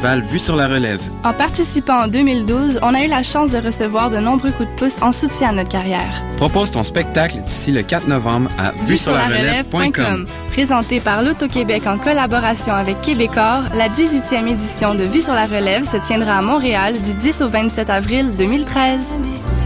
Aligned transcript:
festival 0.00 0.22
Vue 0.22 0.38
sur 0.38 0.56
la 0.56 0.66
relève. 0.66 1.02
En 1.24 1.32
participant 1.32 2.04
en 2.04 2.08
2012, 2.08 2.80
on 2.82 2.94
a 2.94 3.02
eu 3.04 3.08
la 3.08 3.22
chance 3.22 3.50
de 3.50 3.58
recevoir 3.58 4.10
de 4.10 4.18
nombreux 4.18 4.50
coups 4.50 4.68
de 4.68 4.74
pouce 4.76 5.02
en 5.02 5.12
soutien 5.12 5.50
à 5.50 5.52
notre 5.52 5.68
carrière. 5.68 6.22
Propose 6.36 6.70
ton 6.70 6.82
spectacle 6.82 7.42
d'ici 7.42 7.72
le 7.72 7.82
4 7.82 8.08
novembre 8.08 8.50
à 8.58 8.72
vue 8.86 8.98
sur 8.98 9.12
la 9.12 9.26
relève.com. 9.26 10.26
Présenté 10.52 11.00
par 11.00 11.22
l'Auto-Québec 11.22 11.86
en 11.86 11.98
collaboration 11.98 12.72
avec 12.72 13.00
Québecor, 13.02 13.62
la 13.74 13.88
18e 13.88 14.48
édition 14.48 14.94
de 14.94 15.04
Vue 15.04 15.20
sur 15.20 15.34
la 15.34 15.46
relève 15.46 15.88
se 15.88 15.96
tiendra 15.98 16.38
à 16.38 16.42
Montréal 16.42 16.94
du 17.02 17.14
10 17.14 17.42
au 17.42 17.48
27 17.48 17.90
avril 17.90 18.34
2013. 18.36 19.59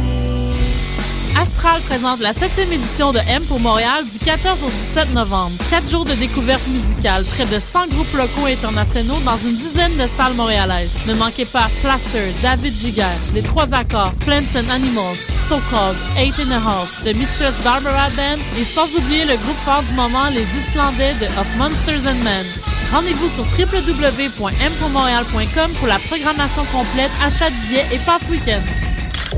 Astral 1.36 1.80
présente 1.82 2.20
la 2.20 2.32
7e 2.32 2.72
édition 2.72 3.12
de 3.12 3.18
M 3.28 3.42
pour 3.44 3.58
Montréal 3.58 4.04
du 4.10 4.20
14 4.20 4.62
au 4.62 4.68
17 4.68 5.12
novembre. 5.14 5.56
Quatre 5.68 5.90
jours 5.90 6.04
de 6.04 6.14
découverte 6.14 6.64
musicale, 6.68 7.24
près 7.24 7.44
de 7.46 7.58
100 7.58 7.88
groupes 7.88 8.12
locaux 8.14 8.46
et 8.46 8.52
internationaux 8.52 9.18
dans 9.24 9.36
une 9.36 9.56
dizaine 9.56 9.96
de 9.96 10.06
salles 10.06 10.34
montréalaises. 10.34 10.92
Ne 11.06 11.14
manquez 11.14 11.44
pas 11.44 11.68
Plaster, 11.82 12.32
David 12.40 12.76
Giger, 12.76 13.02
Les 13.34 13.42
Trois 13.42 13.74
Accords, 13.74 14.12
Plants 14.20 14.54
and 14.56 14.70
Animals, 14.70 15.18
So 15.48 15.58
Called, 15.70 15.96
Eight 16.16 16.38
and 16.38 16.52
a 16.52 16.60
Half, 16.60 17.02
The 17.04 17.16
Mistress 17.16 17.54
Barbara 17.64 18.10
Band 18.10 18.38
et 18.56 18.62
sans 18.64 18.94
oublier 18.94 19.24
le 19.24 19.34
groupe 19.36 19.58
fort 19.64 19.82
du 19.88 19.94
moment, 19.94 20.28
les 20.30 20.46
Islandais 20.68 21.14
de 21.20 21.26
Of 21.26 21.48
Monsters 21.58 22.06
and 22.06 22.22
Men. 22.22 22.46
Rendez-vous 22.92 23.28
sur 23.28 23.44
www.mpourmontréal.com 23.58 25.72
pour 25.80 25.88
la 25.88 25.98
programmation 25.98 26.64
complète, 26.66 27.10
achat 27.24 27.50
de 27.50 27.56
billets 27.66 27.88
et 27.92 27.98
passe 28.06 28.28
week-end 28.30 28.62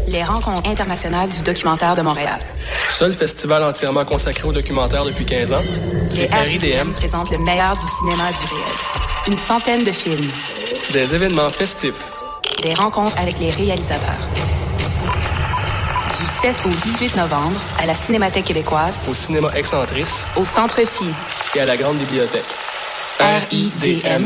les 0.09 0.23
rencontres 0.23 0.69
internationales 0.69 1.29
du 1.29 1.43
documentaire 1.43 1.95
de 1.95 2.03
Montréal. 2.03 2.41
Seul 2.91 3.13
festival 3.13 3.63
entièrement 3.65 4.05
consacré 4.05 4.45
au 4.45 4.53
documentaire 4.53 5.05
depuis 5.05 5.25
15 5.25 5.53
ans, 5.53 5.63
les 6.15 6.27
RIDM 6.27 6.93
présentent 6.93 7.31
le 7.31 7.39
meilleur 7.39 7.73
du 7.73 7.87
cinéma 7.87 8.31
du 8.31 8.55
réel. 8.55 8.75
Une 9.27 9.37
centaine 9.37 9.85
de 9.85 9.93
films. 9.93 10.31
Des 10.93 11.15
événements 11.15 11.51
festifs. 11.51 12.13
Des 12.63 12.75
rencontres 12.75 13.19
avec 13.19 13.39
les 13.39 13.51
réalisateurs. 13.51 14.29
Du 16.19 16.27
7 16.27 16.57
au 16.65 16.71
18 16.71 17.16
novembre, 17.16 17.60
à 17.83 17.87
la 17.87 17.95
Cinémathèque 17.95 18.47
québécoise, 18.47 19.03
au 19.10 19.15
cinéma 19.15 19.51
Excentrice, 19.55 20.25
au 20.37 20.45
Centre 20.45 20.81
Phi 20.87 21.07
et 21.55 21.60
à 21.60 21.66
la 21.66 21.77
Grande 21.77 21.97
Bibliothèque. 21.97 22.45
RIDM, 23.21 24.25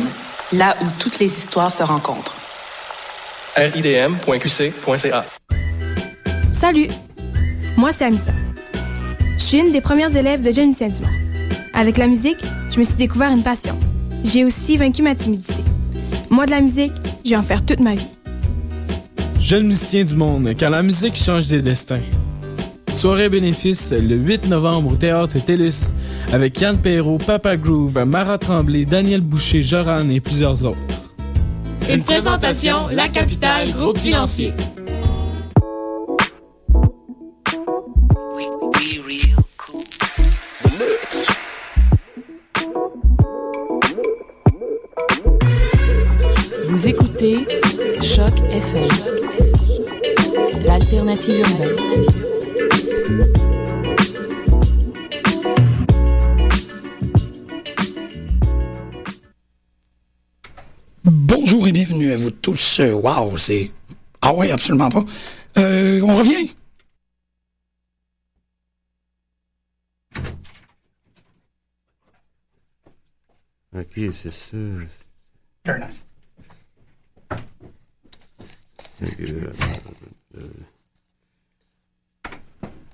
là 0.52 0.76
où 0.82 0.86
toutes 0.98 1.18
les 1.18 1.26
histoires 1.26 1.70
se 1.70 1.82
rencontrent. 1.82 2.34
ridm.qc.ca 3.56 5.24
Salut, 6.52 6.88
moi 7.76 7.90
c'est 7.92 8.04
Amissa. 8.04 8.32
Je 9.38 9.42
suis 9.42 9.58
une 9.58 9.72
des 9.72 9.80
premières 9.80 10.14
élèves 10.14 10.42
de 10.42 10.52
Jeune 10.52 10.66
Musicien 10.66 10.88
du 10.88 11.02
Monde. 11.02 11.10
Avec 11.74 11.96
la 11.96 12.06
musique, 12.06 12.38
je 12.70 12.78
me 12.78 12.84
suis 12.84 12.94
découvert 12.94 13.30
une 13.30 13.42
passion. 13.42 13.76
J'ai 14.24 14.44
aussi 14.44 14.76
vaincu 14.76 15.02
ma 15.02 15.14
timidité. 15.14 15.64
Moi 16.28 16.46
de 16.46 16.50
la 16.50 16.60
musique, 16.60 16.92
je 17.24 17.30
vais 17.30 17.36
en 17.36 17.42
faire 17.42 17.64
toute 17.64 17.80
ma 17.80 17.94
vie. 17.94 18.06
Jeune 19.40 19.66
musicien 19.66 20.04
du 20.04 20.14
monde, 20.14 20.54
car 20.56 20.70
la 20.70 20.82
musique 20.82 21.16
change 21.16 21.46
des 21.46 21.62
destins. 21.62 22.00
Soirée 22.92 23.28
bénéfice 23.28 23.90
le 23.90 24.16
8 24.16 24.48
novembre 24.48 24.92
au 24.92 24.96
Théâtre 24.96 25.38
TELUS 25.42 25.92
avec 26.32 26.60
Yann 26.60 26.76
Perrault, 26.76 27.18
Papa 27.18 27.56
Groove, 27.56 28.04
Mara 28.04 28.38
Tremblay, 28.38 28.84
Daniel 28.84 29.22
Boucher, 29.22 29.62
Joran 29.62 30.08
et 30.10 30.20
plusieurs 30.20 30.64
autres. 30.66 30.99
Une 31.88 32.02
présentation, 32.02 32.88
La 32.90 33.08
Capitale, 33.08 33.70
groupe 33.72 33.98
financier. 33.98 34.52
Vous 46.68 46.88
écoutez 46.88 47.46
Choc 48.02 48.32
FM, 48.52 48.88
l'alternative 50.64 51.40
urbaine. 51.40 51.76
Bienvenue 62.00 62.12
à 62.12 62.16
vous 62.16 62.30
tous. 62.30 62.80
Waouh, 62.80 63.36
c'est... 63.36 63.70
Ah 64.22 64.34
ouais, 64.34 64.50
absolument 64.50 64.88
pas. 64.88 65.04
Euh, 65.58 66.00
on 66.02 66.16
revient. 66.16 66.50
Ok, 73.76 74.00
c'est 74.12 74.32
ça. 74.32 74.56
Very 75.64 75.80
nice. 75.80 76.04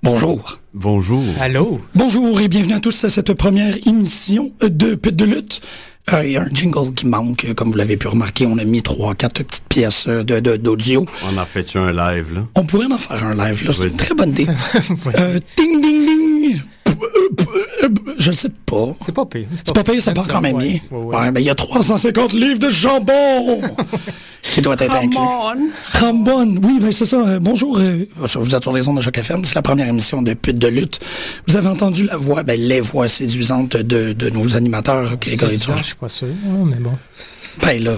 Bonjour. 0.03 0.59
Bonjour. 0.73 1.23
Allô? 1.39 1.81
Bonjour 1.95 2.39
et 2.39 2.47
bienvenue 2.47 2.75
à 2.75 2.79
tous 2.79 3.03
à 3.03 3.09
cette 3.09 3.33
première 3.33 3.75
émission 3.87 4.53
de 4.61 4.95
Pute 4.95 5.15
de 5.15 5.25
lutte. 5.25 5.61
Euh, 6.13 6.25
Il 6.25 6.31
y 6.31 6.37
a 6.37 6.43
un 6.43 6.49
jingle 6.49 6.93
qui 6.93 7.05
manque, 7.05 7.45
comme 7.55 7.71
vous 7.71 7.77
l'avez 7.77 7.97
pu 7.97 8.07
remarquer. 8.07 8.45
On 8.45 8.57
a 8.57 8.63
mis 8.63 8.81
trois, 8.81 9.13
quatre 9.13 9.43
petites 9.43 9.67
pièces 9.67 10.07
de 10.07 10.39
d'audio. 10.57 11.05
On 11.29 11.37
a 11.37 11.45
fait 11.45 11.75
un 11.75 11.91
live, 11.91 12.33
là? 12.33 12.41
On 12.55 12.65
pourrait 12.65 12.91
en 12.91 12.97
faire 12.97 13.23
un 13.23 13.35
live, 13.35 13.65
là. 13.65 13.73
C'est 13.73 13.87
une 13.87 13.97
très 13.97 14.15
bonne 14.15 14.29
idée. 14.29 14.47
euh, 15.19 15.39
ding, 15.57 15.81
ding, 15.81 16.05
ding! 16.05 16.61
Je 18.27 18.33
sais 18.33 18.49
pas. 18.65 18.93
C'est 19.05 19.13
pas 19.13 19.25
pire. 19.25 19.47
C'est 19.55 19.73
pas 19.73 19.85
pire, 19.85 20.01
ça 20.01 20.11
part 20.11 20.27
quand 20.27 20.41
même 20.41 20.57
bien. 20.57 20.79
Ouais, 20.91 21.31
mais 21.31 21.41
il 21.41 21.45
y 21.45 21.49
a 21.49 21.55
350 21.55 22.33
livres 22.33 22.59
de 22.59 22.69
jambon 22.69 23.61
qui 24.41 24.61
doit 24.61 24.75
être 24.77 24.95
inclus. 24.95 25.17
Rambon. 25.93 26.59
Oui, 26.61 26.79
ben 26.81 26.91
c'est 26.91 27.05
ça. 27.05 27.39
bonjour. 27.39 27.79
vous 27.79 28.55
êtes 28.55 28.63
sur 28.63 28.73
les 28.73 28.85
ondes 28.85 28.97
de 28.97 29.01
Choc 29.01 29.17
FM. 29.17 29.45
C'est 29.45 29.55
la 29.55 29.61
première 29.61 29.87
émission 29.87 30.21
de 30.21 30.33
Pute 30.33 30.57
de 30.57 30.67
lutte. 30.67 30.99
Vous 31.47 31.55
avez 31.55 31.69
entendu 31.69 32.03
la 32.03 32.17
voix, 32.17 32.43
ben 32.43 32.59
les 32.59 32.81
voix 32.81 33.07
séduisantes 33.07 33.77
de, 33.77 34.11
de 34.11 34.29
nos 34.29 34.57
animateurs, 34.57 35.15
Grégory 35.15 35.57
Je 35.77 35.83
suis 35.83 35.95
pas 35.95 36.09
sûr, 36.09 36.27
mais 36.65 36.75
bon. 36.75 36.91
Ben 37.61 37.81
là, 37.81 37.95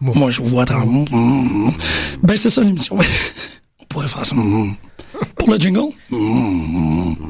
moi 0.00 0.30
je 0.30 0.40
vois 0.40 0.64
dans 0.64 0.86
mon... 0.86 1.04
Ben 2.22 2.38
c'est 2.38 2.48
ça 2.48 2.62
l'émission. 2.62 2.96
On 3.80 3.84
pourrait 3.84 4.08
faire 4.08 4.24
ça. 4.24 4.34
Pour 5.36 5.50
le 5.50 5.58
jingle? 5.58 5.92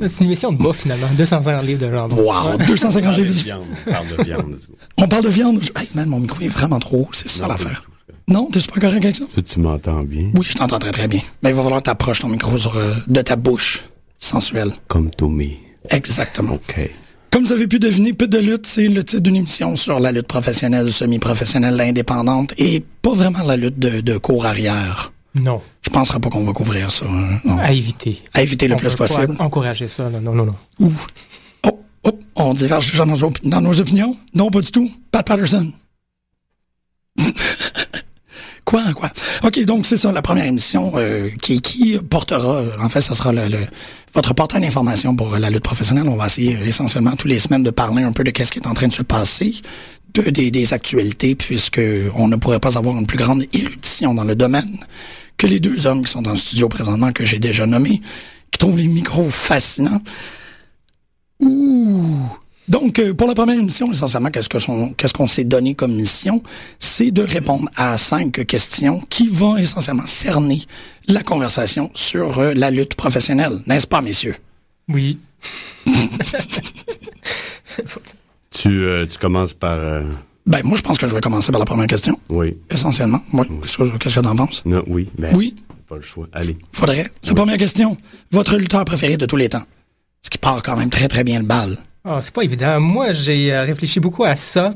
C'est 0.09 0.21
une 0.21 0.27
émission 0.27 0.53
de 0.53 0.59
bouffe, 0.59 0.83
finalement. 0.83 1.09
250 1.17 1.65
livres 1.65 1.81
de 1.87 1.91
jambon. 1.91 2.17
Wow! 2.17 2.59
250 2.67 3.17
livres 3.17 3.29
de 3.29 3.33
viande. 3.33 3.65
On 3.87 3.91
parle 3.93 4.07
de 4.17 4.23
viande. 4.23 4.57
On 4.99 5.09
parle 5.09 5.25
de 5.25 5.29
viande? 5.29 5.61
Hey, 5.77 5.89
man, 5.95 6.09
mon 6.09 6.21
micro 6.21 6.41
est 6.43 6.49
vraiment 6.49 6.79
trop 6.79 6.99
haut. 7.03 7.09
C'est 7.13 7.29
ça 7.29 7.47
l'affaire. 7.49 7.83
Non, 8.29 8.49
t'es 8.51 8.61
super 8.61 8.81
correct 8.81 9.05
avec 9.05 9.17
ça? 9.17 9.25
Tu, 9.33 9.43
tu 9.43 9.61
m'entends 9.61 10.03
bien? 10.03 10.31
Oui, 10.35 10.45
je 10.49 10.55
t'entends 10.55 10.79
très 10.81 10.91
très 10.91 11.07
bien. 11.09 11.21
Mais 11.43 11.51
il 11.51 11.55
va 11.57 11.63
falloir 11.63 11.81
que 11.81 11.85
t'approches 11.87 12.21
ton 12.21 12.29
micro 12.29 12.59
sur, 12.59 12.77
euh, 12.77 12.95
de 13.07 13.21
ta 13.23 13.37
bouche 13.37 13.85
sensuelle. 14.19 14.73
Comme 14.89 15.11
Tommy. 15.11 15.59
Exactement. 15.91 16.55
OK. 16.55 16.91
Comme 17.31 17.45
vous 17.45 17.53
avez 17.53 17.67
pu 17.69 17.79
deviner, 17.79 18.13
Pute 18.15 18.31
de 18.31 18.39
lutte, 18.39 18.67
c'est 18.67 18.89
le 18.89 19.05
titre 19.05 19.23
d'une 19.23 19.37
émission 19.37 19.77
sur 19.77 20.01
la 20.01 20.11
lutte 20.11 20.27
professionnelle, 20.27 20.93
semi-professionnelle, 20.93 21.81
indépendante 21.81 22.53
et 22.59 22.83
pas 23.03 23.13
vraiment 23.13 23.45
la 23.45 23.57
lutte 23.57 23.79
de, 23.79 24.01
de 24.01 24.17
cours 24.19 24.47
arrière. 24.47 25.13
Non. 25.41 25.61
Je 25.83 25.91
penserais 25.91 26.19
pas 26.21 26.29
qu'on 26.31 26.45
va 26.45 26.53
couvrir 26.53 26.91
ça. 26.91 27.05
hein, 27.09 27.39
non. 27.45 27.59
À 27.59 27.73
éviter. 27.73 28.23
À 28.35 28.43
éviter 28.43 28.69
le 28.69 28.75
On 28.75 28.79
plus 28.79 28.89
pas 28.95 29.07
possible. 29.07 29.37
encourager 29.39 29.89
ça, 29.89 30.09
là. 30.09 30.21
Non, 30.21 30.35
non, 30.35 30.47
non. 30.47 30.55
Ouh. 30.81 30.93
Oh, 31.67 31.81
oh, 32.05 32.19
on 32.37 32.55
diverge 32.55 32.91
déjà 32.91 33.05
dans 33.05 33.33
dans 33.45 33.61
nos 33.61 33.81
opinions? 33.81 34.17
Non, 34.35 34.51
pas 34.51 34.61
du 34.61 34.71
tout. 34.71 34.91
Pat 35.11 35.27
Patterson. 35.27 35.73
quoi, 38.65 38.83
quoi? 38.95 39.11
OK, 39.45 39.61
donc 39.65 39.87
c'est 39.87 39.97
ça, 39.97 40.11
la 40.13 40.23
première 40.23 40.45
émission 40.47 40.93
euh, 40.97 41.31
qui, 41.41 41.61
qui 41.61 41.97
portera, 41.99 42.63
en 42.81 42.89
fait, 42.89 43.01
ça 43.01 43.15
sera 43.15 43.33
le, 43.33 43.49
le- 43.49 43.67
votre 44.15 44.35
portail 44.35 44.61
d'information 44.63 45.15
pour 45.15 45.37
la 45.37 45.51
lutte 45.51 45.63
professionnelle. 45.63 46.09
On 46.09 46.17
va 46.17 46.27
essayer 46.27 46.59
essentiellement 46.65 47.15
tous 47.17 47.29
les 47.29 47.39
semaines 47.39 47.63
de 47.63 47.71
parler 47.71 48.03
un 48.03 48.13
peu 48.13 48.25
de 48.25 48.31
qu'est-ce 48.31 48.51
qui 48.53 48.59
est 48.59 48.67
en 48.67 48.75
train 48.75 48.89
de 48.89 48.93
se 48.93 49.03
passer, 49.03 49.55
de, 50.15 50.23
des, 50.31 50.51
des 50.51 50.73
actualités, 50.73 51.35
puisque 51.35 51.81
on 52.15 52.27
ne 52.29 52.37
pourrait 52.37 52.61
pas 52.61 52.77
avoir 52.79 52.97
une 52.97 53.07
plus 53.07 53.19
grande 53.19 53.45
érudition 53.53 54.15
dans 54.15 54.25
le 54.25 54.35
domaine 54.35 54.79
que 55.37 55.47
les 55.47 55.61
deux 55.61 55.87
hommes 55.87 56.05
qui 56.05 56.11
sont 56.13 56.23
dans 56.23 56.31
le 56.33 56.37
studio 56.37 56.69
présentement, 56.69 57.13
que 57.13 57.25
j'ai 57.25 57.39
déjà 57.39 57.67
nommés, 57.67 58.01
qui 58.51 58.59
trouvent 58.59 58.79
les 58.79 58.89
micros 58.89 59.29
fascinants. 59.31 60.01
Ouh! 61.41 62.17
Donc, 62.69 62.99
euh, 62.99 63.15
pour 63.15 63.29
la 63.29 63.35
première 63.35 63.57
émission, 63.59 63.93
essentiellement, 63.93 64.31
qu'est-ce 64.31 64.49
que 64.49 64.59
son- 64.59 64.93
qu'est-ce 64.95 65.13
qu'on 65.13 65.29
s'est 65.29 65.45
donné 65.45 65.75
comme 65.77 65.95
mission? 65.95 66.43
C'est 66.81 67.13
de 67.13 67.23
répondre 67.23 67.69
à 67.77 67.97
cinq 67.97 68.45
questions 68.47 69.01
qui 69.09 69.29
vont 69.29 69.57
essentiellement 69.57 70.07
cerner 70.07 70.61
la 71.07 71.23
conversation 71.23 71.91
sur 71.95 72.39
euh, 72.41 72.55
la 72.55 72.71
lutte 72.73 72.97
professionnelle. 72.97 73.61
N'est-ce 73.67 73.87
pas, 73.87 74.01
messieurs? 74.03 74.35
Oui. 74.89 75.19
Tu, 78.51 78.69
euh, 78.69 79.05
tu 79.07 79.19
commences 79.19 79.53
par... 79.53 79.79
euh, 79.79 80.03
Ben, 80.47 80.61
moi, 80.65 80.77
je 80.77 80.83
pense 80.83 80.97
que 80.99 81.09
je 81.09 81.15
vais 81.15 81.21
commencer 81.21 81.51
par 81.51 81.59
la 81.59 81.65
première 81.65 81.87
question, 81.89 82.19
Oui. 82.29 82.57
essentiellement. 82.71 83.21
Oui. 83.33 83.47
Qu'est-ce 83.63 83.77
que 83.79 83.97
qu'est-ce 83.99 84.15
que 84.17 84.21
t'en 84.21 84.37
penses? 84.37 84.63
Non, 84.65 84.83
oui. 84.87 85.09
Ben, 85.19 85.35
Oui. 85.37 85.57
Pas 85.89 85.97
le 85.97 86.03
choix. 86.03 86.27
Allez. 86.33 86.57
Faudrait. 86.73 87.07
La 87.25 87.35
première 87.35 87.57
question. 87.59 87.97
Votre 88.33 88.57
lutteur 88.57 88.85
préféré 88.85 89.17
de 89.17 89.27
tous 89.27 89.37
les 89.37 89.49
temps? 89.49 89.63
Ce 90.23 90.31
qui 90.31 90.39
part 90.39 90.63
quand 90.63 90.77
même 90.77 90.91
très, 90.91 91.07
très 91.09 91.23
bien 91.25 91.39
le 91.39 91.45
bal. 91.45 91.79
Ah, 92.05 92.19
c'est 92.21 92.33
pas 92.33 92.43
évident. 92.43 92.81
Moi, 92.81 93.13
j'ai 93.13 93.53
euh, 93.53 93.63
réfléchi 93.63 94.01
beaucoup 94.01 94.25
à 94.25 94.35
ça. 94.37 94.73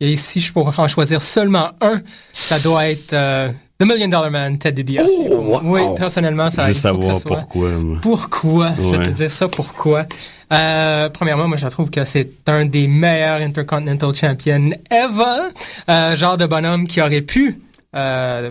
Et 0.00 0.16
si 0.16 0.40
je 0.40 0.52
pourrais 0.52 0.78
en 0.78 0.88
choisir 0.88 1.20
seulement 1.22 1.70
un, 1.80 2.00
ça 2.32 2.58
doit 2.58 2.88
être 2.88 3.12
euh, 3.12 3.50
The 3.78 3.84
Million 3.86 4.08
Dollar 4.08 4.30
Man, 4.30 4.58
Ted 4.58 4.82
DiBiase. 4.82 5.06
Oh, 5.30 5.36
wow. 5.36 5.60
Oui, 5.64 5.80
personnellement, 5.96 6.48
ça 6.50 6.62
Je 6.62 6.68
veux 6.68 6.72
savoir 6.74 7.14
ça 7.16 7.20
soit- 7.22 7.36
pourquoi. 7.36 7.70
moi. 7.72 7.98
Pourquoi? 8.02 8.72
Je 8.78 8.96
vais 8.96 9.04
te 9.04 9.10
dire 9.10 9.30
ça 9.30 9.48
pourquoi. 9.48 10.06
Euh, 10.54 11.08
premièrement, 11.08 11.48
moi, 11.48 11.56
je 11.56 11.66
trouve 11.66 11.90
que 11.90 12.04
c'est 12.04 12.48
un 12.48 12.64
des 12.64 12.86
meilleurs 12.86 13.40
Intercontinental 13.40 14.14
Champions 14.14 14.70
ever. 14.90 15.50
Euh, 15.88 16.14
genre 16.16 16.36
de 16.36 16.46
bonhomme 16.46 16.86
qui 16.86 17.00
aurait 17.00 17.22
pu, 17.22 17.58
euh, 17.94 18.50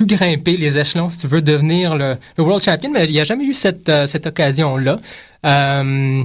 grimper 0.00 0.56
les 0.56 0.78
échelons, 0.78 1.10
si 1.10 1.18
tu 1.18 1.26
veux, 1.26 1.42
devenir 1.42 1.94
le, 1.94 2.16
le 2.36 2.44
World 2.44 2.64
Champion, 2.64 2.90
mais 2.90 3.06
il 3.06 3.12
n'y 3.12 3.20
a 3.20 3.24
jamais 3.24 3.44
eu 3.44 3.52
cette, 3.52 3.88
euh, 3.88 4.06
cette 4.06 4.26
occasion-là. 4.26 4.98
Euh, 5.46 6.22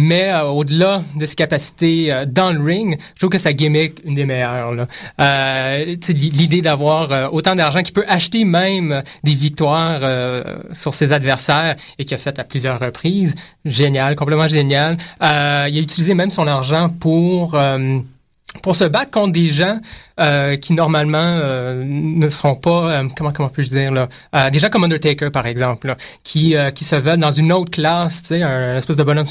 mais 0.00 0.30
euh, 0.30 0.44
au-delà 0.44 1.02
de 1.16 1.26
ses 1.26 1.34
capacités 1.34 2.12
euh, 2.12 2.24
dans 2.24 2.52
le 2.52 2.62
ring, 2.62 2.96
je 3.14 3.18
trouve 3.18 3.30
que 3.30 3.38
sa 3.38 3.52
gimmick, 3.52 4.00
une 4.04 4.14
des 4.14 4.24
meilleures. 4.24 4.86
Euh, 5.20 5.96
L'idée 6.08 6.62
d'avoir 6.62 7.34
autant 7.34 7.56
d'argent 7.56 7.82
qu'il 7.82 7.92
peut 7.92 8.04
acheter 8.06 8.44
même 8.44 9.02
des 9.24 9.34
victoires 9.34 10.00
sur 10.72 10.94
ses 10.94 11.12
adversaires 11.12 11.74
et 11.98 12.04
qu'il 12.04 12.14
a 12.14 12.18
fait 12.18 12.38
à 12.38 12.44
plusieurs 12.44 12.78
reprises, 12.78 13.34
génial, 13.64 14.14
complètement 14.14 14.48
génial. 14.48 14.96
Il 15.20 15.24
a 15.24 15.68
utilisé 15.68 16.14
même 16.14 16.30
son 16.30 16.46
argent 16.46 16.88
pour... 16.88 17.56
pour 18.62 18.76
se 18.76 18.84
battre 18.84 19.10
contre 19.10 19.32
des 19.32 19.50
gens 19.50 19.80
qui 20.60 20.72
normalement 20.72 21.40
ne 21.84 22.28
seront 22.28 22.54
pas 22.54 22.90
euh, 22.90 23.08
comment 23.16 23.32
comment 23.32 23.48
puis-je 23.48 23.68
dire 23.68 23.92
là 23.92 24.50
des 24.50 24.58
gens 24.58 24.68
comme 24.70 24.84
Undertaker 24.84 25.30
par 25.30 25.46
exemple 25.46 25.88
là, 25.88 25.96
qui 26.24 26.54
qui 26.74 26.84
se 26.84 26.96
veulent 26.96 27.20
dans 27.20 27.32
une 27.32 27.52
autre 27.52 27.70
classe 27.70 28.22
tu 28.22 28.28
sais 28.28 28.42
un, 28.42 28.76
espèce 28.76 28.96
de 28.96 29.04
bonhomme 29.04 29.26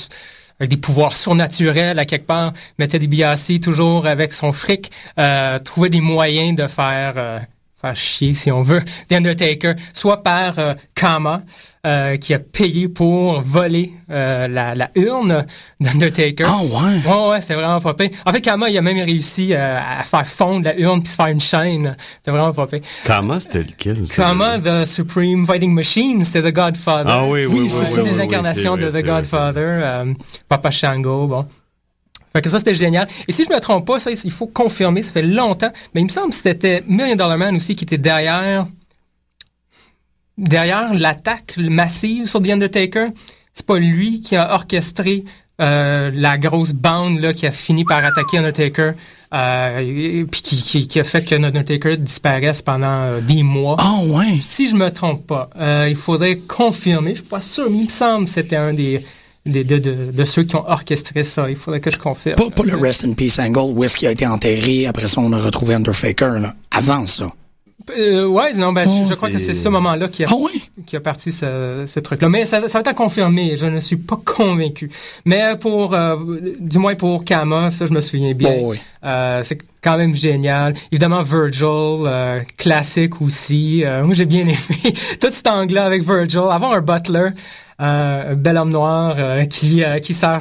avec 0.59 0.69
des 0.69 0.77
pouvoirs 0.77 1.15
surnaturels 1.15 1.99
à 1.99 2.05
quelque 2.05 2.27
part 2.27 2.53
mettait 2.79 2.99
des 2.99 3.07
Biassi 3.07 3.59
toujours 3.59 4.07
avec 4.07 4.33
son 4.33 4.51
fric 4.51 4.91
euh, 5.19 5.57
trouvait 5.59 5.89
des 5.89 6.01
moyens 6.01 6.55
de 6.55 6.67
faire 6.67 7.13
euh, 7.17 7.39
faire 7.87 7.95
chier 7.95 8.33
si 8.33 8.51
on 8.51 8.61
veut 8.61 8.81
The 9.09 9.13
Undertaker 9.13 9.73
soit 9.93 10.23
par 10.23 10.57
euh, 10.59 10.73
Kama 10.95 11.41
euh, 11.85 12.17
qui 12.17 12.33
a 12.33 12.39
payé 12.39 12.89
pour 12.89 13.41
voler 13.41 13.93
euh, 14.09 14.47
la, 14.47 14.75
la 14.75 14.89
urne 14.95 15.45
d'Undertaker 15.79 16.45
Ah 16.45 16.57
ouais. 16.61 17.01
Ouais, 17.05 17.29
ouais, 17.29 17.41
c'était 17.41 17.55
vraiment 17.55 17.79
pas 17.79 17.93
pire. 17.93 18.09
En 18.25 18.31
fait, 18.31 18.41
Kama, 18.41 18.69
il 18.69 18.77
a 18.77 18.81
même 18.81 18.97
réussi 19.03 19.53
à 19.53 20.03
faire 20.03 20.25
fondre 20.27 20.65
la 20.65 20.77
urne 20.77 21.01
puis 21.01 21.11
se 21.11 21.15
faire 21.15 21.27
une 21.27 21.39
chaîne. 21.39 21.95
C'était 22.19 22.31
vraiment 22.31 22.53
pas 22.53 22.67
pire. 22.67 22.81
Kama, 23.03 23.39
c'était 23.39 23.59
lequel? 23.59 24.03
Kama, 24.15 24.59
The 24.59 24.85
Supreme 24.85 25.45
Fighting 25.45 25.73
Machine, 25.73 26.23
c'était 26.23 26.51
The 26.51 26.55
Godfather. 26.55 27.09
Ah 27.11 27.25
oui, 27.25 27.45
oui, 27.45 27.59
oui, 27.61 27.69
c'est 27.69 27.79
oui, 27.79 27.85
ça, 27.85 28.01
oui, 28.01 28.09
des 28.09 28.15
oui, 28.17 28.21
incarnations 28.21 28.75
c'est 28.75 28.81
de 28.81 28.87
vrai, 28.87 29.01
The 29.01 29.05
c'est 29.05 29.11
Godfather. 29.11 30.03
Papa 30.47 30.71
Shango, 30.71 31.27
bon. 31.27 31.45
Fait 32.37 32.41
que 32.43 32.49
ça, 32.49 32.59
c'était 32.59 32.75
génial. 32.75 33.07
Et 33.27 33.31
si 33.31 33.45
je 33.45 33.49
me 33.49 33.59
trompe 33.59 33.87
pas, 33.87 33.97
ça, 33.97 34.11
il 34.11 34.29
faut 34.31 34.45
confirmer, 34.45 35.01
ça 35.01 35.09
fait 35.09 35.23
longtemps, 35.23 35.71
mais 35.95 36.01
il 36.01 36.03
me 36.03 36.09
semble 36.09 36.29
que 36.29 36.35
c'était 36.35 36.83
Million 36.87 37.15
Dollar 37.15 37.35
Man 37.35 37.55
aussi 37.55 37.75
qui 37.75 37.83
était 37.83 37.97
derrière 37.97 38.67
derrière 40.37 40.93
l'attaque 40.93 41.55
massive 41.57 42.27
sur 42.27 42.39
The 42.43 42.49
Undertaker. 42.49 43.07
C'est 43.55 43.65
pas 43.65 43.79
lui 43.79 44.21
qui 44.21 44.35
a 44.35 44.53
orchestré 44.53 45.23
euh, 45.61 46.11
la 46.13 46.37
grosse 46.37 46.73
bande 46.73 47.19
là, 47.21 47.33
qui 47.33 47.47
a 47.47 47.51
fini 47.51 47.83
par 47.85 48.05
attaquer 48.05 48.37
Undertaker, 48.37 48.91
euh, 49.33 49.79
et- 49.79 50.25
puis 50.25 50.41
qui, 50.43 50.61
qui, 50.61 50.87
qui 50.87 50.99
a 50.99 51.03
fait 51.03 51.25
que 51.25 51.33
Undertaker 51.33 51.97
disparaisse 51.97 52.61
pendant 52.61 53.01
euh, 53.01 53.19
des 53.21 53.41
mois. 53.41 53.77
Ah 53.79 53.97
ouais. 54.05 54.37
Si 54.41 54.67
je 54.67 54.75
me 54.75 54.91
trompe 54.91 55.25
pas, 55.25 55.49
euh, 55.59 55.87
il 55.89 55.95
faudrait 55.95 56.35
confirmer. 56.37 57.15
Je 57.15 57.21
suis 57.21 57.29
pas 57.29 57.41
sûr, 57.41 57.67
mais 57.71 57.77
il 57.79 57.85
me 57.85 57.89
semble 57.89 58.25
que 58.25 58.31
c'était 58.31 58.57
un 58.57 58.73
des 58.73 59.03
de, 59.47 59.63
de, 59.63 60.11
de 60.11 60.25
ceux 60.25 60.43
qui 60.43 60.55
ont 60.55 60.67
orchestré 60.69 61.23
ça. 61.23 61.49
Il 61.49 61.55
faudrait 61.55 61.79
que 61.79 61.89
je 61.91 61.97
confirme. 61.97 62.35
Pas, 62.35 62.49
pas 62.49 62.63
le 62.63 62.75
Rest 62.75 63.03
in 63.05 63.13
Peace 63.13 63.39
Angle 63.39 63.71
où 63.75 63.83
est-ce 63.83 63.95
qu'il 63.97 64.07
a 64.07 64.11
été 64.11 64.27
enterré, 64.27 64.85
après 64.87 65.07
ça 65.07 65.21
on 65.21 65.31
a 65.33 65.37
retrouvé 65.37 65.73
Undertaker, 65.75 66.39
là. 66.41 66.53
Avant 66.71 67.05
ça. 67.05 67.31
Euh, 67.97 68.25
ouais, 68.27 68.51
non, 68.53 68.73
ben, 68.73 68.83
Oh, 68.85 69.03
je, 69.05 69.11
je 69.11 69.15
crois 69.15 69.29
que 69.29 69.37
c'est- 69.37 69.53
ce 69.53 69.69
moment-là 69.69 70.09
qui 70.09 70.25
a, 70.25 70.27
Ah 70.29 70.35
qui 70.85 70.97
a 70.97 70.99
parti 70.99 71.31
ce, 71.31 71.85
ce 71.87 71.99
truc-là. 72.01 72.27
Mais 72.27 72.45
ça, 72.45 72.59
ça 72.67 72.73
va 72.73 72.79
être 72.81 72.87
à 72.89 72.93
confirmer. 72.93 73.55
Je 73.55 73.65
ne 73.65 73.79
suis 73.79 73.95
pas 73.95 74.19
convaincu. 74.25 74.91
Mais 75.23 75.55
pour, 75.57 75.93
euh, 75.93 76.17
du 76.59 76.79
moins 76.79 76.95
pour 76.95 77.23
Kama, 77.23 77.69
ça, 77.69 77.85
je 77.85 77.93
me 77.93 78.01
souviens 78.01 78.33
bien. 78.33 78.55
Oui. 78.61 78.77
Euh, 79.05 79.41
c'est 79.41 79.59
quand 79.81 79.95
même 79.97 80.13
génial. 80.13 80.73
Évidemment, 80.91 81.21
Virgil, 81.21 81.65
euh, 82.07 82.39
classique 82.57 83.21
aussi. 83.21 83.83
Euh, 83.85 84.03
moi, 84.03 84.13
j'ai 84.15 84.25
bien 84.25 84.41
aimé 84.41 84.57
tout 85.21 85.27
cet 85.31 85.47
angle 85.47 85.77
avec 85.77 86.03
Virgil. 86.03 86.39
Avoir 86.51 86.73
un 86.73 86.81
butler, 86.81 87.19
euh, 87.19 87.29
un 87.79 88.33
bel 88.35 88.57
homme 88.57 88.71
noir 88.71 89.15
euh, 89.17 89.45
qui, 89.45 89.83
euh, 89.83 89.99
qui 89.99 90.13
sert 90.13 90.39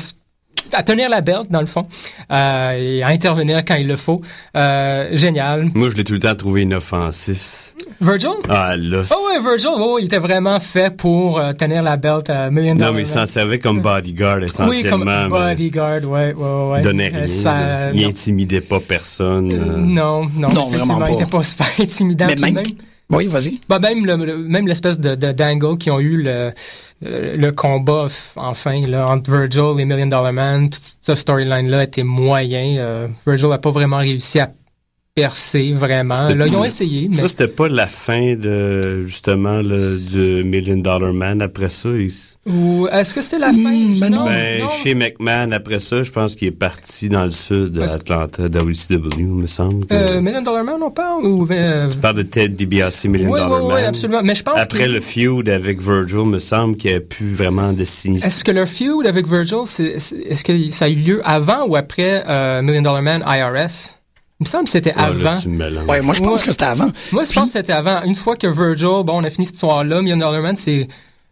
à 0.72 0.82
tenir 0.82 1.08
la 1.08 1.20
belt, 1.20 1.46
dans 1.50 1.60
le 1.60 1.66
fond, 1.66 1.86
euh, 2.32 2.72
et 2.72 3.02
à 3.02 3.08
intervenir 3.08 3.64
quand 3.64 3.76
il 3.76 3.86
le 3.86 3.94
faut. 3.96 4.20
Euh, 4.56 5.08
génial. 5.12 5.68
Moi, 5.74 5.90
je 5.90 5.94
l'ai 5.94 6.02
tout 6.02 6.14
le 6.14 6.18
temps 6.18 6.34
trouvé 6.34 6.62
inoffensif. 6.62 7.72
Virgil? 8.00 8.30
Ah, 8.48 8.76
là. 8.76 9.02
Oh 9.10 9.28
ouais, 9.32 9.40
Virgil, 9.40 9.70
oh, 9.78 9.98
il 10.00 10.06
était 10.06 10.18
vraiment 10.18 10.58
fait 10.60 10.94
pour 10.94 11.38
euh, 11.38 11.52
tenir 11.52 11.82
la 11.82 11.96
belt 11.96 12.28
à 12.28 12.50
Million 12.50 12.74
non, 12.74 12.92
mais 12.92 13.02
il 13.02 13.06
s'en 13.06 13.26
servait 13.26 13.58
comme 13.58 13.80
bodyguard, 13.80 14.38
Oui, 14.38 14.44
essentiellement. 14.46 14.90
comme 14.98 15.04
mais 15.04 15.28
bodyguard, 15.28 16.02
ouais, 16.04 16.34
ouais, 16.34 16.70
ouais. 16.72 16.80
Il 16.80 16.82
donnait 16.82 17.12
Euh, 17.14 17.18
rien. 17.18 17.26
ça- 17.26 17.90
il 17.94 18.02
non. 18.02 18.08
intimidait 18.08 18.60
pas 18.60 18.80
personne. 18.80 19.52
Euh, 19.52 19.56
euh. 19.56 19.76
Non, 19.78 20.24
non, 20.34 20.48
Non, 20.48 20.68
effectivement, 20.68 20.94
vraiment 20.98 21.06
il 21.06 21.16
pas. 21.16 21.22
était 21.22 21.30
pas 21.30 21.42
super 21.42 21.66
intimidant. 21.78 22.26
Mais 22.40 22.50
même, 22.50 22.64
Oui, 23.10 23.26
vas-y. 23.28 23.60
bah, 23.68 23.78
même 23.78 24.04
le, 24.04 24.16
même 24.16 24.66
l'espèce 24.66 24.98
de, 24.98 25.14
de 25.14 25.32
d'angle 25.32 25.78
qui 25.78 25.90
ont 25.90 26.00
eu 26.00 26.22
le, 26.22 26.52
le, 27.02 27.50
combat, 27.50 28.08
enfin, 28.34 28.84
là, 28.86 29.06
entre 29.08 29.30
Virgil 29.30 29.80
et 29.80 29.84
Million 29.84 30.06
Dollar 30.06 30.32
Man, 30.32 30.70
toute 30.70 30.82
cette 31.00 31.16
storyline-là 31.16 31.84
était 31.84 32.02
moyen. 32.02 32.78
Euh, 32.78 33.08
Virgil 33.24 33.52
a 33.52 33.58
pas 33.58 33.70
vraiment 33.70 33.98
réussi 33.98 34.40
à 34.40 34.50
percer, 35.16 35.72
vraiment. 35.72 36.28
Là, 36.28 36.46
ils 36.46 36.56
ont 36.58 36.64
essayé, 36.64 37.08
mais... 37.08 37.16
Ça, 37.16 37.26
c'était 37.26 37.48
pas 37.48 37.68
la 37.68 37.86
fin 37.86 38.34
de, 38.34 39.02
justement, 39.06 39.62
le, 39.62 39.98
du 39.98 40.44
Million 40.44 40.76
Dollar 40.76 41.14
Man. 41.14 41.40
Après 41.40 41.70
ça, 41.70 41.88
il 41.88 42.10
Ou 42.46 42.86
est-ce 42.92 43.14
que 43.14 43.22
c'était 43.22 43.38
la 43.38 43.50
fin? 43.50 43.72
Hmm, 43.72 43.98
ben 43.98 44.10
non. 44.10 44.26
ben, 44.26 44.60
non. 44.60 44.68
chez 44.68 44.94
McMahon, 44.94 45.52
après 45.52 45.78
ça, 45.78 46.02
je 46.02 46.10
pense 46.10 46.36
qu'il 46.36 46.48
est 46.48 46.50
parti 46.50 47.08
dans 47.08 47.24
le 47.24 47.30
sud, 47.30 47.78
à 47.80 47.92
Atlanta, 47.94 48.42
WCW, 48.46 49.22
me 49.22 49.46
semble. 49.46 49.86
que- 49.86 49.94
Euh, 49.94 50.20
Million 50.20 50.42
Dollar 50.42 50.64
Man, 50.64 50.82
on 50.82 50.90
parle? 50.90 51.24
Ou, 51.24 51.48
euh, 51.50 51.88
Tu 51.88 51.96
parles 51.96 52.16
de 52.16 52.22
Ted 52.22 52.48
DiBiase, 52.54 53.06
Million 53.06 53.30
Oui, 53.30 53.40
Dollar 53.40 53.62
oui, 53.62 53.68
Man. 53.68 53.76
oui, 53.78 53.82
absolument. 53.86 54.20
Mais 54.22 54.34
je 54.34 54.42
pense 54.42 54.60
Après 54.60 54.86
le 54.86 55.00
feud 55.00 55.48
avec 55.48 55.80
Virgil, 55.80 56.26
me 56.26 56.38
semble 56.38 56.76
qu'il 56.76 56.90
n'y 56.90 56.96
a 56.98 57.00
plus 57.00 57.32
vraiment 57.32 57.72
de 57.72 57.84
signification. 57.84 58.28
Est-ce 58.36 58.44
que 58.44 58.50
leur 58.52 58.68
feud 58.68 59.06
avec 59.06 59.26
Virgil, 59.26 59.60
est-ce 59.78 60.44
que 60.44 60.70
ça 60.72 60.84
a 60.84 60.88
eu 60.90 60.94
lieu 60.96 61.22
avant 61.24 61.66
ou 61.66 61.74
après 61.74 62.22
euh, 62.28 62.60
Million 62.60 62.82
Dollar 62.82 63.00
Man 63.00 63.24
IRS? 63.26 63.95
Il 64.40 64.44
me 64.44 64.48
semble 64.48 64.64
que 64.64 64.70
c'était 64.70 64.92
Ah, 64.96 65.10
là, 65.10 65.32
avant. 65.32 65.48
mélanges. 65.50 65.86
Ouais, 65.86 66.00
moi 66.02 66.14
je 66.14 66.20
pense 66.20 66.40
Ouais. 66.40 66.44
que 66.46 66.52
c'était 66.52 66.64
avant. 66.64 66.90
Moi, 67.12 67.24
je 67.24 67.32
pense 67.32 67.44
que 67.52 67.58
c'était 67.58 67.72
avant. 67.72 68.02
Une 68.02 68.14
fois 68.14 68.36
que 68.36 68.46
Virgil, 68.46 69.02
bon, 69.04 69.20
on 69.20 69.24
a 69.24 69.30
fini 69.30 69.46
cette 69.46 69.54
histoire-là, 69.54 70.02
Million 70.02 70.18
Dollar 70.18 70.42
Man 70.42 70.54
s'est 70.56 70.88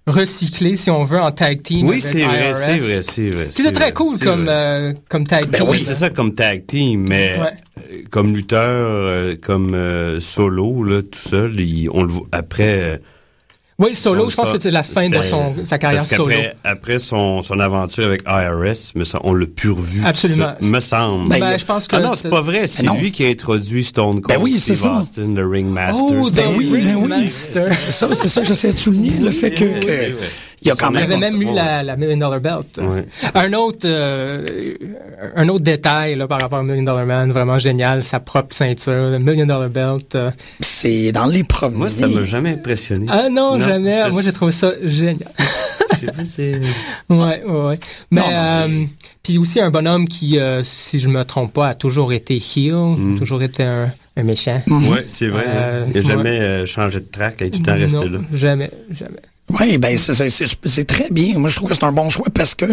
recyclé, 0.06 0.76
si 0.76 0.90
on 0.90 1.04
veut, 1.04 1.20
en 1.20 1.30
tag 1.32 1.62
team. 1.62 1.86
Oui, 1.86 2.00
c'est 2.00 2.20
vrai, 2.22 2.52
c'est 2.54 2.78
vrai, 2.78 3.02
c'est 3.02 3.28
vrai. 3.30 3.46
C'était 3.50 3.68
c'est 3.68 3.72
très 3.72 3.92
cool 3.92 4.16
c'est 4.18 4.24
comme, 4.24 4.46
euh, 4.48 4.92
comme 5.08 5.26
tag 5.26 5.46
Ben 5.48 5.60
team. 5.60 5.68
Oui, 5.70 5.80
c'est 5.80 5.94
ça 5.94 6.10
comme 6.10 6.34
tag 6.34 6.66
team, 6.66 7.06
mais 7.08 7.38
Ouais. 7.38 7.46
euh, 7.92 8.02
comme 8.10 8.34
lutteur, 8.34 8.60
euh, 8.68 9.34
comme 9.40 9.74
euh, 9.74 10.20
solo, 10.20 10.82
là, 10.82 11.02
tout 11.02 11.18
seul, 11.18 11.58
il- 11.60 11.88
on 11.90 12.02
le 12.02 12.08
voit 12.08 12.26
après. 12.32 13.00
Oui, 13.78 13.94
solo, 13.96 14.24
son- 14.24 14.28
je 14.30 14.36
pense 14.36 14.46
que 14.52 14.58
c'était 14.58 14.70
la 14.70 14.84
fin 14.84 15.06
de 15.08 15.20
son, 15.20 15.52
sa 15.64 15.78
carrière 15.78 16.00
parce 16.00 16.14
solo. 16.14 16.32
après 16.62 16.98
son, 17.00 17.42
son 17.42 17.58
aventure 17.58 18.04
avec 18.06 18.22
IRS, 18.24 18.92
mais 18.94 19.04
ça, 19.04 19.18
on 19.24 19.34
l'a 19.34 19.46
plus 19.46 19.70
revu. 19.70 20.00
Absolument. 20.04 20.54
ça, 20.60 20.66
me 20.68 20.78
semble. 20.80 21.28
Ben, 21.28 21.40
Ben, 21.40 21.58
je 21.58 21.64
pense 21.64 21.88
que 21.88 21.96
ah 21.96 22.00
non, 22.00 22.12
c'est 22.14 22.28
pas 22.28 22.40
vrai. 22.40 22.68
C'est 22.68 22.84
Ben 22.84 22.92
non. 22.92 23.00
lui 23.00 23.10
qui 23.10 23.24
a 23.24 23.28
introduit 23.28 23.82
Stone 23.82 24.20
Cold 24.20 24.38
Ben 24.38 24.42
oui, 24.42 24.52
c'est 24.52 24.74
Steve 24.76 24.76
ça. 24.76 24.98
Austin, 25.00 25.32
le 25.34 25.46
Ringmaster. 25.48 26.18
Oh, 26.22 26.28
C'est- 26.28 26.42
ben 26.42 26.54
oui, 26.56 26.70
ben 26.84 26.96
oui. 26.96 27.26
C'est 27.30 27.90
ça, 27.90 28.08
c'est 28.14 28.28
ça 28.28 28.42
que 28.42 28.46
j'essaie 28.46 28.72
de 28.72 28.78
souligner, 28.78 29.12
le 29.20 29.30
fait 29.32 29.50
que. 29.50 29.64
Il 30.64 30.68
y 30.68 30.70
a 30.70 30.74
quand 30.76 30.88
Il 30.90 30.94
même. 30.94 31.04
avait 31.12 31.16
même 31.30 31.42
eu 31.42 31.54
la, 31.54 31.82
la 31.82 31.96
Million 31.96 32.16
Dollar 32.16 32.40
Belt. 32.40 32.78
Ouais. 32.78 33.04
Un 33.34 33.52
autre, 33.52 33.86
euh, 33.86 34.44
un 35.36 35.48
autre 35.48 35.62
détail 35.64 36.14
là, 36.16 36.26
par 36.26 36.40
rapport 36.40 36.60
à 36.60 36.62
Million 36.62 36.82
Dollar 36.82 37.04
Man, 37.06 37.30
vraiment 37.32 37.58
génial, 37.58 38.02
sa 38.02 38.20
propre 38.20 38.54
ceinture, 38.54 39.10
le 39.10 39.18
Million 39.18 39.46
Dollar 39.46 39.68
Belt. 39.68 40.14
euh. 40.14 40.30
C'est 40.60 41.12
dans 41.12 41.26
les 41.26 41.44
premiers. 41.44 41.76
Moi, 41.76 41.88
ça 41.88 42.06
m'a 42.08 42.24
jamais 42.24 42.50
impressionné. 42.50 43.06
Ah 43.10 43.28
non, 43.30 43.56
Non, 43.58 43.66
jamais. 43.66 44.02
je 44.06 44.12
Moi, 44.12 44.22
j'ai 44.22 44.32
trouvé 44.32 44.52
ça 44.52 44.72
génial. 44.82 45.28
Je 45.92 45.96
sais 45.98 46.06
pas, 46.06 46.24
c'est- 46.24 46.60
ouais. 47.10 47.78
Mais, 48.10 48.20
Non, 48.20 48.26
non, 48.26 48.32
euh, 48.32 48.84
puis 49.22 49.38
aussi 49.38 49.60
un 49.60 49.70
bonhomme 49.70 50.08
qui, 50.08 50.38
euh, 50.38 50.62
si 50.62 50.98
je 51.00 51.08
me 51.08 51.24
trompe 51.24 51.52
pas, 51.52 51.68
a 51.68 51.74
toujours 51.74 52.12
été 52.12 52.36
heel, 52.36 52.74
Mm. 52.74 53.18
toujours 53.18 53.42
été 53.42 53.62
un, 53.62 53.90
un 54.16 54.22
méchant. 54.22 54.60
Ouais, 54.66 55.04
c'est 55.08 55.28
vrai. 55.28 55.44
Euh, 55.46 55.84
il 55.94 56.00
n'a 56.00 56.06
jamais 56.06 56.40
euh, 56.40 56.66
changé 56.66 57.00
de 57.00 57.06
track, 57.10 57.36
il 57.40 57.46
est 57.46 57.50
tout 57.50 57.58
le 57.60 57.64
temps 57.64 57.74
resté 57.74 58.06
Non, 58.08 58.12
là. 58.12 58.18
Jamais, 58.34 58.70
jamais. 58.92 59.20
Oui, 59.60 59.78
ben 59.78 59.96
c'est- 59.96 60.84
très 60.84 61.10
bien. 61.10 61.38
Moi, 61.38 61.48
je 61.50 61.56
trouve 61.56 61.68
que 61.68 61.74
c'est 61.74 61.84
un 61.84 61.92
bon 61.92 62.10
choix 62.10 62.26
parce 62.32 62.54
que, 62.54 62.66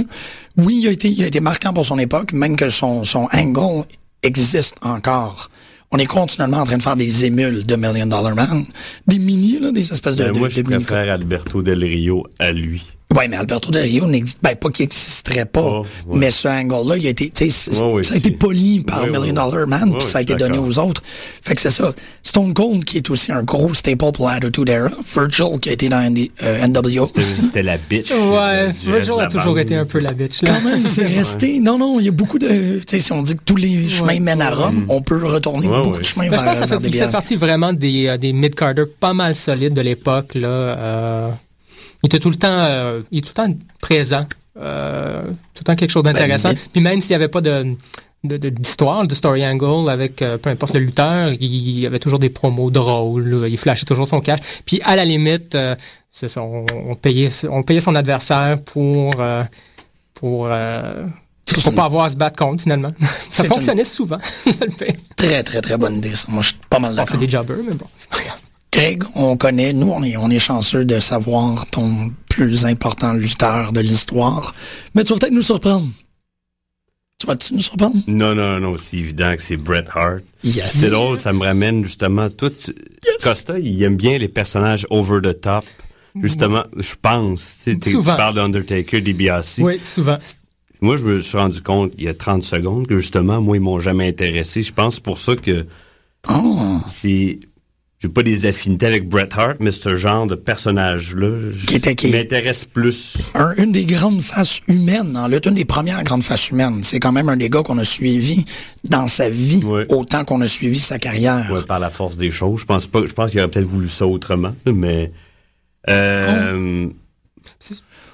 oui, 0.58 0.80
il 0.82 0.88
a 0.88 0.92
été, 0.92 1.10
il 1.10 1.24
a 1.24 1.28
été 1.28 1.40
marquant 1.40 1.74
pour 1.74 1.86
son 1.86 2.00
époque, 2.00 2.34
même 2.34 2.56
que 2.56 2.70
son, 2.70 3.04
son 3.04 3.28
angle 3.34 3.86
existe 4.24 4.76
encore. 4.82 5.50
On 5.92 5.98
est 5.98 6.06
continuellement 6.06 6.60
en 6.60 6.64
train 6.64 6.78
de 6.78 6.84
faire 6.84 6.96
des 6.96 7.26
émules 7.26 7.66
de 7.66 7.76
Million 7.76 8.06
Dollar 8.06 8.34
Man, 8.34 8.66
des 9.08 9.20
mini, 9.20 9.60
là, 9.60 9.72
des 9.72 9.92
espèces 9.92 10.16
de, 10.16 10.24
Ben, 10.24 10.34
de, 10.34 10.40
moi, 10.40 10.48
de 10.48 10.54
je 10.54 10.62
préfère 10.62 11.14
Alberto 11.14 11.62
Del 11.62 11.84
Rio 11.84 12.26
à 12.40 12.52
lui. 12.52 12.82
Oui, 13.14 13.26
mais 13.30 13.36
Alberto 13.36 13.72
Del 13.72 13.84
Rio 13.84 14.08
n'existe 14.08 14.40
ben, 14.42 14.56
pas 14.56 14.70
qu'il 14.70 14.86
n'existerait 14.86 15.46
pas, 15.46 15.62
Oh, 15.62 15.86
ouais. 16.08 16.18
mais 16.18 16.32
ce 16.32 16.48
angle-là, 16.48 16.96
il 16.98 17.06
a 17.08 17.10
été, 17.10 17.32
ça 17.50 18.14
a 18.14 18.16
été 18.18 18.32
poli 18.32 18.80
par 18.82 19.02
Ouais, 19.02 19.08
Million 19.10 19.22
ouais. 19.22 19.32
Dollar 19.34 19.68
Man, 19.68 19.94
puis 19.98 20.08
ça 20.08 20.20
a 20.20 20.22
été 20.22 20.34
donné 20.36 20.58
aux 20.58 20.80
autres. 20.80 21.04
Fait 21.42 21.54
que 21.56 21.62
c'est 21.62 21.70
ça. 21.70 21.94
Stone 22.24 22.54
Cold, 22.54 22.86
qui 22.86 22.98
est 22.98 23.10
aussi 23.10 23.32
un 23.32 23.44
gros 23.44 23.74
staple 23.74 24.12
pour 24.14 24.30
l'Attitude 24.30 24.70
Era. 24.70 24.92
Virgil, 25.14 25.60
qui 25.62 25.70
a 25.70 25.74
été 25.74 25.90
dans 25.90 26.00
ND, 26.02 26.32
euh, 26.44 26.66
NWO. 26.68 27.08
C'était- 27.08 27.22
C'était 27.22 27.64
la 27.64 27.78
bitch. 27.78 28.12
Ouais, 28.12 28.16
euh, 28.40 28.72
Virgil 28.76 29.12
a 29.18 29.24
la 29.24 29.28
toujours 29.28 29.46
bande. 29.56 29.58
été 29.60 29.76
un 29.76 29.86
peu 29.86 30.00
la 30.00 30.14
bitch. 30.14 30.42
Là. 30.44 30.52
Quand 30.54 30.70
même, 30.70 30.88
c'est 30.88 31.06
resté. 31.06 31.60
Non, 31.60 31.78
non, 31.78 32.00
il 32.00 32.06
y 32.06 32.10
a 32.10 32.12
beaucoup 32.14 32.40
de. 32.40 32.48
Tu 32.80 32.84
sais, 32.88 33.00
si 33.00 33.12
on 33.12 33.22
dit 33.24 33.36
que 33.36 33.42
tous 33.46 33.58
les 33.58 33.90
chemins 33.90 34.20
mènent 34.22 34.42
à 34.42 34.52
Rome, 34.52 34.86
on 34.88 35.02
peut 35.02 35.26
retourner 35.26 35.68
Ouais, 35.68 35.78
beaucoup 35.78 35.92
ouais. 35.96 36.00
de 36.00 36.04
chemins 36.06 36.24
Mais 36.26 36.30
vers 36.30 36.40
je 36.40 36.44
pense 36.46 36.54
que 36.54 36.60
ça 36.68 36.78
vers 36.78 36.82
fait, 36.92 37.12
partie 37.12 37.36
vraiment 37.36 37.74
des, 37.74 38.08
euh, 38.08 38.18
des 38.18 38.32
mid-carders 38.32 38.86
pas 39.00 39.14
mal 39.14 39.36
solides 39.36 39.74
de 39.74 39.82
l'époque. 39.82 40.34
Là. 40.36 40.48
Euh, 40.48 41.30
il 42.04 42.08
était 42.08 42.20
tout 42.20 42.30
le 42.30 42.36
temps, 42.36 42.48
euh, 42.50 43.02
il 43.12 43.20
est 43.20 43.22
tout 43.22 43.30
le 43.38 43.48
temps 43.48 43.54
présent. 43.80 44.26
Euh, 44.58 45.24
tout 45.54 45.62
le 45.62 45.64
temps 45.64 45.76
quelque 45.76 45.90
chose 45.92 46.04
d'intéressant. 46.04 46.50
Ben, 46.50 46.58
Puis 46.74 46.82
même 46.82 47.02
s'il 47.02 47.12
n'y 47.12 47.16
avait 47.16 47.30
pas 47.30 47.42
de 47.42 47.76
de- 48.24 48.38
de- 48.38 48.50
d'histoire, 48.50 49.08
de, 49.08 49.16
story 49.16 49.46
angle 49.48 49.90
avec 49.90 50.22
euh, 50.22 50.38
peu 50.38 50.50
importe 50.52 50.74
le 50.76 50.82
lutteur, 50.82 51.32
il 51.40 51.80
y 51.80 51.88
avait 51.88 52.00
toujours 52.00 52.20
des 52.20 52.30
promos 52.30 52.70
drôles, 52.70 53.48
il 53.50 53.58
flashait 53.58 53.86
toujours 53.86 54.08
son 54.08 54.22
cash. 54.22 54.40
Puis 54.66 54.80
à 54.84 54.96
la 54.96 55.06
limite, 55.06 55.56
euh, 55.56 55.76
c'est 56.12 56.28
ça, 56.28 56.42
on, 56.44 56.66
on 56.88 56.96
payait 56.96 57.30
on 57.50 57.64
payait 57.64 57.80
son 57.80 57.96
adversaire 57.96 58.60
pour 58.64 59.14
euh, 59.20 59.44
pour 60.14 60.48
euh, 60.52 61.06
pour 61.64 61.74
pas 61.74 61.86
avoir 61.86 62.06
à 62.06 62.10
se 62.10 62.16
battre 62.16 62.38
contre 62.38 62.62
finalement. 62.64 62.92
ça 63.30 63.44
fonctionnait 63.46 63.86
souvent. 63.86 64.20
ça 64.52 64.66
le 64.66 64.72
fait. 64.72 64.98
Très, 65.16 65.42
très, 65.44 65.62
très 65.62 65.78
bonne 65.78 65.98
idée, 65.98 66.16
ça. 66.16 66.26
Moi, 66.28 66.42
je 66.44 66.50
suis 66.50 66.58
pas 66.70 66.80
mal 66.80 66.94
d'accord. 66.96 67.10
c'est 67.12 67.26
des 67.26 67.32
jobbers, 67.32 67.58
mais 67.68 67.74
bon, 67.74 67.88
c'est 67.98 68.10
pas 68.10 68.20
grave. 68.22 68.40
Greg, 68.74 69.04
on 69.16 69.36
connaît, 69.36 69.74
nous, 69.74 69.90
on 69.92 70.02
est, 70.04 70.16
on 70.18 70.30
est 70.30 70.40
chanceux 70.40 70.86
de 70.86 71.00
savoir 71.00 71.68
ton 71.68 72.12
plus 72.30 72.66
important 72.66 73.14
lutteur 73.14 73.74
de 73.74 73.82
l'histoire. 73.82 74.56
Mais 74.96 75.04
tu 75.04 75.12
vas 75.14 75.20
peut-être 75.20 75.34
nous 75.34 75.42
surprendre. 75.42 75.88
Tu 77.20 77.28
vas-tu 77.28 77.54
nous 77.54 77.62
surprendre? 77.62 77.98
Non, 78.08 78.34
non, 78.34 78.60
non, 78.60 78.78
c'est 78.78 78.98
évident 78.98 79.36
que 79.36 79.42
c'est 79.42 79.58
Bret 79.58 79.84
Hart. 79.94 80.22
Yes. 80.44 80.70
C'est 80.72 80.90
drôle, 80.90 81.18
ça 81.20 81.34
me 81.34 81.44
ramène 81.44 81.84
justement 81.84 82.30
tout. 82.30 82.52
Costa, 83.22 83.60
il 83.60 83.84
aime 83.84 83.98
bien 83.98 84.18
les 84.18 84.30
personnages 84.30 84.88
over 84.90 85.20
the 85.22 85.40
top. 85.40 85.66
Justement, 86.22 86.64
je 86.78 86.94
pense. 87.00 87.62
Tu, 87.64 87.78
sais, 87.82 88.16
parles 88.16 88.36
d'Undertaker, 88.36 89.02
DiBiase. 89.02 89.60
Oui, 89.62 89.80
souvent. 89.84 90.18
Moi, 90.82 90.98
je 90.98 91.04
me 91.04 91.22
suis 91.22 91.38
rendu 91.38 91.62
compte 91.62 91.92
il 91.98 92.06
y 92.06 92.08
a 92.08 92.14
30 92.14 92.44
secondes 92.44 92.88
que 92.88 92.98
justement, 92.98 93.40
moi, 93.40 93.56
ils 93.58 93.62
m'ont 93.62 93.80
jamais 93.80 94.08
intéressé. 94.08 94.64
Je 94.64 94.74
pense 94.74 95.00
pour 95.00 95.18
ça 95.20 95.36
que 95.36 95.66
Oh. 96.30 96.80
c'est. 96.88 97.40
J'ai 98.02 98.10
pas 98.10 98.24
des 98.24 98.48
affinités 98.48 98.88
avec 98.88 99.08
Bret 99.08 99.30
Hart, 99.38 99.58
mais 99.60 99.70
ce 99.70 99.94
genre 99.96 100.26
de 100.26 100.34
personnage-là 100.34 101.38
m'intéresse 102.12 102.66
plus. 102.66 103.14
Un- 103.36 103.54
une 103.58 103.72
des 103.72 103.86
grandes 103.86 104.24
faces 104.24 104.62
humaines 104.68 105.16
en 105.16 105.28
lutte, 105.28 105.46
une 105.46 105.54
des 105.54 105.66
premières 105.66 106.04
grandes 106.04 106.24
faces 106.24 106.50
humaines. 106.50 106.80
C'est 106.82 107.00
quand 107.00 107.12
même 107.12 107.30
un 107.30 107.38
des 107.38 107.48
gars 107.50 107.62
qu'on 107.62 107.78
a 107.78 107.84
suivi 107.84 108.44
dans 108.84 109.08
sa 109.08 109.30
vie, 109.30 109.60
autant 109.90 110.26
qu'on 110.26 110.42
a 110.42 110.48
suivi 110.48 110.80
sa 110.80 110.98
carrière. 110.98 111.48
Ouais, 111.52 111.62
par 111.62 111.78
la 111.80 111.92
force 111.92 112.18
des 112.18 112.32
choses. 112.32 112.62
Je 112.62 112.66
pense 112.66 112.88
pas. 112.88 113.06
Je 113.06 113.14
pense 113.14 113.30
qu'il 113.30 113.40
aurait 113.40 113.50
peut-être 113.52 113.68
voulu 113.68 113.88
ça 113.88 114.08
autrement, 114.08 114.56
mais. 114.66 115.12
Euh, 115.90 116.88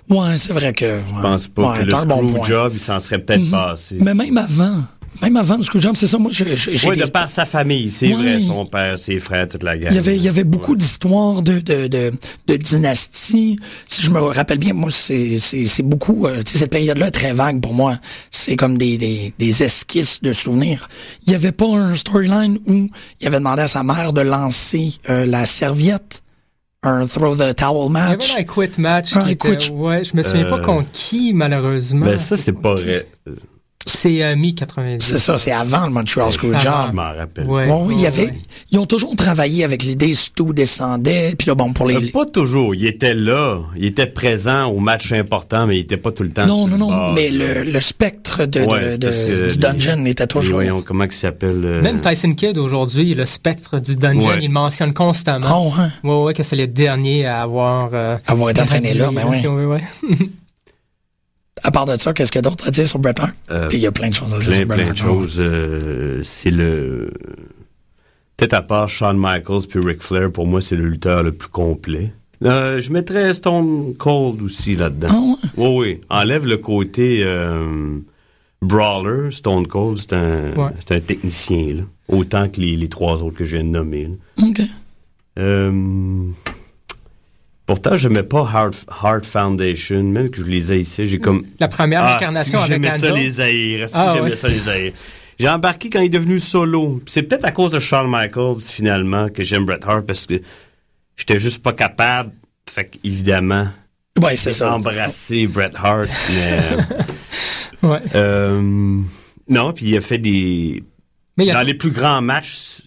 Ouais, 0.10 0.38
c'est 0.38 0.54
vrai 0.54 0.72
que. 0.72 0.86
Je 0.86 1.22
pense 1.22 1.48
pas 1.50 1.72
ouais, 1.74 1.80
que 1.80 1.84
le 1.86 2.06
bon 2.06 2.20
point. 2.32 2.44
screwjob, 2.44 2.72
il 2.76 2.80
s'en 2.80 2.98
serait 3.00 3.20
peut-être 3.20 3.42
Mhm. 3.44 3.52
passé. 3.52 3.98
Mais 4.00 4.14
même 4.14 4.38
avant, 4.38 4.84
même 5.22 5.36
avant 5.38 5.58
le 5.58 5.64
screwjob, 5.64 5.96
c'est 5.96 6.08
ça, 6.08 6.18
moi, 6.18 6.32
j'ai 6.34 6.56
j'ai 6.56 6.88
Oui, 6.90 6.96
des- 6.96 7.02
de 7.04 7.08
par 7.08 7.28
sa 7.30 7.46
famille, 7.46 7.90
c'est 7.90 8.12
vrai, 8.12 8.40
son 8.40 8.66
père, 8.66 8.98
ses 9.00 9.20
frères, 9.20 9.48
toute 9.48 9.64
la 9.64 9.78
gang. 9.78 9.90
Il 9.92 9.96
y 9.96 10.00
avait, 10.00 10.16
il 10.16 10.22
y 10.24 10.28
avait 10.28 10.44
beaucoup 10.44 10.76
d'histoires 10.76 11.42
de, 11.42 11.60
de, 11.60 11.88
de, 11.88 12.12
de 12.48 12.56
dynasties. 12.56 13.60
Si 13.88 14.02
je 14.02 14.10
me 14.10 14.20
rappelle 14.20 14.58
bien, 14.60 14.74
moi, 14.74 14.90
c'est, 14.92 15.38
c'est, 15.40 15.66
c'est 15.66 15.84
beaucoup, 15.84 16.28
euh, 16.28 16.42
tu 16.44 16.54
sais, 16.54 16.60
cette 16.60 16.72
période-là 16.72 17.08
est 17.08 17.12
très 17.12 17.34
vague 17.34 17.62
pour 17.62 17.74
moi. 17.74 17.98
C'est 18.32 18.56
comme 18.56 18.78
des, 18.78 18.98
des, 18.98 19.34
des 19.38 19.64
esquisses 19.64 20.22
de 20.22 20.34
souvenirs. 20.34 20.90
Il 21.26 21.32
y 21.34 21.36
avait 21.36 21.52
pas 21.52 21.68
un 21.68 21.96
storyline 21.96 22.60
où 22.68 22.90
il 23.20 23.28
avait 23.28 23.38
demandé 23.38 23.62
à 23.64 23.68
sa 23.68 23.84
mère 23.84 24.14
de 24.14 24.22
lancer 24.22 24.94
euh, 25.10 25.26
la 25.26 25.46
serviette, 25.46 26.22
un 26.84 27.06
throw 27.08 27.36
the 27.36 27.56
towel 27.56 27.88
Il 27.88 27.90
y 27.90 27.94
match. 27.94 28.32
avait 28.34 28.42
un 28.42 28.44
quit 28.44 28.80
match. 28.80 29.16
Un 29.16 29.22
qui 29.26 29.32
était- 29.32 29.56
quit- 29.58 29.72
ouais, 29.72 30.04
je 30.04 30.16
me 30.16 30.22
souviens 30.24 30.46
Euh, 30.46 30.50
pas 30.50 30.60
contre 30.60 30.92
qui, 30.92 31.34
malheureusement. 31.34 32.06
Ben 32.06 32.18
ça, 32.18 32.38
c'est 32.38 32.54
pas 32.54 32.76
vrai. 32.76 33.08
C'est 33.88 34.24
euh, 34.24 34.36
mi-90. 34.36 34.98
C'est 35.02 35.18
ça, 35.18 35.38
c'est 35.38 35.52
avant 35.52 35.86
le 35.86 35.92
Montreal 35.92 36.28
Je 36.32 36.36
Screwjob. 36.36 36.94
m'en 36.94 37.14
rappelle. 37.14 37.46
Ouais. 37.48 37.68
Bon, 37.68 37.86
oui, 37.88 37.96
il 37.98 38.02
y 38.02 38.06
avait, 38.08 38.26
ouais. 38.28 38.34
ils 38.72 38.78
ont 38.80 38.86
toujours 38.86 39.16
travaillé 39.16 39.64
avec 39.64 39.84
l'idée 39.84 40.14
Stu 40.14 40.54
descendait, 40.54 41.34
puis 41.38 41.48
là, 41.48 41.56
bon, 41.56 41.74
pour 41.74 41.86
les, 41.88 41.96
Euh, 41.96 42.12
Pas 42.12 42.26
toujours. 42.26 42.76
Il 42.76 42.86
était 42.86 43.14
là. 43.16 43.60
Il 43.76 43.86
était 43.86 44.08
présent 44.08 44.66
au 44.66 44.80
match 44.80 45.12
important, 45.12 45.66
mais 45.68 45.78
il 45.78 45.82
était 45.82 45.98
pas 45.98 46.12
tout 46.12 46.24
le 46.24 46.30
temps 46.30 46.46
Non, 46.46 46.68
sur 46.68 46.78
non, 46.78 46.78
non, 46.78 46.88
bord, 46.96 47.14
mais 47.14 47.30
le, 47.30 47.64
le 47.64 47.82
spectre 47.82 48.46
de, 48.46 48.60
Ouais, 48.62 48.98
de- 48.98 49.08
de- 49.08 49.44
du 49.48 49.50
les- 49.50 49.56
dungeon 49.58 50.06
était 50.06 50.28
toujours. 50.28 50.56
Voyons, 50.56 50.82
comment 50.82 51.06
il 51.06 51.12
s'appelle? 51.12 51.62
euh, 51.66 51.82
Même 51.82 52.02
Tyson 52.02 52.34
Kidd 52.34 52.58
aujourd'hui, 52.58 53.14
le 53.14 53.26
spectre 53.26 53.80
du 53.80 53.96
dungeon, 53.96 54.28
Ouais. 54.30 54.40
il 54.42 54.50
mentionne 54.50 54.94
constamment. 54.94 55.68
Oh, 55.68 55.74
hein. 55.80 55.90
Ouais, 56.04 56.24
ouais, 56.26 56.34
que 56.34 56.44
c'est 56.44 56.56
le 56.56 56.68
dernier 56.68 57.26
à 57.26 57.42
avoir. 57.42 57.90
euh, 57.94 58.18
Avoir 58.28 58.50
été 58.50 58.62
entraîné 58.62 58.94
là, 58.94 59.06
gradué, 59.12 59.22
ben 59.22 59.30
oui. 59.32 59.38
si 59.42 59.48
on 59.48 59.56
veut, 59.56 59.68
ouais. 59.68 59.82
À 61.64 61.72
part 61.72 61.86
de 61.86 61.96
ça, 61.98 62.14
qu'est-ce 62.14 62.32
qu'il 62.32 62.40
y 62.40 62.46
a 62.46 62.50
d'autre 62.50 62.68
à 62.68 62.72
dire 62.72 62.88
sur 62.88 63.00
Bret 63.00 63.16
Hart? 63.20 63.34
euh, 63.52 63.68
Puis 63.68 63.78
il 63.78 63.82
y 63.82 63.88
a 63.88 63.92
plein 63.92 64.10
de 64.10 64.14
choses 64.14 64.34
à 64.36 64.38
dire 64.40 64.48
plein, 64.48 64.56
sur 64.58 64.68
Bret 64.68 64.76
plein 64.76 64.86
de 64.86 64.90
Hart. 64.90 64.98
choses. 64.98 65.36
euh, 65.40 66.22
c'est 66.24 66.52
le... 66.52 67.10
Peut-être 68.38 68.54
à 68.54 68.62
part 68.62 68.88
Shawn 68.90 69.18
Michaels 69.18 69.68
puis 69.70 69.80
Ric 69.84 70.02
Flair, 70.04 70.32
pour 70.32 70.46
moi, 70.46 70.62
c'est 70.62 70.76
le 70.76 70.86
lutteur 70.88 71.24
le 71.24 71.32
plus 71.32 71.50
complet. 71.50 72.12
Euh, 72.46 72.80
je 72.80 72.92
mettrais 72.92 73.34
Stone 73.34 73.96
Cold 73.98 74.42
aussi 74.44 74.76
là-dedans. 74.76 75.08
Ah 75.10 75.20
ouais? 75.20 75.50
Oui, 75.58 75.76
oui. 75.80 76.02
Enlève 76.10 76.46
le 76.46 76.58
côté 76.58 77.26
brawler. 78.62 79.32
Stone 79.32 79.66
Cold, 79.66 79.98
c'est 79.98 80.14
un, 80.14 80.54
Ouais. 80.56 80.72
un 80.92 81.00
technicien, 81.00 81.74
là. 81.78 81.84
Autant 82.10 82.48
que 82.48 82.62
les, 82.62 82.76
les 82.76 82.88
trois 82.90 83.24
autres 83.24 83.36
que 83.38 83.44
je 83.46 83.58
viens 83.58 83.66
de 83.66 83.70
nommer. 83.70 84.08
là. 84.38 84.46
OK. 84.48 84.62
Euh, 87.70 87.74
pourtant, 87.74 87.98
je 87.98 88.08
n'aimais 88.08 88.24
pas 88.24 88.48
Heart, 88.54 88.86
Heart 89.04 89.26
Foundation, 89.26 90.04
même 90.04 90.30
que 90.30 90.38
je 90.44 90.50
les 90.50 90.72
ai 90.72 90.80
ici. 90.80 91.06
J'ai 91.06 91.20
comme. 91.20 91.44
La 91.60 91.68
première 91.68 92.02
Ah, 92.04 92.16
incarnation 92.16 92.58
si, 92.60 92.72
avec 92.72 92.84
J'aimais 92.84 92.98
ça 92.98 93.12
les 93.12 93.42
haïr. 93.42 93.90
si, 93.90 93.96
Ah, 93.98 94.12
j'aimais 94.14 94.30
ouais. 94.32 94.36
ça 94.36 94.48
les 94.48 94.70
haïr. 94.70 94.94
J'ai 95.40 95.50
embarqué 95.50 95.90
quand 95.90 96.00
il 96.00 96.06
est 96.06 96.10
devenu 96.10 96.40
solo. 96.40 97.02
C'est 97.06 97.24
peut-être 97.24 97.46
à 97.46 97.52
cause 97.52 97.72
de 97.72 97.80
Shawn 97.80 98.10
Michaels, 98.10 98.60
finalement, 98.62 99.30
que 99.30 99.44
j'aime 99.44 99.66
Bret 99.66 99.80
Hart, 99.86 100.06
parce 100.06 100.26
que 100.26 100.42
j'étais 101.16 101.38
juste 101.40 101.62
pas 101.62 101.74
capable. 101.74 102.32
Fait 102.70 102.86
qu'évidemment, 102.86 103.68
Ouais, 104.22 104.36
c'est 104.38 104.52
j'ai 104.52 104.58
ça. 104.58 104.74
embrassé 104.74 105.46
Bret 105.48 105.72
Hart. 105.76 106.10
mais, 107.84 107.88
Ouais. 107.90 108.00
euh, 108.16 108.60
non, 109.50 109.74
puis 109.74 109.86
il 109.90 109.98
a 109.98 110.02
fait 110.02 110.18
des... 110.18 110.84
Mais 111.38 111.50
a- 111.52 111.54
Dans 111.54 111.62
les 111.62 111.76
plus 111.76 111.92
grands 111.92 112.22
matchs, 112.24 112.80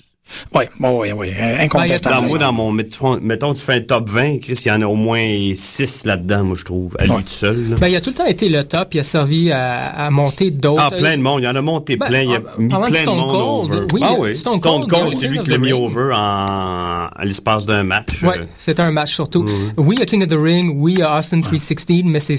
Ouais, 0.54 0.68
bon, 0.78 0.99
ouais, 1.00 1.12
ouais, 1.12 1.34
Ben, 1.38 1.60
incontestable. 1.60 2.14
dans 2.16 2.22
moi, 2.22 2.38
dans 2.38 2.52
mon, 2.52 2.70
mettons, 2.72 3.18
mettons, 3.20 3.54
tu 3.54 3.60
fais 3.60 3.75
un 3.75 3.80
top 3.80 4.08
20, 4.08 4.38
Chris, 4.40 4.60
il 4.64 4.68
y 4.68 4.70
en 4.70 4.80
a 4.82 4.87
au 4.87 4.94
moins 4.94 5.52
6 5.54 6.04
là-dedans, 6.04 6.44
moi, 6.44 6.56
je 6.58 6.64
trouve, 6.64 6.96
à 6.99 7.04
lui 7.04 7.10
Ouais. 7.12 7.22
tout 7.22 7.28
seul. 7.28 7.70
là. 7.70 7.76
Ben, 7.80 7.88
il 7.88 7.96
a 7.96 8.00
tout 8.00 8.10
le 8.10 8.14
temps 8.16 8.26
été 8.26 8.49
le 8.49 8.64
top. 8.64 8.94
Il 8.94 9.00
a 9.00 9.02
servi 9.02 9.50
à, 9.52 9.88
à 9.88 10.10
monter 10.10 10.50
d'autres. 10.50 10.82
Ah, 10.92 10.96
plein 10.96 11.16
de 11.16 11.22
monde. 11.22 11.40
Il 11.40 11.44
y 11.44 11.49
en 11.49 11.56
a 11.56 11.62
monté 11.62 11.96
Ben, 11.96 12.06
plein. 12.06 12.20
Il 12.22 12.34
a 12.34 12.38
en- 12.38 12.58
mis 12.58 12.68
plein 12.68 13.02
de 13.02 13.06
monde 13.06 13.30
Cold, 13.68 13.75
over. 13.75 13.87
oui, 13.92 14.00
ah 14.04 14.12
oui. 14.18 14.37
Stone 14.37 14.56
Stone, 14.56 14.80
Cold, 14.87 14.88
Cold, 14.90 15.08
il 15.08 15.12
a 15.12 15.14
c'est 15.16 15.20
King 15.22 15.30
lui 15.30 15.38
of 15.38 15.44
qui 15.44 15.50
l'a 15.50 15.56
the 15.56 15.60
mis 15.60 15.72
Ring. 15.72 15.84
over 15.84 16.12
en, 16.14 17.06
à 17.14 17.25
l'espace 17.25 17.66
d'un 17.66 17.82
match. 17.82 18.22
Ouais, 18.22 18.38
Euh, 18.38 18.44
c'était 18.58 18.82
un 18.82 18.90
match 18.92 19.12
surtout. 19.14 19.46
Oui, 19.76 19.96
il 19.96 20.00
y 20.00 20.02
a 20.02 20.06
King 20.06 20.22
of 20.22 20.28
the 20.28 20.37
Ring, 20.40 20.75
oui, 20.76 20.92
il 20.94 20.99
y 21.00 21.02
a 21.02 21.16
Austin 21.18 21.40
316, 21.40 22.02
mais 22.04 22.20
c'est 22.20 22.37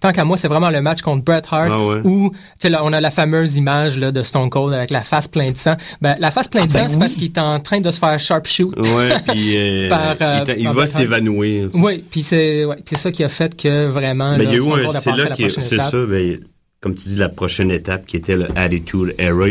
tant 0.00 0.12
qu'à 0.12 0.24
moi, 0.24 0.36
c'est 0.36 0.48
vraiment 0.48 0.70
le 0.70 0.80
match 0.80 1.02
contre 1.02 1.24
Bret 1.24 1.42
Hart 1.50 1.70
Ah 1.72 1.84
ouais. 1.86 2.00
où 2.04 2.30
tu 2.30 2.36
sais 2.58 2.68
là, 2.70 2.80
on 2.84 2.92
a 2.92 3.00
la 3.00 3.10
fameuse 3.10 3.56
image 3.56 3.98
là, 3.98 4.10
de 4.12 4.22
Stone 4.22 4.48
Cold 4.50 4.74
avec 4.74 4.90
la 4.90 5.02
face 5.02 5.28
pleine 5.28 5.52
de 5.52 5.58
sang. 5.58 5.74
Ben, 6.00 6.16
la 6.18 6.30
face 6.30 6.48
pleine 6.48 6.66
de 6.66 6.70
Ah, 6.70 6.74
ben 6.74 6.80
sang, 6.82 6.88
c'est 6.88 6.94
oui. 6.94 7.00
parce 7.00 7.14
qu'il 7.14 7.24
est 7.24 7.38
en 7.38 7.60
train 7.60 7.80
de 7.80 7.90
se 7.90 7.98
faire 7.98 8.18
sharpshoot. 8.18 8.74
Ouais, 8.78 9.14
puis 9.28 9.52
euh, 9.56 9.88
Par, 9.88 10.14
euh, 10.20 10.44
il, 10.56 10.68
va 10.68 10.86
s'évanouir. 10.86 11.70
Oui, 11.74 12.04
puis 12.10 12.22
c'est 12.22 12.64
ouais, 12.64 12.76
c'est 12.84 12.98
ça 12.98 13.10
qui 13.12 13.24
a 13.24 13.28
fait 13.28 13.56
que 13.56 13.86
vraiment 13.86 14.36
Ben, 14.36 14.44
là, 14.44 14.44
il 14.44 14.50
y 14.50 14.54
a 14.54 14.56
eu 14.56 14.60
Stone 14.60 14.72
un- 14.80 14.84
Cold 14.84 14.96
a 14.96 15.00
c'est 15.00 15.10
là 15.16 15.48
c'est 15.48 15.78
ça, 15.78 16.06
ben, 16.06 16.38
comme 16.80 16.94
tu 16.94 17.08
dis, 17.10 17.16
la 17.16 17.28
prochaine 17.28 17.70
étape 17.70 18.06
qui 18.06 18.16
était 18.16 18.36
le 18.36 18.46
Attitude 18.56 19.14
Era. 19.18 19.46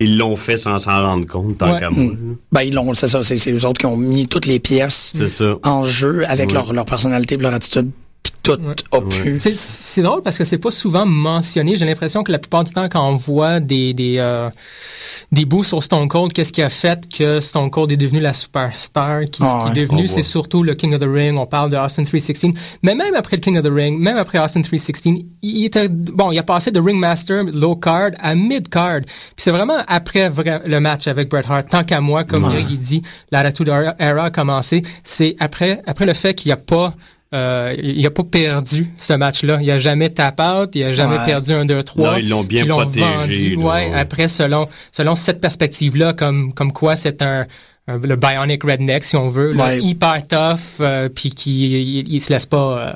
Ils 0.00 0.18
l'ont 0.18 0.34
fait 0.34 0.56
sans 0.56 0.76
s'en 0.80 1.02
rendre 1.02 1.24
compte, 1.24 1.58
tant 1.58 1.72
Ouais. 1.74 1.78
qu'à 1.78 1.88
moi. 1.90 2.12
là. 2.12 2.18
Ben, 2.50 2.62
ils 2.62 2.74
l'ont, 2.74 2.92
c'est 2.94 3.06
ça, 3.06 3.22
c'est, 3.22 3.36
c'est 3.36 3.52
eux 3.52 3.64
autres 3.64 3.78
qui 3.78 3.86
ont 3.86 3.96
mis 3.96 4.26
toutes 4.26 4.46
les 4.46 4.58
pièces 4.58 5.12
C'est 5.16 5.28
ça. 5.28 5.54
en 5.62 5.84
jeu 5.84 6.24
avec 6.26 6.48
Ouais. 6.48 6.54
leur, 6.54 6.72
leur 6.72 6.84
personnalité 6.84 7.36
et 7.36 7.38
leur 7.38 7.54
attitude, 7.54 7.90
puis 8.24 8.32
tout 8.42 8.58
Ouais. 8.60 8.74
a 8.90 9.00
pu. 9.00 9.38
C'est, 9.54 10.02
drôle 10.02 10.22
parce 10.22 10.36
que 10.36 10.44
c'est 10.44 10.58
pas 10.58 10.70
souvent 10.72 11.06
mentionné. 11.06 11.76
J'ai 11.76 11.86
l'impression 11.86 12.22
que 12.24 12.32
la 12.32 12.38
plupart 12.40 12.64
du 12.64 12.72
temps, 12.72 12.88
quand 12.90 13.08
on 13.08 13.14
voit 13.14 13.60
des 13.60 13.94
des, 13.94 14.16
euh, 14.18 14.50
des 15.32 15.44
bouts 15.44 15.62
sur 15.62 15.82
Stone 15.82 16.08
Cold, 16.08 16.32
qu'est-ce 16.32 16.52
qui 16.52 16.60
a 16.62 16.68
fait 16.68 17.08
que 17.08 17.38
Stone 17.40 17.70
Cold 17.70 17.90
est 17.92 17.96
devenu 17.96 18.20
la 18.20 18.32
superstar 18.34 19.22
qui, 19.30 19.42
Ah 19.44 19.64
qui 19.72 19.78
est 19.78 19.82
devenu, 19.82 20.02
On 20.04 20.06
c'est 20.08 20.22
surtout 20.22 20.62
le 20.62 20.74
King 20.74 20.94
of 20.94 21.00
the 21.00 21.06
Ring. 21.08 21.38
On 21.38 21.46
parle 21.46 21.70
de 21.70 21.76
Austin 21.76 22.04
316. 22.04 22.52
Mais 22.82 22.94
même 22.94 23.14
après 23.14 23.36
le 23.36 23.40
King 23.40 23.56
of 23.58 23.64
the 23.64 23.70
Ring, 23.72 23.98
même 24.00 24.16
après 24.18 24.38
Austin 24.38 24.62
316, 24.62 25.22
il 25.42 25.64
était 25.64 25.88
bon. 25.88 26.32
Il 26.32 26.38
a 26.38 26.42
passé 26.42 26.70
de 26.70 26.80
Ringmaster 26.80 27.44
low 27.52 27.76
card 27.76 28.10
à 28.20 28.34
mid 28.34 28.68
card. 28.68 29.00
Puis 29.06 29.12
c'est 29.36 29.50
vraiment 29.52 29.78
après 29.88 30.28
vra- 30.28 30.60
le 30.66 30.80
match 30.80 31.06
avec 31.06 31.28
Bret 31.30 31.44
Hart. 31.48 31.68
Tant 31.70 31.84
qu'à 31.84 32.00
moi, 32.00 32.24
comme 32.24 32.44
Ouais. 32.44 32.52
Greg 32.54 32.66
il 32.70 32.78
dit, 32.80 33.02
l'attitude 33.30 33.68
era 33.68 34.24
a 34.24 34.30
commencé. 34.30 34.82
C'est 35.02 35.36
après 35.40 35.80
après 35.86 36.06
le 36.06 36.12
fait 36.14 36.34
qu'il 36.34 36.52
a 36.52 36.56
pas 36.56 36.94
euh, 37.32 37.74
il 37.82 38.04
a 38.06 38.10
pas 38.10 38.22
perdu 38.22 38.92
ce 38.96 39.12
match-là. 39.12 39.58
Il 39.62 39.70
a 39.70 39.78
jamais 39.78 40.10
tap 40.10 40.40
out, 40.40 40.70
il 40.74 40.84
a 40.84 40.92
jamais 40.92 41.18
Ouais. 41.18 41.24
perdu 41.24 41.52
un 41.52 41.64
2-3. 41.64 42.12
Non, 42.12 42.16
ils 42.18 42.28
l'ont 42.28 42.44
bien 42.44 42.66
protégé, 42.66 43.54
vendu, 43.54 43.56
ouais, 43.56 43.92
après, 43.94 44.28
selon, 44.28 44.68
selon 44.92 45.14
cette 45.14 45.40
perspective-là, 45.40 46.12
comme, 46.12 46.52
comme 46.52 46.72
quoi 46.72 46.94
c'est 46.96 47.22
un, 47.22 47.46
un- 47.88 47.98
le 47.98 48.16
bionic 48.16 48.62
redneck, 48.62 49.02
si 49.04 49.16
on 49.16 49.28
veut, 49.28 49.52
là, 49.52 49.64
Ouais. 49.66 49.80
hyper 49.80 50.26
tough, 50.26 50.80
euh, 50.80 51.08
puis 51.08 51.30
qui 51.30 51.66
il, 52.00 52.12
il 52.14 52.20
se 52.20 52.32
laisse 52.32 52.46
pas 52.46 52.78
euh, 52.78 52.92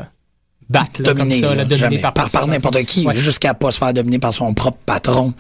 battre 0.71 1.01
là, 1.03 1.15
dominer, 1.15 1.41
comme 1.41 1.51
ça, 1.51 1.55
là, 1.57 1.65
dominer 1.65 1.99
par, 1.99 2.13
par, 2.13 2.47
n'importe 2.47 2.85
qui, 2.85 3.07
jusqu'à 3.15 3.55
pas 3.55 3.71
se 3.73 3.79
faire 3.79 3.93
dominer 3.93 4.19
par 4.19 4.33
son 4.35 4.55
propre 4.55 4.79
patron, 4.87 5.33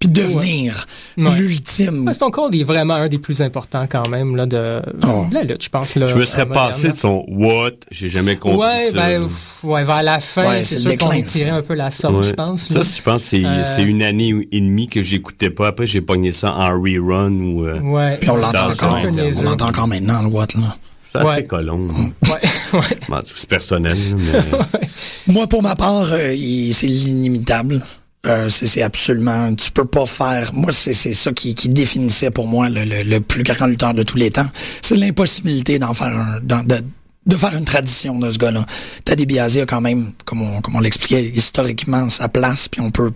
puis 0.00 0.08
devenir 0.08 0.86
Ouais. 1.18 1.30
l'ultime. 1.36 2.06
Ouais, 2.06 2.14
Stone 2.14 2.30
Cold 2.30 2.54
est 2.54 2.62
vraiment 2.64 2.94
un 2.94 3.08
des 3.08 3.18
plus 3.18 3.42
importants 3.42 3.86
quand 3.86 4.08
même 4.08 4.34
là, 4.34 4.46
de, 4.46 4.80
Oh. 5.06 5.26
de 5.30 5.34
la 5.34 5.42
lutte, 5.44 5.62
je 5.62 5.68
pense. 5.68 5.94
Là, 5.94 6.06
Je 6.06 6.14
me 6.16 6.24
serais 6.24 6.46
moderne, 6.46 6.66
passé 6.68 6.88
de 6.88 6.96
son 6.96 7.22
what, 7.28 7.72
j'ai 7.90 8.08
jamais 8.08 8.36
compris 8.36 8.66
Ouais, 8.66 8.76
ça. 8.90 8.96
ben, 8.98 9.28
ouais, 9.64 9.84
vers 9.84 10.02
la 10.02 10.18
fin, 10.20 10.48
Ouais, 10.48 10.62
c'est 10.62 10.76
c'est 10.76 10.82
sûr 10.82 10.96
qu'on 10.96 11.10
ça. 11.24 11.54
un 11.54 11.62
peu 11.62 11.74
la 11.74 11.90
sorte, 11.90 12.14
Ouais. 12.16 12.22
je 12.22 12.32
pense. 12.32 12.62
Ça, 12.68 12.80
je 12.80 13.02
pense, 13.02 13.22
c'est 13.24 13.44
Euh, 13.44 13.62
c'est 13.64 13.82
une 13.82 14.02
année 14.02 14.32
et 14.50 14.60
demie 14.60 14.88
que 14.88 15.02
j'écoutais 15.02 15.50
pas. 15.50 15.68
Après, 15.68 15.84
j'ai 15.86 16.00
pogné 16.00 16.32
ça 16.32 16.52
en 16.54 16.70
rerun 16.80 17.32
ou. 17.32 17.66
euh, 17.66 17.78
Ouais. 17.82 18.16
Puis 18.18 18.30
on 18.30 18.36
l'entend 18.36 18.70
encore. 18.70 18.98
On 19.36 19.42
l'entend 19.42 19.68
encore 19.68 19.86
maintenant, 19.86 20.22
le 20.22 20.28
Watt, 20.28 20.54
là. 20.54 20.76
C'est 21.02 21.18
assez 21.18 21.28
Ouais. 21.28 21.44
colon. 21.44 21.88
Ouais, 22.22 22.30
ouais. 22.78 22.80
Bon, 23.08 23.18
c'est 23.24 23.48
personnel, 23.48 23.96
là, 23.96 24.16
mais. 24.16 24.78
Moi, 25.34 25.46
pour 25.46 25.62
ma 25.62 25.74
part, 25.76 26.12
euh, 26.12 26.32
il- 26.34 26.72
c'est 26.72 26.86
l'inimitable. 26.86 27.82
Euh, 28.26 28.50
c'est 28.50 28.82
absolument, 28.82 29.54
tu 29.54 29.70
peux 29.70 29.86
pas 29.86 30.04
faire. 30.04 30.52
Moi, 30.52 30.72
c'est 30.72 30.92
ça 30.92 31.32
qui, 31.32 31.54
qui 31.54 31.70
définissait 31.70 32.30
pour 32.30 32.46
moi 32.46 32.68
le, 32.68 32.84
le, 32.84 33.02
le 33.02 33.20
plus 33.20 33.42
grand 33.44 33.66
lutteur 33.66 33.94
de 33.94 34.02
tous 34.02 34.18
les 34.18 34.30
temps. 34.30 34.48
C'est 34.82 34.96
l'impossibilité 34.96 35.78
d'en 35.78 35.94
faire 35.94 36.14
un, 36.14 36.38
de, 36.42 36.84
de 37.26 37.36
faire 37.36 37.56
une 37.56 37.64
tradition 37.64 38.18
de 38.18 38.30
ce 38.30 38.36
gars-là. 38.36 38.66
Teddy 39.04 39.24
Biasi 39.24 39.60
a 39.62 39.66
quand 39.66 39.80
même, 39.80 40.12
comme 40.26 40.42
on, 40.42 40.60
comme 40.60 40.76
on 40.76 40.80
l'expliquait, 40.80 41.32
historiquement 41.34 42.10
sa 42.10 42.28
place, 42.28 42.68
puis 42.68 42.82
on 42.82 42.90
peut 42.90 43.12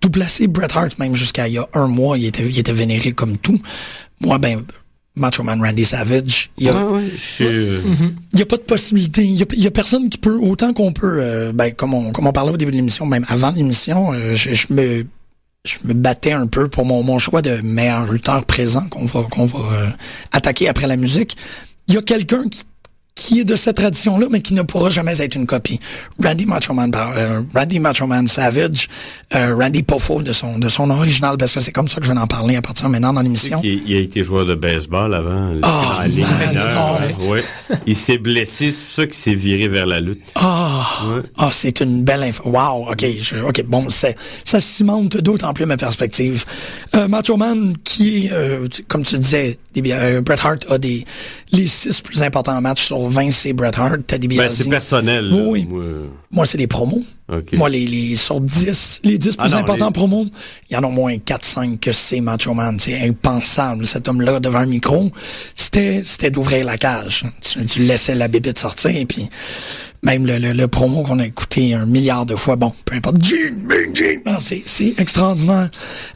tout 0.00 0.10
placer. 0.10 0.46
Bret 0.46 0.68
Hart, 0.72 0.98
même 1.00 1.16
jusqu'à 1.16 1.48
il 1.48 1.54
y 1.54 1.58
a 1.58 1.66
un 1.74 1.88
mois, 1.88 2.16
il 2.16 2.26
était, 2.26 2.44
il 2.44 2.58
était 2.58 2.72
vénéré 2.72 3.10
comme 3.12 3.38
tout. 3.38 3.60
Moi, 4.20 4.38
ben, 4.38 4.64
Macho 5.18 5.42
Man 5.42 5.60
Randy 5.62 5.84
Savage, 5.84 6.50
il 6.58 6.66
y 6.66 6.68
a, 6.68 6.74
Ouais, 6.74 6.92
ouais, 6.94 7.10
je 7.14 7.20
suis, 7.20 7.44
euh, 7.46 7.80
il 8.32 8.36
n'y 8.36 8.42
a 8.42 8.46
pas 8.46 8.56
de 8.56 8.62
possibilité. 8.62 9.22
Il 9.24 9.34
y 9.34 9.42
a, 9.42 9.46
il 9.52 9.62
y 9.62 9.66
a 9.66 9.70
personne 9.70 10.08
qui 10.08 10.18
peut, 10.18 10.38
autant 10.40 10.72
qu'on 10.72 10.92
peut, 10.92 11.18
euh, 11.20 11.52
ben, 11.52 11.72
comme 11.72 11.94
on, 11.94 12.12
comme 12.12 12.26
on 12.26 12.32
parlait 12.32 12.52
au 12.52 12.56
début 12.56 12.70
de 12.72 12.76
l'émission, 12.76 13.06
même 13.06 13.26
avant 13.28 13.50
l'émission, 13.50 14.12
euh, 14.12 14.34
je, 14.34 14.54
je 14.54 14.66
me, 14.70 15.06
je 15.64 15.76
me 15.84 15.94
battais 15.94 16.32
un 16.32 16.46
peu 16.46 16.68
pour 16.68 16.84
mon, 16.84 17.02
mon 17.02 17.18
choix 17.18 17.42
de 17.42 17.60
meilleur 17.62 18.10
lutteur 18.10 18.44
présent 18.44 18.86
qu'on 18.88 19.04
va, 19.04 19.22
qu'on 19.24 19.46
va 19.46 19.94
attaquer 20.32 20.68
après 20.68 20.86
la 20.86 20.96
musique. 20.96 21.36
Il 21.88 21.94
y 21.94 21.98
a 21.98 22.02
quelqu'un 22.02 22.48
qui, 22.48 22.62
qui 23.18 23.40
est 23.40 23.44
de 23.44 23.56
cette 23.56 23.74
tradition-là, 23.76 24.28
mais 24.30 24.40
qui 24.40 24.54
ne 24.54 24.62
pourra 24.62 24.90
jamais 24.90 25.20
être 25.20 25.34
une 25.34 25.44
copie. 25.44 25.80
Randy 26.22 26.46
Macho 26.46 26.72
Man, 26.72 26.92
euh, 26.94 27.42
Randy 27.52 27.80
Macho 27.80 28.06
Man 28.06 28.28
Savage, 28.28 28.88
euh, 29.34 29.56
Randy 29.58 29.82
Poffo 29.82 30.22
de 30.22 30.32
son, 30.32 30.56
de 30.60 30.68
son 30.68 30.88
original, 30.90 31.36
parce 31.36 31.52
que 31.52 31.58
c'est 31.58 31.72
comme 31.72 31.88
ça 31.88 32.00
que 32.00 32.06
je 32.06 32.12
vais 32.12 32.18
en 32.18 32.28
parler 32.28 32.54
à 32.54 32.62
partir 32.62 32.86
de 32.86 32.92
maintenant 32.92 33.12
dans 33.12 33.20
l'émission. 33.22 33.60
il, 33.64 33.82
il 33.88 33.96
a 33.96 34.00
été 34.00 34.22
joueur 34.22 34.46
de 34.46 34.54
baseball 34.54 35.12
avant. 35.14 35.50
Oh, 35.56 35.66
man, 35.66 36.08
mineure, 36.12 37.10
non. 37.18 37.28
ouais. 37.30 37.42
Il 37.86 37.96
s'est 37.96 38.18
blessé, 38.18 38.70
c'est 38.70 38.84
pour 38.84 38.92
ça 38.94 39.06
qu'il 39.06 39.14
s'est 39.16 39.34
viré 39.34 39.66
vers 39.66 39.86
la 39.86 39.98
lutte. 39.98 40.22
Ah, 40.36 40.86
Ouais. 41.08 41.22
ah, 41.38 41.50
c'est 41.52 41.80
une 41.80 42.04
belle 42.04 42.22
info. 42.22 42.44
Wow, 42.46 42.92
ok, 42.92 43.04
je, 43.20 43.36
ok, 43.38 43.64
bon, 43.66 43.88
ça 43.90 44.60
cimente 44.60 45.16
d'autant 45.16 45.52
plus 45.52 45.66
ma 45.66 45.76
perspective. 45.76 46.44
Euh, 46.94 47.08
Macho 47.08 47.36
Man, 47.36 47.74
qui 47.82 48.26
est, 48.26 48.32
euh, 48.32 48.68
comme 48.86 49.02
tu 49.02 49.18
disais, 49.18 49.58
Bret 49.74 50.36
Hart 50.42 50.66
a 50.70 50.78
des 50.78 51.04
les 51.52 51.66
six 51.68 52.00
plus 52.00 52.22
importants 52.22 52.60
matchs 52.60 52.84
sur 52.86 53.07
20, 53.08 53.30
c'est 53.30 53.52
Bret 53.52 53.70
Hart, 53.76 53.98
Teddy 54.06 54.28
Ben, 54.28 54.36
Biasi. 54.38 54.62
c'est 54.64 54.68
personnel. 54.68 55.30
Oui, 55.32 55.40
oui. 55.46 55.66
Moi, 55.70 55.82
Moi, 56.30 56.46
c'est 56.46 56.58
les 56.58 56.66
promos. 56.66 57.02
ok. 57.32 57.52
Moi, 57.54 57.68
les, 57.68 57.86
les 57.86 58.14
sur 58.14 58.40
10, 58.40 59.00
les 59.04 59.18
10 59.18 59.34
Ah 59.38 59.42
plus 59.44 59.52
non, 59.52 59.58
importants 59.58 59.86
les- 59.86 59.92
promos, 59.92 60.26
il 60.70 60.74
y 60.74 60.76
en 60.76 60.82
a 60.82 60.86
au 60.86 60.90
moins 60.90 61.14
4-5 61.16 61.78
que 61.78 61.92
c'est 61.92 62.20
Macho 62.20 62.54
Man. 62.54 62.76
C'est 62.78 63.00
impensable. 63.06 63.86
Cet 63.86 64.08
homme-là, 64.08 64.40
devant 64.40 64.58
un 64.60 64.66
micro, 64.66 65.10
c'était, 65.56 66.02
c'était 66.04 66.30
d'ouvrir 66.30 66.64
la 66.64 66.78
cage. 66.78 67.24
Tu, 67.40 67.64
tu 67.66 67.80
laissais 67.80 68.14
la 68.14 68.28
bébite 68.28 68.58
sortir, 68.58 68.94
et 68.94 69.06
puis 69.06 69.28
même 70.04 70.26
le, 70.26 70.38
le, 70.38 70.52
le 70.52 70.68
promo 70.68 71.02
qu'on 71.02 71.18
a 71.18 71.26
écouté 71.26 71.74
un 71.74 71.86
milliard 71.86 72.24
de 72.26 72.36
fois, 72.36 72.56
bon, 72.56 72.72
peu 72.84 72.94
importe. 72.96 73.22
Gene, 73.24 73.66
Gene. 73.94 74.22
C'est, 74.38 74.62
c'est 74.66 74.94
extraordinaire. 74.98 75.70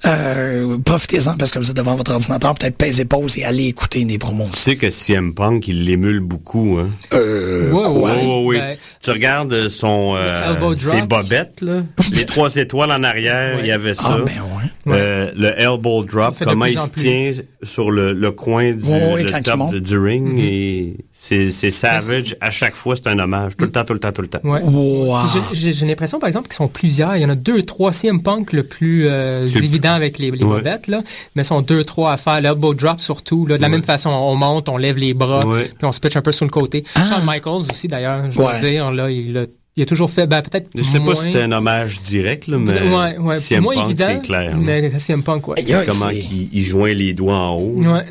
Euh, 0.07 0.79
profitez-en 0.85 1.37
parce 1.37 1.51
que 1.51 1.59
vous 1.59 1.71
êtes 1.71 1.77
devant 1.77 1.95
votre 1.97 2.12
ordinateur, 2.12 2.55
peut-être 2.55 2.77
pèsez 2.77 3.05
pause 3.05 3.38
et 3.38 3.45
allez 3.45 3.66
écouter 3.66 4.05
des 4.05 4.18
promos. 4.18 4.49
Tu 4.53 4.59
sais 4.59 4.77
que 4.77 4.90
CM 4.90 5.35
Punk, 5.35 5.68
il 5.68 5.85
l'émule 5.85 6.21
beaucoup. 6.21 6.79
Hein? 6.81 6.90
Euh, 7.12 7.71
Ouais, 7.73 7.83
quoi? 7.92 8.38
Oui. 8.45 8.59
Ben- 8.59 8.77
tu 9.01 9.11
regardes 9.11 9.68
son, 9.68 10.14
euh, 10.16 10.53
elbow 10.55 10.75
drop. 10.75 10.95
ses 10.95 11.03
bobettes, 11.03 11.61
là? 11.62 11.83
les 12.12 12.25
trois 12.25 12.55
étoiles 12.57 12.92
en 12.92 13.03
arrière, 13.03 13.57
Ouais. 13.57 13.62
il 13.62 13.66
y 13.68 13.73
avait 13.73 13.95
ça. 13.95 14.18
Ah, 14.18 14.18
ben 14.25 14.33
ouais. 14.42 14.95
Euh, 14.95 15.31
le 15.37 15.59
elbow 15.61 16.03
drop, 16.05 16.37
comment 16.42 16.64
il 16.66 16.79
se 16.79 16.88
plus. 16.90 17.03
tient 17.03 17.33
sur 17.62 17.90
le, 17.90 18.12
le 18.12 18.31
coin 18.33 18.73
du 18.73 18.85
Ouais, 18.85 19.12
ouais, 19.14 19.23
le 19.23 19.42
top 19.42 19.75
du 19.77 19.99
ring. 19.99 20.33
Mhm. 20.33 20.38
et 20.38 20.97
c'est, 21.12 21.51
c'est 21.51 21.71
savage. 21.71 22.37
À 22.40 22.51
chaque 22.51 22.75
fois, 22.75 22.95
c'est 22.97 23.07
un 23.09 23.18
hommage. 23.18 23.53
Tout 23.57 23.71
le 23.72 23.80
temps, 23.80 23.85
tout 23.85 23.92
le 23.94 23.98
temps, 24.00 24.12
tout 24.12 24.22
le 24.22 24.28
temps. 24.28 24.40
Ouais. 24.44 24.61
Wow. 24.62 25.16
J'ai- 25.52 25.72
l'impression, 25.87 26.18
par 26.18 26.26
exemple, 26.28 26.48
qu'ils 26.48 26.56
sont 26.56 26.68
plusieurs. 26.68 27.16
Il 27.16 27.22
y 27.22 27.24
en 27.24 27.30
a 27.30 27.35
deux, 27.35 27.62
trois. 27.62 27.92
CM 27.92 28.22
Punk, 28.22 28.52
le 28.52 28.62
plus 28.62 29.06
euh, 29.08 29.46
évident 29.46 29.92
avec 29.92 30.18
les, 30.18 30.30
les 30.30 30.44
Ouais. 30.44 30.58
bobettes, 30.58 30.87
là. 30.88 31.00
Mais 31.35 31.42
ils 31.42 31.46
sont 31.46 31.61
deux, 31.62 31.85
trois 31.85 32.12
à 32.12 32.16
faire. 32.16 32.40
L'elbow 32.40 32.74
drop, 32.74 33.00
surtout. 33.00 33.46
Là. 33.46 33.56
De 33.56 33.62
la 33.62 33.68
même 33.68 33.82
façon, 33.82 34.11
on 34.11 34.35
monte, 34.37 34.68
on 34.68 34.76
lève 34.76 34.96
les 34.98 35.14
bras, 35.14 35.46
Ouais. 35.46 35.64
puis 35.76 35.87
on 35.87 35.92
se 35.92 36.00
pitch 36.00 36.16
un 36.16 36.22
peu 36.22 36.32
sur 36.32 36.44
le 36.44 36.50
côté. 36.50 36.85
Shawn 36.96 37.22
Michaels 37.24 37.70
aussi, 37.70 37.88
d'ailleurs, 37.88 38.30
je 38.30 38.38
Ouais. 38.38 38.61
dire. 38.61 38.90
Là, 38.92 39.11
il, 39.11 39.37
a, 39.38 39.44
il 39.76 39.82
a 39.82 39.87
toujours 39.87 40.11
fait, 40.11 40.26
ben, 40.26 40.42
peut-être 40.42 40.68
Je 40.74 40.82
sais 40.82 40.98
moins... 40.98 41.11
pas 41.14 41.20
si 41.20 41.26
c'était 41.26 41.42
un 41.42 41.52
hommage 41.52 42.00
direct, 42.00 42.46
là, 42.46 42.58
mais 42.58 42.72
ouais, 42.82 43.18
ouais, 43.18 43.37
CM 43.37 43.62
moins 43.62 43.74
Punk, 43.74 43.85
évident, 43.87 44.04
c'est 44.08 44.26
clair. 44.26 44.56
mais 44.56 44.98
CM 44.98 45.22
Punk, 45.22 45.48
ouais. 45.48 45.64
Comment 45.88 46.11
il 46.11 46.62
joint 46.62 46.92
les 46.92 47.14
doigts 47.14 47.37
en 47.38 47.54
haut. 47.56 47.80
Ouais. 47.82 48.04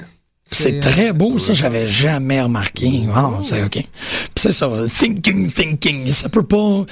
C'est 0.54 0.80
très 0.82 1.14
beau, 1.14 1.40
ça, 1.40 1.54
j'avais 1.54 1.88
jamais 1.88 2.42
remarqué. 2.42 3.04
Wow, 3.08 3.42
c'est 3.42 3.64
OK. 3.64 3.84
C'est 4.36 4.52
ça, 4.52 4.70
thinking, 5.00 5.50
thinking, 5.52 6.10
ça 6.12 6.28
peut 6.30 6.44
pas... 6.44 6.84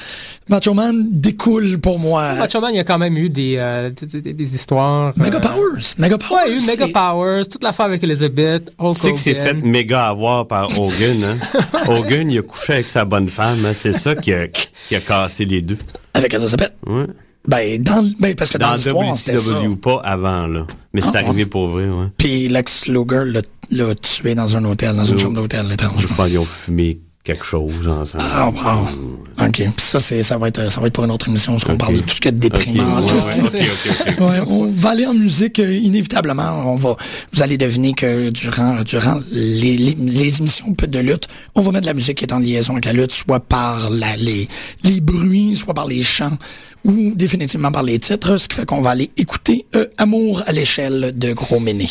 Macho 0.47 0.73
Man 0.73 1.07
découle 1.11 1.77
pour 1.79 1.99
moi. 1.99 2.33
Macho 2.35 2.61
Man, 2.61 2.71
il 2.73 2.77
y 2.77 2.79
a 2.79 2.83
quand 2.83 2.97
même 2.97 3.17
eu 3.17 3.29
des, 3.29 3.55
euh, 3.57 3.89
des, 3.91 4.21
des- 4.21 4.33
des 4.33 4.55
histoires. 4.55 5.13
Mega 5.17 5.37
euh, 5.37 5.39
Powers, 5.41 5.93
Mega 5.97 6.17
Powers. 6.17 6.37
Ouais, 6.37 6.43
il 6.47 6.51
y 6.51 6.53
a 6.55 6.57
eu 6.63 6.65
Mega 6.65 6.85
c'est- 6.87 6.91
Powers, 6.93 7.47
toute 7.47 7.63
l'affaire 7.63 7.85
avec 7.87 8.01
Elizabeth, 8.03 8.71
Hulk 8.79 8.95
Tu 8.95 9.01
sais 9.01 9.11
que 9.13 9.19
c'est 9.19 9.35
fait 9.35 9.53
méga 9.53 10.05
avoir 10.07 10.47
par 10.47 10.69
Hogan. 10.79 11.23
Hein? 11.23 11.37
Hogan, 11.87 12.31
il 12.31 12.39
a 12.39 12.41
couché 12.41 12.73
avec 12.73 12.87
sa 12.87 13.05
bonne 13.05 13.27
femme. 13.29 13.63
Hein? 13.65 13.73
C'est 13.73 13.93
ça 13.93 14.15
qui 14.15 14.31
a, 14.33 14.47
qui 14.47 14.95
a 14.95 14.99
cassé 15.01 15.45
les 15.45 15.61
deux. 15.61 15.77
Avec 16.13 16.33
Elizabeth. 16.33 16.73
Ouais. 16.87 17.05
Ben, 17.49 17.81
dans, 17.81 18.07
ben, 18.19 18.35
parce 18.35 18.51
que 18.51 18.57
dans, 18.59 18.75
Dans. 18.75 19.11
WCW, 19.11 19.75
pas 19.77 19.99
avant. 20.03 20.45
là. 20.45 20.67
Mais 20.93 21.01
c'est 21.01 21.15
Ah, 21.15 21.19
arrivé 21.19 21.45
pour 21.47 21.67
vrai. 21.69 21.89
Ouais. 21.89 22.05
Puis 22.17 22.47
Lex 22.47 22.85
Luger 22.87 23.23
l'a- 23.71 23.95
tué 23.95 24.35
dans 24.35 24.55
un 24.55 24.63
hôtel, 24.65 24.95
dans 24.95 25.03
une 25.03 25.15
Oui. 25.15 25.21
chambre 25.21 25.35
d'hôtel, 25.35 25.65
Je 25.67 25.73
étrangement. 25.73 26.15
pense 26.15 26.27
qu'ils 26.27 26.37
ont 26.39 26.45
fumé 26.45 26.99
quelque 27.29 27.45
chose 27.45 27.87
ensemble. 27.87 28.23
Ah, 28.27 28.49
wow. 28.49 29.45
OK. 29.47 29.51
Puis 29.55 29.71
ça, 29.77 29.99
c'est, 29.99 30.21
ça, 30.23 30.37
va 30.37 30.47
être, 30.47 30.69
ça 30.71 30.81
va 30.81 30.87
être 30.87 30.93
pour 30.93 31.05
une 31.05 31.11
autre 31.11 31.27
émission, 31.27 31.53
parce 31.53 31.63
qu'on 31.63 31.73
Ok. 31.73 31.79
parle 31.79 31.95
de 31.95 32.01
tout 32.01 32.15
ce 32.15 32.21
qui 32.21 32.27
est 32.27 32.31
déprimant. 32.31 33.01
ouais, 33.05 34.19
ouais, 34.19 34.39
on 34.47 34.67
va 34.71 34.89
aller 34.89 35.05
en 35.05 35.13
musique 35.13 35.59
euh, 35.59 35.73
inévitablement. 35.75 36.63
On 36.65 36.75
va, 36.75 36.95
vous 37.33 37.41
allez 37.43 37.57
deviner 37.57 37.93
que 37.93 38.29
durant 38.31 38.81
durant 38.83 39.19
les, 39.31 39.77
les, 39.77 39.95
les 39.99 40.37
émissions 40.39 40.73
de 40.77 40.99
lutte, 40.99 41.27
on 41.55 41.61
va 41.61 41.71
mettre 41.71 41.81
de 41.83 41.87
la 41.87 41.93
musique 41.93 42.17
qui 42.17 42.25
est 42.25 42.33
en 42.33 42.39
liaison 42.39 42.73
avec 42.73 42.85
la 42.85 42.93
lutte, 42.93 43.11
soit 43.11 43.39
par 43.39 43.89
la, 43.89 44.15
les 44.17 44.47
les 44.83 44.99
bruits, 45.01 45.55
soit 45.55 45.73
par 45.73 45.87
les 45.87 46.01
chants, 46.03 46.37
ou 46.85 47.13
définitivement 47.15 47.71
par 47.71 47.83
les 47.83 47.99
titres. 47.99 48.37
Ce 48.37 48.47
qui 48.47 48.55
fait 48.55 48.65
qu'on 48.65 48.81
va 48.81 48.91
aller 48.91 49.11
écouter 49.17 49.65
euh, 49.75 49.87
Amour 49.97 50.43
à 50.47 50.51
l'échelle 50.51 51.13
de 51.15 51.33
Gros 51.33 51.59
Méné. 51.59 51.87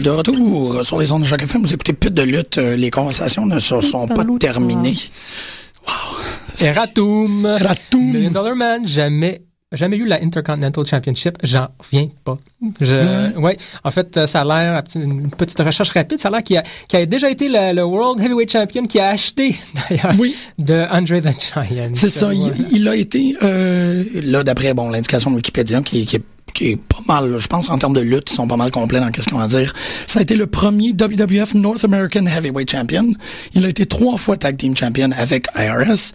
De 0.00 0.10
retour 0.10 0.84
sur 0.84 0.98
les 0.98 1.10
ondes 1.12 1.22
de 1.22 1.26
Choc 1.26 1.42
FM. 1.42 1.62
Vous 1.62 1.74
écoutez 1.74 1.92
plus 1.92 2.10
de 2.10 2.22
lutte. 2.22 2.58
Euh, 2.58 2.76
Les 2.76 2.90
conversations 2.90 3.46
ne 3.46 3.58
se 3.58 3.80
sont 3.80 4.06
pas 4.06 4.24
terminées. 4.38 4.94
Eratum. 6.60 7.46
Eratum. 7.46 8.12
Million 8.12 8.30
Dollar 8.30 8.56
Man, 8.56 8.86
jamais 8.86 9.42
jamais 9.72 9.96
eu 9.96 10.06
la 10.06 10.22
Intercontinental 10.22 10.86
Championship, 10.86 11.36
j'en 11.42 11.68
reviens 11.78 12.08
pas. 12.24 12.38
Je, 12.80 13.36
ouais. 13.38 13.56
en 13.84 13.90
fait, 13.90 14.16
euh, 14.16 14.26
ça 14.26 14.40
a 14.40 14.44
l'air, 14.44 14.82
une 14.94 15.30
petite 15.30 15.58
recherche 15.60 15.90
rapide, 15.90 16.18
ça 16.18 16.28
a 16.28 16.30
l'air 16.30 16.42
qu'il 16.42 16.56
a, 16.56 17.06
déjà 17.06 17.30
été 17.30 17.48
le, 17.48 17.74
le 17.74 17.84
World 17.84 18.20
Heavyweight 18.20 18.50
Champion 18.50 18.86
qui 18.86 18.98
a 18.98 19.08
acheté, 19.08 19.54
d'ailleurs, 19.90 20.14
de 20.58 20.86
Andre 20.90 21.20
the 21.20 21.68
Giant. 21.68 21.90
C'est 21.92 22.08
ça. 22.08 22.32
Il, 22.32 22.52
il 22.72 22.88
a 22.88 22.96
été, 22.96 23.36
euh, 23.42 24.04
là, 24.14 24.42
d'après 24.42 24.72
bon, 24.72 24.88
l'indication 24.88 25.30
de 25.30 25.36
Wikipédia, 25.36 25.82
qui, 25.82 26.06
qui 26.06 26.16
est 26.16 26.22
qui 26.52 26.70
est 26.70 26.76
pas 26.76 27.00
mal, 27.06 27.38
je 27.38 27.46
pense, 27.46 27.68
en 27.68 27.78
termes 27.78 27.94
de 27.94 28.00
lutte, 28.00 28.30
ils 28.30 28.34
sont 28.34 28.46
pas 28.46 28.56
mal 28.56 28.70
complets 28.70 29.00
dans 29.00 29.10
qu'est-ce 29.10 29.28
qu'on 29.28 29.38
va 29.38 29.48
dire. 29.48 29.72
Ça 30.06 30.20
a 30.20 30.22
été 30.22 30.34
le 30.36 30.46
premier 30.46 30.90
WWF 30.90 31.54
North 31.54 31.84
American 31.84 32.26
Heavyweight 32.26 32.70
Champion. 32.70 33.14
Il 33.54 33.64
a 33.66 33.68
été 33.68 33.86
trois 33.86 34.16
fois 34.16 34.36
Tag 34.36 34.56
Team 34.56 34.76
Champion 34.76 35.10
avec 35.16 35.46
IRS. 35.56 36.12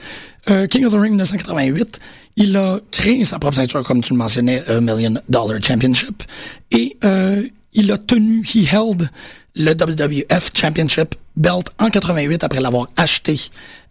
Euh, 0.49 0.67
King 0.67 0.85
of 0.85 0.93
the 0.93 0.97
Ring 0.97 1.11
1988. 1.11 1.99
Il 2.35 2.57
a 2.57 2.79
créé 2.91 3.23
sa 3.23 3.39
propre 3.39 3.55
ceinture, 3.55 3.83
comme 3.83 4.01
tu 4.01 4.13
le 4.13 4.17
mentionnais, 4.17 4.63
euh, 4.67 4.81
Million 4.81 5.21
Dollar 5.29 5.61
Championship. 5.61 6.23
Et 6.71 6.97
euh, 7.03 7.43
il 7.73 7.91
a 7.91 7.97
tenu, 7.97 8.43
he 8.43 8.65
held 8.71 9.09
le 9.55 9.71
WWF 9.71 10.51
Championship 10.53 11.15
belt 11.35 11.69
en 11.79 11.89
88 11.89 12.43
après 12.43 12.59
l'avoir 12.59 12.87
acheté 12.97 13.39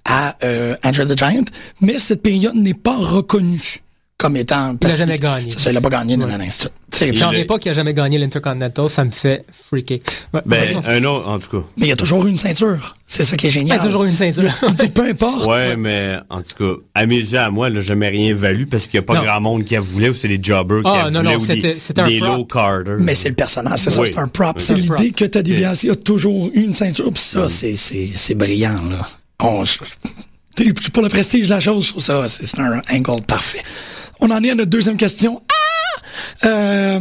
à 0.04 0.36
euh, 0.42 0.74
Andrew 0.84 1.06
the 1.06 1.16
Giant. 1.16 1.44
Mais 1.80 1.98
cette 1.98 2.22
période 2.22 2.54
n'est 2.54 2.74
pas 2.74 2.96
reconnue 2.96 3.81
comme 4.22 4.36
étant... 4.36 4.76
Il 4.80 4.86
n'a 4.88 4.96
jamais 4.96 5.18
gagné. 5.18 5.50
Ça, 5.50 5.70
il 5.70 5.74
n'a 5.74 5.80
pas 5.80 5.88
gagné 5.88 6.16
dans 6.16 6.26
ouais. 6.28 7.12
J'en 7.12 7.28
reviens 7.30 7.44
pas 7.44 7.58
qu'il 7.58 7.70
a 7.70 7.74
jamais 7.74 7.92
gagné 7.92 8.18
l'Intercontinental, 8.18 8.88
ça 8.88 9.02
me 9.04 9.10
fait 9.10 9.44
freaker. 9.68 9.98
Ouais. 10.32 10.40
Ben, 10.46 10.80
un 10.86 11.02
autre, 11.04 11.28
en 11.28 11.38
tout 11.40 11.50
cas. 11.50 11.66
Mais 11.76 11.86
il 11.86 11.88
y 11.88 11.92
a 11.92 11.96
toujours 11.96 12.24
eu 12.26 12.30
une 12.30 12.36
ceinture. 12.36 12.94
C'est 13.06 13.24
ça 13.24 13.36
qui 13.36 13.48
est 13.48 13.50
génial. 13.50 13.76
Il 13.76 13.80
y 13.80 13.82
a 13.82 13.84
toujours 13.84 14.04
eu 14.04 14.08
une 14.08 14.14
ceinture. 14.16 14.50
peu 14.94 15.08
importe. 15.08 15.46
Ouais, 15.46 15.74
mais 15.76 16.16
en 16.30 16.40
tout 16.40 16.54
cas, 16.56 16.80
à 16.94 17.06
mes 17.06 17.16
yeux, 17.16 17.38
à 17.38 17.50
moi, 17.50 17.68
il 17.68 17.74
n'a 17.74 17.80
jamais 17.80 18.08
rien 18.08 18.34
valu 18.34 18.66
parce 18.66 18.86
qu'il 18.86 19.00
n'y 19.00 19.04
a 19.04 19.06
pas 19.06 19.14
Non. 19.14 19.22
grand 19.22 19.40
monde 19.40 19.64
qui 19.64 19.74
a 19.74 19.80
voulu 19.80 20.10
ou 20.10 20.14
c'est 20.14 20.28
les 20.28 20.38
jobbers 20.40 20.82
qui 20.82 20.88
Ah, 20.90 21.06
a 21.06 21.10
non, 21.10 21.20
voulu 21.22 21.32
non, 21.32 21.40
ou 21.40 21.44
c'était- 21.44 21.74
des, 21.94 22.00
un 22.00 22.04
des 22.06 22.20
low 22.20 22.44
carders. 22.44 22.98
Mais 23.00 23.14
c'est 23.14 23.30
le 23.30 23.34
personnage, 23.34 23.80
c'est 23.80 23.90
ça, 23.90 24.02
c'est 24.06 24.18
un 24.18 24.28
prop. 24.28 24.60
C'est 24.60 24.74
l'idée 24.74 25.10
que 25.10 25.24
Teddy 25.24 25.52
DiBiase 25.54 25.86
a 25.90 25.96
toujours 25.96 26.50
eu 26.54 26.62
une 26.62 26.74
ceinture, 26.74 27.12
pis 27.12 27.20
ça, 27.20 27.48
c'est, 27.48 27.72
c'est, 27.72 28.10
c'est 28.14 28.34
brillant, 28.34 28.80
là. 28.90 29.06
On, 29.40 29.64
je- 29.64 29.78
tu 30.54 30.64
sais, 30.68 30.90
pour 30.92 31.02
le 31.02 31.08
prestige 31.08 31.46
de 31.48 31.54
la 31.54 31.60
chose, 31.60 31.86
je 31.86 31.90
trouve 31.90 32.02
ça, 32.02 32.28
c'est, 32.28 32.46
c'est 32.46 32.60
un 32.60 32.80
angle 32.92 33.22
parfait. 33.26 33.62
On 34.24 34.30
en 34.30 34.42
est 34.42 34.50
à 34.50 34.54
notre 34.54 34.70
deuxième 34.70 34.96
question. 34.96 35.42
Ah! 35.48 36.46
Euh, 36.46 36.98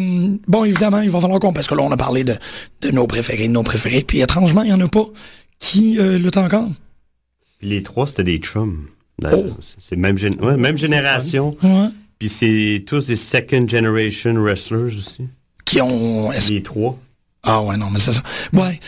bon, 0.47 0.63
évidemment, 0.65 1.01
il 1.01 1.10
va 1.10 1.21
falloir 1.21 1.39
qu'on, 1.39 1.53
parce 1.53 1.67
que 1.67 1.75
là, 1.75 1.84
on 1.84 1.91
a 1.91 1.97
parlé 1.97 2.23
de, 2.23 2.36
de 2.81 2.89
nos 2.91 3.05
préférés, 3.07 3.47
de 3.47 3.53
nos 3.53 3.63
préférés, 3.63 4.01
puis 4.01 4.21
étrangement, 4.21 4.63
il 4.63 4.69
y 4.69 4.73
en 4.73 4.79
a 4.81 4.88
pas 4.88 5.05
qui 5.60 5.99
euh, 5.99 6.17
luttent 6.17 6.38
encore? 6.38 6.69
Puis 7.60 7.69
les 7.69 7.84
trois, 7.84 8.07
c'était 8.07 8.23
des 8.23 8.38
chums. 8.38 8.88
d'ailleurs. 9.19 9.55
C'est 9.79 9.95
même, 9.95 10.15
gén- 10.17 10.39
ouais, 10.39 10.57
même 10.57 10.77
génération. 10.77 11.55
Ouais. 11.62 11.89
Puis 12.17 12.29
c'est 12.29 12.84
tous 12.88 13.05
des 13.07 13.15
second 13.15 13.67
generation 13.67 14.34
wrestlers 14.34 14.95
aussi. 14.97 15.27
Qui 15.65 15.81
ont... 15.81 16.31
Les 16.49 16.63
trois. 16.63 16.97
Ah 17.43 17.62
ouais, 17.62 17.77
non, 17.77 17.89
mais 17.91 17.99
c'est 17.99 18.12
ça. 18.13 18.23
Ouais, 18.53 18.79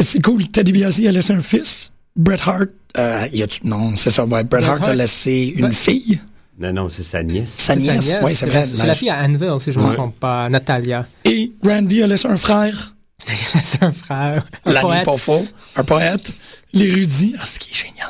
c'est 0.00 0.22
cool. 0.22 0.46
Teddy 0.48 0.72
DiBiase 0.72 1.00
a 1.06 1.10
laissé 1.10 1.32
un 1.32 1.40
fils. 1.40 1.90
Bret 2.16 2.38
Hart, 2.44 2.68
euh, 2.96 3.26
y 3.32 3.42
a-tu... 3.42 3.60
Non, 3.66 3.96
c'est 3.96 4.10
ça, 4.10 4.24
ouais. 4.24 4.44
Bret, 4.44 4.60
Bret 4.60 4.64
Hart, 4.64 4.88
a 4.88 4.94
laissé 4.94 5.52
une 5.56 5.62
Ben- 5.66 5.72
fille. 5.72 6.20
Non, 6.58 6.72
non, 6.72 6.88
c'est 6.88 7.02
sa 7.02 7.22
nièce. 7.22 7.54
Sa 7.58 7.74
nièce, 7.76 8.16
oui, 8.22 8.34
c'est 8.34 8.46
vrai. 8.46 8.68
C'est 8.72 8.86
la 8.86 8.94
fille 8.94 9.10
à 9.10 9.22
Anvil, 9.24 9.52
si 9.60 9.72
je 9.72 9.78
ne 9.78 9.84
me 9.86 9.92
trompe 9.94 10.18
pas, 10.20 10.48
Natalia. 10.48 11.04
Et 11.24 11.50
Randy 11.64 12.02
a 12.02 12.06
laissé 12.06 12.28
un 12.28 12.36
frère, 12.36 12.94
c'est 13.26 13.82
un 13.82 13.90
frère. 13.92 14.44
Un 14.64 14.72
l'année 14.72 15.02
poète. 15.04 15.18
faux, 15.20 15.44
un 15.76 15.84
poète, 15.84 16.36
l'érudit. 16.72 17.34
Ah, 17.40 17.44
ce 17.44 17.58
qui 17.58 17.70
est 17.70 17.74
génial. 17.74 18.08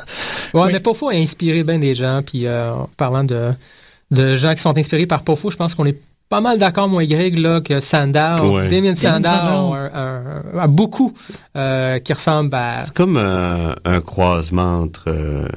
Ouais, 0.53 0.61
Oui. 0.61 0.69
mais 0.73 0.79
Pofo 0.79 1.09
a 1.09 1.13
inspiré 1.13 1.63
bien 1.63 1.79
des 1.79 1.93
gens. 1.95 2.21
Puis 2.25 2.45
euh, 2.45 2.71
en 2.73 2.89
parlant 2.97 3.23
de, 3.23 3.51
de 4.11 4.35
gens 4.35 4.53
qui 4.53 4.61
sont 4.61 4.77
inspirés 4.77 5.05
par 5.07 5.23
Pofo, 5.23 5.49
je 5.49 5.57
pense 5.57 5.73
qu'on 5.73 5.85
est 5.85 5.99
pas 6.29 6.41
mal 6.41 6.57
d'accord, 6.57 6.87
moi 6.87 7.03
et 7.03 7.07
Greg, 7.07 7.37
là, 7.37 7.61
que 7.61 7.79
Sandow, 7.79 8.55
Ouais. 8.57 8.67
Damien 8.67 8.95
Sandow, 8.95 9.27
a, 9.73 9.89
a- 10.57 10.63
a 10.63 10.67
beaucoup 10.67 11.13
euh, 11.55 11.99
qui 11.99 12.13
ressemblent 12.13 12.53
à... 12.55 12.79
C'est 12.79 12.93
comme 12.93 13.17
un, 13.17 13.75
un 13.85 14.01
croisement 14.01 14.81
entre 14.81 15.05
euh, 15.09 15.47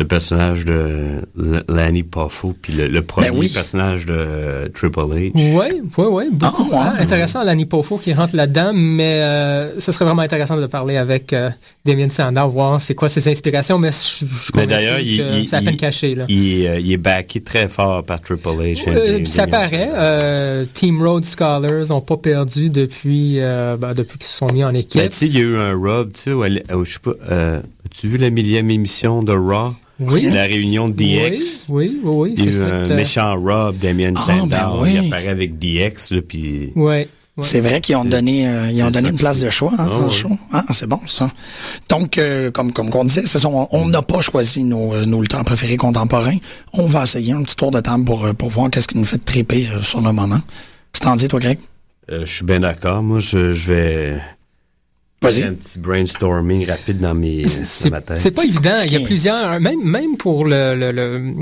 le 0.00 0.06
personnage 0.06 0.64
de 0.64 1.20
Lanny 1.68 2.02
Poffo 2.02 2.54
puis 2.60 2.72
le, 2.72 2.88
le 2.88 3.02
premier 3.02 3.30
Ben 3.30 3.36
oui. 3.38 3.48
personnage 3.52 4.06
de 4.06 4.68
Triple 4.74 4.98
H. 5.00 5.30
Oui, 5.34 5.82
oui, 5.98 6.06
oui, 6.10 6.24
beaucoup. 6.32 6.70
Ah, 6.72 6.94
hein. 6.96 7.00
Intéressant, 7.00 7.44
Lanny 7.44 7.66
Pofo 7.66 7.98
qui 7.98 8.12
rentre 8.14 8.34
là-dedans, 8.34 8.72
mais 8.74 9.20
euh, 9.22 9.78
ce 9.78 9.92
serait 9.92 10.06
vraiment 10.06 10.22
intéressant 10.22 10.56
de 10.60 10.66
parler 10.66 10.96
avec 10.96 11.32
euh, 11.32 11.50
Damien 11.84 12.08
Sandow, 12.08 12.48
voir 12.48 12.80
c'est 12.80 12.94
quoi 12.94 13.08
ses 13.10 13.28
inspirations, 13.28 13.78
mais 13.78 13.90
je, 13.90 14.24
je 14.24 14.52
Mais 14.54 14.66
d'ailleurs, 14.66 14.98
il, 15.00 15.18
que 15.18 15.38
il- 15.38 15.48
c'est 15.48 15.56
à 15.56 15.60
peine 15.60 15.74
il- 15.74 15.76
caché. 15.76 16.14
Là. 16.14 16.24
il, 16.28 16.66
euh, 16.66 16.80
il 16.80 16.90
est 16.92 16.96
backé 16.96 17.40
très 17.42 17.68
fort 17.68 18.02
par 18.02 18.20
Triple 18.22 18.48
H. 18.48 18.84
Euh, 18.88 19.24
ça 19.26 19.46
paraît. 19.46 19.90
euh, 19.92 20.64
Team 20.72 21.02
Road 21.02 21.24
Scholars 21.26 21.88
n'ont 21.90 22.00
pas 22.00 22.16
perdu 22.16 22.70
depuis, 22.70 23.34
euh, 23.38 23.76
ben, 23.76 23.92
depuis 23.94 24.18
qu'ils 24.18 24.28
se 24.28 24.38
sont 24.38 24.48
mis 24.52 24.64
en 24.64 24.72
Ben, 24.72 24.76
équipe. 24.80 25.02
tu 25.02 25.10
sais, 25.10 25.26
il 25.26 25.34
y 25.36 25.40
a 25.40 25.42
eu 25.44 25.56
un 25.56 25.72
rub, 25.78 26.12
tu 26.14 26.20
sais, 26.22 26.32
où 26.32 26.42
elle- 26.42 26.64
où 26.74 26.84
je 26.86 26.92
sais 26.94 26.98
pas, 27.02 27.12
euh, 27.30 27.60
as-tu 27.84 28.08
vu 28.08 28.16
la 28.16 28.30
millième 28.30 28.70
émission 28.70 29.22
de 29.22 29.32
Raw? 29.32 29.74
Oui. 30.00 30.22
La 30.30 30.44
réunion 30.44 30.88
de 30.88 30.94
DX? 30.94 31.66
Oui, 31.68 32.00
oui, 32.02 32.32
oui. 32.32 32.34
Il 32.36 32.44
y 32.44 32.48
a 32.48 32.50
c'est 32.52 32.56
eu 32.56 32.60
fait, 32.60 32.64
un 32.64 32.90
euh, 32.90 32.96
méchant 32.96 33.34
Rob, 33.40 33.76
Damien 33.78 34.14
Ah, 34.16 34.20
Sandow. 34.20 34.46
ben 34.46 34.70
oui. 34.80 34.94
Il 34.94 35.06
apparaît 35.06 35.28
avec 35.28 35.58
DX, 35.58 36.10
là, 36.14 36.22
puis... 36.26 36.72
Ouais. 36.74 37.06
ouais. 37.36 37.42
C'est 37.42 37.60
vrai 37.60 37.80
qu'ils 37.82 37.96
ont 37.96 38.04
donné, 38.06 38.48
euh, 38.48 38.70
ils 38.70 38.82
ont 38.82 38.88
donné 38.88 39.02
ça 39.02 39.10
une 39.10 39.16
place 39.16 39.40
de 39.40 39.50
choix 39.50 39.72
hein, 39.78 39.86
dans 39.86 39.98
le 39.98 40.04
ouais. 40.06 40.10
show. 40.10 40.30
Ah, 40.52 40.64
c'est 40.70 40.86
bon, 40.86 41.00
ça. 41.06 41.30
Donc, 41.90 42.16
euh, 42.18 42.50
comme 42.50 42.72
comme 42.72 42.90
on 42.94 43.04
disait, 43.04 43.22
c'est 43.26 43.38
ça, 43.38 43.48
on 43.48 43.88
n'a 43.88 44.02
pas 44.02 44.20
choisi 44.22 44.64
nos, 44.64 44.94
euh, 44.94 45.04
nos 45.04 45.20
lutteurs 45.20 45.44
préférés 45.44 45.76
contemporains. 45.76 46.36
On 46.72 46.86
va 46.86 47.02
essayer 47.04 47.32
un 47.32 47.42
petit 47.42 47.56
tour 47.56 47.70
de 47.70 47.80
table 47.80 48.04
pour, 48.04 48.24
euh, 48.24 48.32
pour 48.32 48.48
voir 48.48 48.70
qu'est-ce 48.70 48.88
qui 48.88 48.96
nous 48.98 49.04
fait 49.04 49.22
triper 49.22 49.68
euh, 49.68 49.82
sur 49.82 50.00
le 50.00 50.12
moment. 50.12 50.40
Tu 50.94 51.00
t'en 51.00 51.14
dis, 51.16 51.28
toi, 51.28 51.40
Greg? 51.40 51.58
Euh, 52.10 52.24
je 52.24 52.32
suis 52.32 52.44
bien 52.44 52.60
d'accord. 52.60 53.02
Moi, 53.02 53.20
je, 53.20 53.52
je 53.52 53.72
vais... 53.72 54.16
Vas-y. 55.22 55.42
Un 55.42 55.52
petit 55.54 55.78
brainstorming 55.78 56.66
rapide 56.66 56.98
dans, 56.98 57.14
mes, 57.14 57.46
C'est 57.46 57.90
dans 57.90 57.96
ma 57.96 58.00
tête. 58.00 58.18
c'est 58.18 58.30
pas 58.30 58.44
évident. 58.44 58.76
Il 58.84 58.92
y 58.92 58.96
a 58.96 59.00
plusieurs, 59.00 59.60
même, 59.60 59.82
même 59.84 60.16
pour 60.16 60.46
le, 60.46 60.74
le, 60.74 60.92
le 60.92 61.32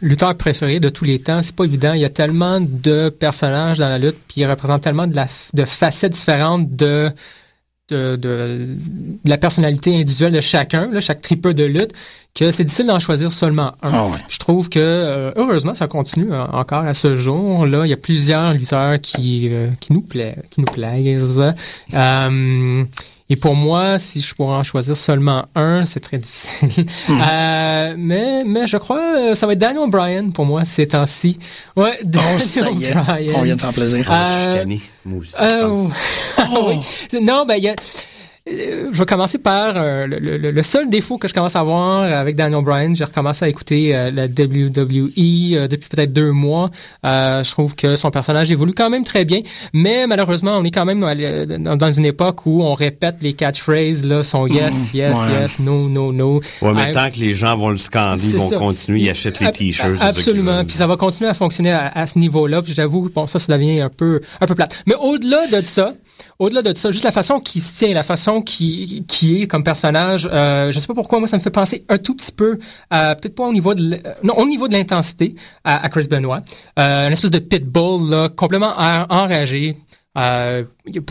lutteur 0.00 0.34
préféré 0.34 0.80
de 0.80 0.88
tous 0.88 1.04
les 1.04 1.18
temps, 1.18 1.42
c'est 1.42 1.54
pas 1.54 1.64
évident. 1.64 1.92
Il 1.92 2.00
y 2.00 2.04
a 2.06 2.10
tellement 2.10 2.58
de 2.60 3.10
personnages 3.10 3.78
dans 3.78 3.88
la 3.88 3.98
lutte, 3.98 4.16
puis 4.28 4.40
ils 4.40 4.46
représentent 4.46 4.82
tellement 4.82 5.06
de, 5.06 5.14
la, 5.14 5.26
de 5.52 5.64
facettes 5.66 6.12
différentes 6.12 6.74
de, 6.74 7.10
de, 7.90 8.16
de, 8.16 8.66
de 9.24 9.30
la 9.30 9.36
personnalité 9.36 9.94
individuelle 9.94 10.32
de 10.32 10.40
chacun, 10.40 10.90
là, 10.90 11.00
chaque 11.00 11.20
tripeur 11.20 11.52
de 11.52 11.64
lutte, 11.64 11.92
que 12.34 12.50
c'est 12.50 12.64
difficile 12.64 12.86
d'en 12.86 13.00
choisir 13.00 13.32
seulement 13.32 13.72
un. 13.82 13.92
Ah 13.92 14.06
ouais. 14.06 14.18
Je 14.28 14.38
trouve 14.38 14.68
que, 14.68 14.78
euh, 14.78 15.32
heureusement, 15.36 15.74
ça 15.74 15.86
continue 15.88 16.32
euh, 16.32 16.44
encore 16.46 16.84
à 16.84 16.94
ce 16.94 17.16
jour. 17.16 17.66
Là, 17.66 17.84
il 17.84 17.90
y 17.90 17.92
a 17.94 17.96
plusieurs 17.98 18.52
lutteurs 18.54 19.00
qui, 19.00 19.48
euh, 19.50 19.68
qui 19.80 19.92
nous 19.92 20.02
plaisent, 20.02 20.36
qui 20.50 20.60
nous 20.60 20.66
plaisent. 20.72 21.42
Euh, 21.94 22.84
et 23.30 23.36
pour 23.36 23.54
moi, 23.54 23.98
si 23.98 24.20
je 24.20 24.34
pourrais 24.34 24.54
en 24.54 24.64
choisir 24.64 24.96
seulement 24.96 25.46
un, 25.54 25.84
c'est 25.84 26.00
très 26.00 26.18
difficile. 26.18 26.86
Euh, 27.10 27.94
mais, 27.96 28.42
mais 28.44 28.66
je 28.66 28.76
crois 28.78 29.00
euh, 29.16 29.34
ça 29.34 29.46
va 29.46 29.52
être 29.52 29.58
Daniel 29.58 29.90
Bryan 29.90 30.32
pour 30.32 30.46
moi 30.46 30.64
ces 30.64 30.88
temps-ci. 30.88 31.38
Ouais, 31.76 31.98
Daniel 32.04 32.38
Oh, 32.66 32.80
est. 32.82 32.92
Bryan. 32.94 33.34
On 33.36 33.42
vient 33.42 33.56
de 33.56 33.60
faire 33.60 33.72
plaisir. 33.72 34.10
Euh, 34.10 34.24
chicaner, 34.24 34.80
moi 35.04 35.20
aussi, 35.20 35.32
je 35.38 35.42
Euh, 35.44 35.66
pense. 35.68 36.48
oui. 37.12 37.20
Non, 37.22 37.44
ben, 37.46 37.54
il 37.56 37.64
y 37.64 37.68
a. 37.68 37.74
euh, 38.50 38.88
je 38.92 38.98
vais 38.98 39.06
commencer 39.06 39.38
par 39.38 39.74
euh, 39.76 40.06
le, 40.06 40.18
le- 40.18 40.50
le 40.50 40.62
seul 40.62 40.88
défaut 40.90 41.18
que 41.18 41.28
je 41.28 41.34
commence 41.34 41.56
à 41.56 41.60
avoir 41.60 42.02
avec 42.02 42.36
Daniel 42.36 42.62
Bryan. 42.64 42.94
J'ai 42.94 43.04
recommencé 43.04 43.44
à 43.44 43.48
écouter 43.48 43.94
euh, 43.94 44.10
la 44.10 44.24
WWE 44.26 45.54
euh, 45.54 45.68
depuis 45.68 45.88
peut-être 45.88 46.12
deux 46.12 46.32
mois. 46.32 46.70
Je 47.04 47.50
trouve 47.50 47.74
que 47.74 47.96
son 47.96 48.10
personnage 48.10 48.50
évolue 48.52 48.72
quand 48.74 48.90
même 48.90 49.04
très 49.04 49.24
bien, 49.24 49.40
mais 49.72 50.06
malheureusement, 50.06 50.56
on 50.56 50.64
est 50.64 50.70
quand 50.70 50.84
même 50.84 51.00
dans 51.00 51.92
une 51.92 52.04
époque 52.04 52.46
où 52.46 52.62
on 52.62 52.74
répète 52.74 53.16
les 53.20 53.32
catchphrases 53.32 54.04
là, 54.04 54.22
sont 54.22 54.46
yes, 54.46 54.92
yes, 54.94 55.16
ouais. 55.16 55.32
yes, 55.42 55.58
no, 55.58 55.88
no, 55.88 56.12
no. 56.12 56.40
Ouais, 56.62 56.72
mais 56.74 56.90
tant 56.92 57.10
que 57.10 57.18
les 57.18 57.34
gens 57.34 57.56
vont 57.56 57.70
le 57.70 57.76
scander, 57.76 58.22
ils 58.30 58.36
vont 58.36 58.48
ça. 58.50 58.56
continuer, 58.56 59.00
ils 59.00 59.10
achètent 59.10 59.40
les 59.40 59.50
t-shirts. 59.50 60.00
Absolument. 60.00 60.64
Puis 60.64 60.74
ça 60.76 60.86
va 60.86 60.96
continuer 60.96 61.30
à 61.30 61.34
fonctionner 61.34 61.72
à, 61.72 61.88
à 61.94 62.06
ce 62.06 62.18
niveau-là. 62.18 62.62
Puis 62.62 62.74
j'avoue, 62.74 63.08
bon, 63.14 63.26
ça, 63.26 63.38
ça 63.38 63.52
devient 63.56 63.80
un 63.80 63.88
peu, 63.90 64.20
un 64.40 64.46
peu 64.46 64.54
plate. 64.54 64.82
Mais 64.86 64.94
au-delà 65.00 65.46
de 65.46 65.64
ça, 65.64 65.94
au-delà 66.38 66.62
de 66.62 66.74
ça, 66.76 66.90
juste 66.90 67.04
la 67.04 67.12
façon 67.12 67.40
qui 67.40 67.60
se 67.60 67.78
tient, 67.78 67.94
la 67.94 68.02
façon 68.02 68.37
qui, 68.42 69.04
qui 69.08 69.42
est 69.42 69.46
comme 69.46 69.64
personnage, 69.64 70.28
euh, 70.32 70.70
je 70.70 70.78
sais 70.78 70.86
pas 70.86 70.94
pourquoi, 70.94 71.18
moi, 71.18 71.28
ça 71.28 71.36
me 71.36 71.42
fait 71.42 71.50
penser 71.50 71.84
un 71.88 71.98
tout 71.98 72.14
petit 72.14 72.32
peu, 72.32 72.58
peut-être 72.90 73.34
pas 73.34 73.44
au 73.44 73.52
niveau 73.52 73.74
de, 73.74 73.98
non, 74.22 74.34
au 74.38 74.46
niveau 74.46 74.68
de 74.68 74.72
l'intensité, 74.72 75.34
à, 75.64 75.88
Chris 75.88 76.06
Benoit. 76.08 76.42
Euh, 76.78 77.06
une 77.06 77.12
espèce 77.12 77.30
de 77.30 77.38
pitbull, 77.38 78.28
complètement 78.36 78.72
en- 78.78 79.06
enragé. 79.10 79.76
Euh, 80.16 80.64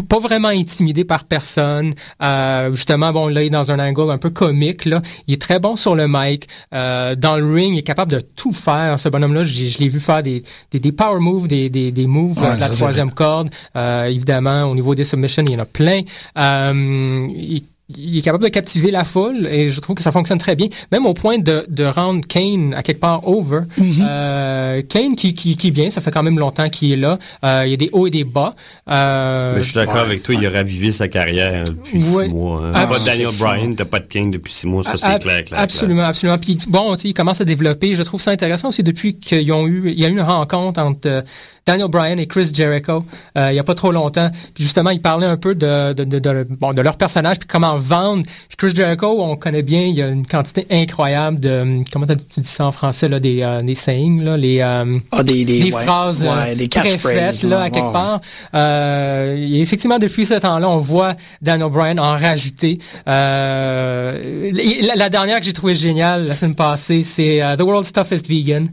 pas 0.09 0.19
vraiment 0.19 0.49
intimidé 0.49 1.05
par 1.05 1.25
personne. 1.25 1.93
Euh, 2.21 2.73
justement, 2.73 3.13
bon, 3.13 3.27
là, 3.27 3.43
il 3.43 3.47
est 3.47 3.49
dans 3.49 3.71
un 3.71 3.79
angle 3.79 4.11
un 4.11 4.17
peu 4.17 4.29
comique. 4.29 4.85
Là. 4.85 5.01
Il 5.27 5.35
est 5.35 5.41
très 5.41 5.59
bon 5.59 5.75
sur 5.75 5.95
le 5.95 6.07
mic. 6.07 6.47
Euh, 6.73 7.15
dans 7.15 7.37
le 7.37 7.45
ring, 7.45 7.75
il 7.75 7.79
est 7.79 7.83
capable 7.83 8.11
de 8.11 8.19
tout 8.19 8.53
faire. 8.53 8.99
Ce 8.99 9.07
bonhomme-là, 9.07 9.43
je 9.43 9.77
l'ai 9.77 9.87
vu 9.87 9.99
faire 9.99 10.23
des, 10.23 10.43
des, 10.71 10.79
des 10.79 10.91
power 10.91 11.19
moves, 11.19 11.47
des, 11.47 11.69
des, 11.69 11.91
des 11.91 12.07
moves 12.07 12.37
Ouais, 12.37 12.47
euh, 12.47 12.55
de 12.55 12.59
la 12.59 12.69
troisième 12.69 13.11
corde. 13.11 13.49
Euh, 13.75 14.05
évidemment, 14.05 14.63
au 14.65 14.75
niveau 14.75 14.95
des 14.95 15.03
submissions, 15.03 15.43
il 15.45 15.53
y 15.53 15.55
en 15.55 15.59
a 15.59 15.65
plein. 15.65 16.01
Euh, 16.37 17.27
il, 17.35 17.63
il 17.95 18.17
est 18.17 18.21
capable 18.21 18.43
de 18.43 18.49
captiver 18.49 18.91
la 18.91 19.05
foule 19.05 19.47
et 19.47 19.69
je 19.69 19.79
trouve 19.79 19.95
que 19.95 20.03
ça 20.03 20.11
fonctionne 20.11 20.37
très 20.39 20.55
bien, 20.57 20.67
même 20.91 21.05
au 21.05 21.13
point 21.13 21.37
de, 21.37 21.65
de 21.69 21.85
rendre 21.85 22.25
Kane 22.27 22.73
à 22.73 22.83
quelque 22.83 22.99
part 22.99 23.25
over. 23.27 23.61
Euh, 24.01 24.81
Kane 24.87 25.15
qui, 25.15 25.33
qui, 25.33 25.55
qui 25.55 25.71
vient, 25.71 25.89
ça 25.89 26.01
fait 26.01 26.11
quand 26.11 26.23
même 26.23 26.37
longtemps 26.37 26.67
qu'il 26.69 26.91
est 26.91 26.97
là. 26.97 27.17
Euh, 27.45 27.63
il 27.65 27.71
y 27.71 27.73
a 27.73 27.77
des 27.77 27.89
hauts 27.93 28.05
et 28.07 28.09
des 28.11 28.23
bas. 28.25 28.55
Euh, 28.89 29.53
Mais 29.55 29.61
je 29.61 29.67
suis 29.67 29.75
d'accord 29.75 29.95
ouais. 29.95 30.01
avec 30.01 30.23
toi, 30.23 30.35
il 30.35 30.45
a 30.45 30.49
ravivé 30.49 30.91
sa 30.91 31.07
carrière 31.07 31.63
depuis 31.63 32.03
Ouais. 32.13 32.25
six 32.25 32.29
mois. 32.33 32.61
hein. 32.65 32.71
Ah, 32.75 32.87
pas 32.87 32.99
Daniel. 32.99 33.29
Bryan, 33.39 33.73
t'as 33.75 33.85
pas 33.85 33.99
de 33.99 34.07
King 34.07 34.31
depuis 34.31 34.51
six 34.53 34.67
mois, 34.67 34.83
ça 34.83 34.97
c'est 34.97 35.05
clair, 35.07 35.19
clair, 35.19 35.45
clair. 35.45 35.59
Absolument, 35.59 36.03
absolument. 36.03 36.37
Puis 36.37 36.59
bon, 36.67 36.93
tu 36.95 37.03
sais, 37.03 37.07
il 37.09 37.13
commence 37.13 37.41
à 37.41 37.45
développer. 37.45 37.95
Je 37.95 38.03
trouve 38.03 38.21
ça 38.21 38.31
intéressant 38.31 38.69
aussi 38.69 38.83
depuis 38.83 39.17
qu'ils 39.17 39.51
ont 39.53 39.65
eu, 39.67 39.91
il 39.91 39.99
y 39.99 40.05
a 40.05 40.09
eu 40.09 40.11
une 40.11 40.21
rencontre 40.21 40.79
entre 40.81 41.07
euh, 41.07 41.21
Daniel 41.67 41.89
Bryan 41.89 42.17
et 42.17 42.25
Chris 42.27 42.49
Jericho 42.53 43.03
euh, 43.37 43.51
il 43.51 43.55
y 43.55 43.59
a 43.59 43.63
pas 43.63 43.75
trop 43.75 43.91
longtemps. 43.91 44.31
Puis 44.55 44.63
justement, 44.63 44.89
ils 44.89 45.01
parlaient 45.01 45.27
un 45.27 45.37
peu 45.37 45.53
de 45.53 45.93
de, 45.93 46.03
de, 46.05 46.17
de- 46.19 46.47
bon 46.49 46.71
de 46.73 46.81
leur 46.81 46.97
personnage 46.97 47.37
puis 47.39 47.47
comment 47.47 47.77
vendre. 47.77 48.23
Puis 48.23 48.57
Chris 48.57 48.73
Jericho, 48.75 49.21
on 49.21 49.35
connaît 49.35 49.61
bien, 49.61 49.81
il 49.81 49.95
y 49.95 50.01
a 50.01 50.07
une 50.07 50.25
quantité 50.25 50.65
incroyable 50.71 51.39
de 51.39 51.83
comment 51.91 52.05
tu 52.07 52.15
dis 52.39 52.47
ça 52.47 52.65
en 52.65 52.71
français 52.71 53.07
là, 53.09 53.19
des 53.19 53.41
euh, 53.43 53.61
des 53.61 53.75
sayings 53.75 54.23
là, 54.23 54.37
les 54.37 54.61
euh, 54.61 54.97
Ah, 55.11 55.23
des, 55.23 55.43
des, 55.45 55.63
ouais. 55.71 55.83
phrases 55.83 56.25
euh, 56.25 56.33
Ouais, 56.33 56.55
des 56.55 56.67
préfaites 56.69 57.43
là, 57.43 57.63
à 57.63 57.69
quelque 57.69 57.91
part. 57.91 58.21
Euh, 58.55 59.35
et 59.37 59.59
effectivement, 59.61 59.99
depuis 59.99 60.25
ce 60.25 60.35
temps-là, 60.35 60.69
on 60.69 60.77
voit 60.77 61.15
Daniel 61.41 61.69
Bryan 61.69 61.99
en 61.99 62.15
rajouter. 62.15 62.79
Euh, 63.07 64.51
la, 64.81 64.95
la 64.95 65.09
dernière 65.09 65.39
que 65.39 65.45
j'ai 65.45 65.53
trouvée 65.53 65.75
géniale 65.75 66.25
la 66.27 66.35
semaine 66.35 66.55
passée, 66.55 67.01
c'est 67.03 67.41
The 67.57 67.61
World's 67.61 67.91
Toughest 67.91 68.27
Vegan. 68.29 68.69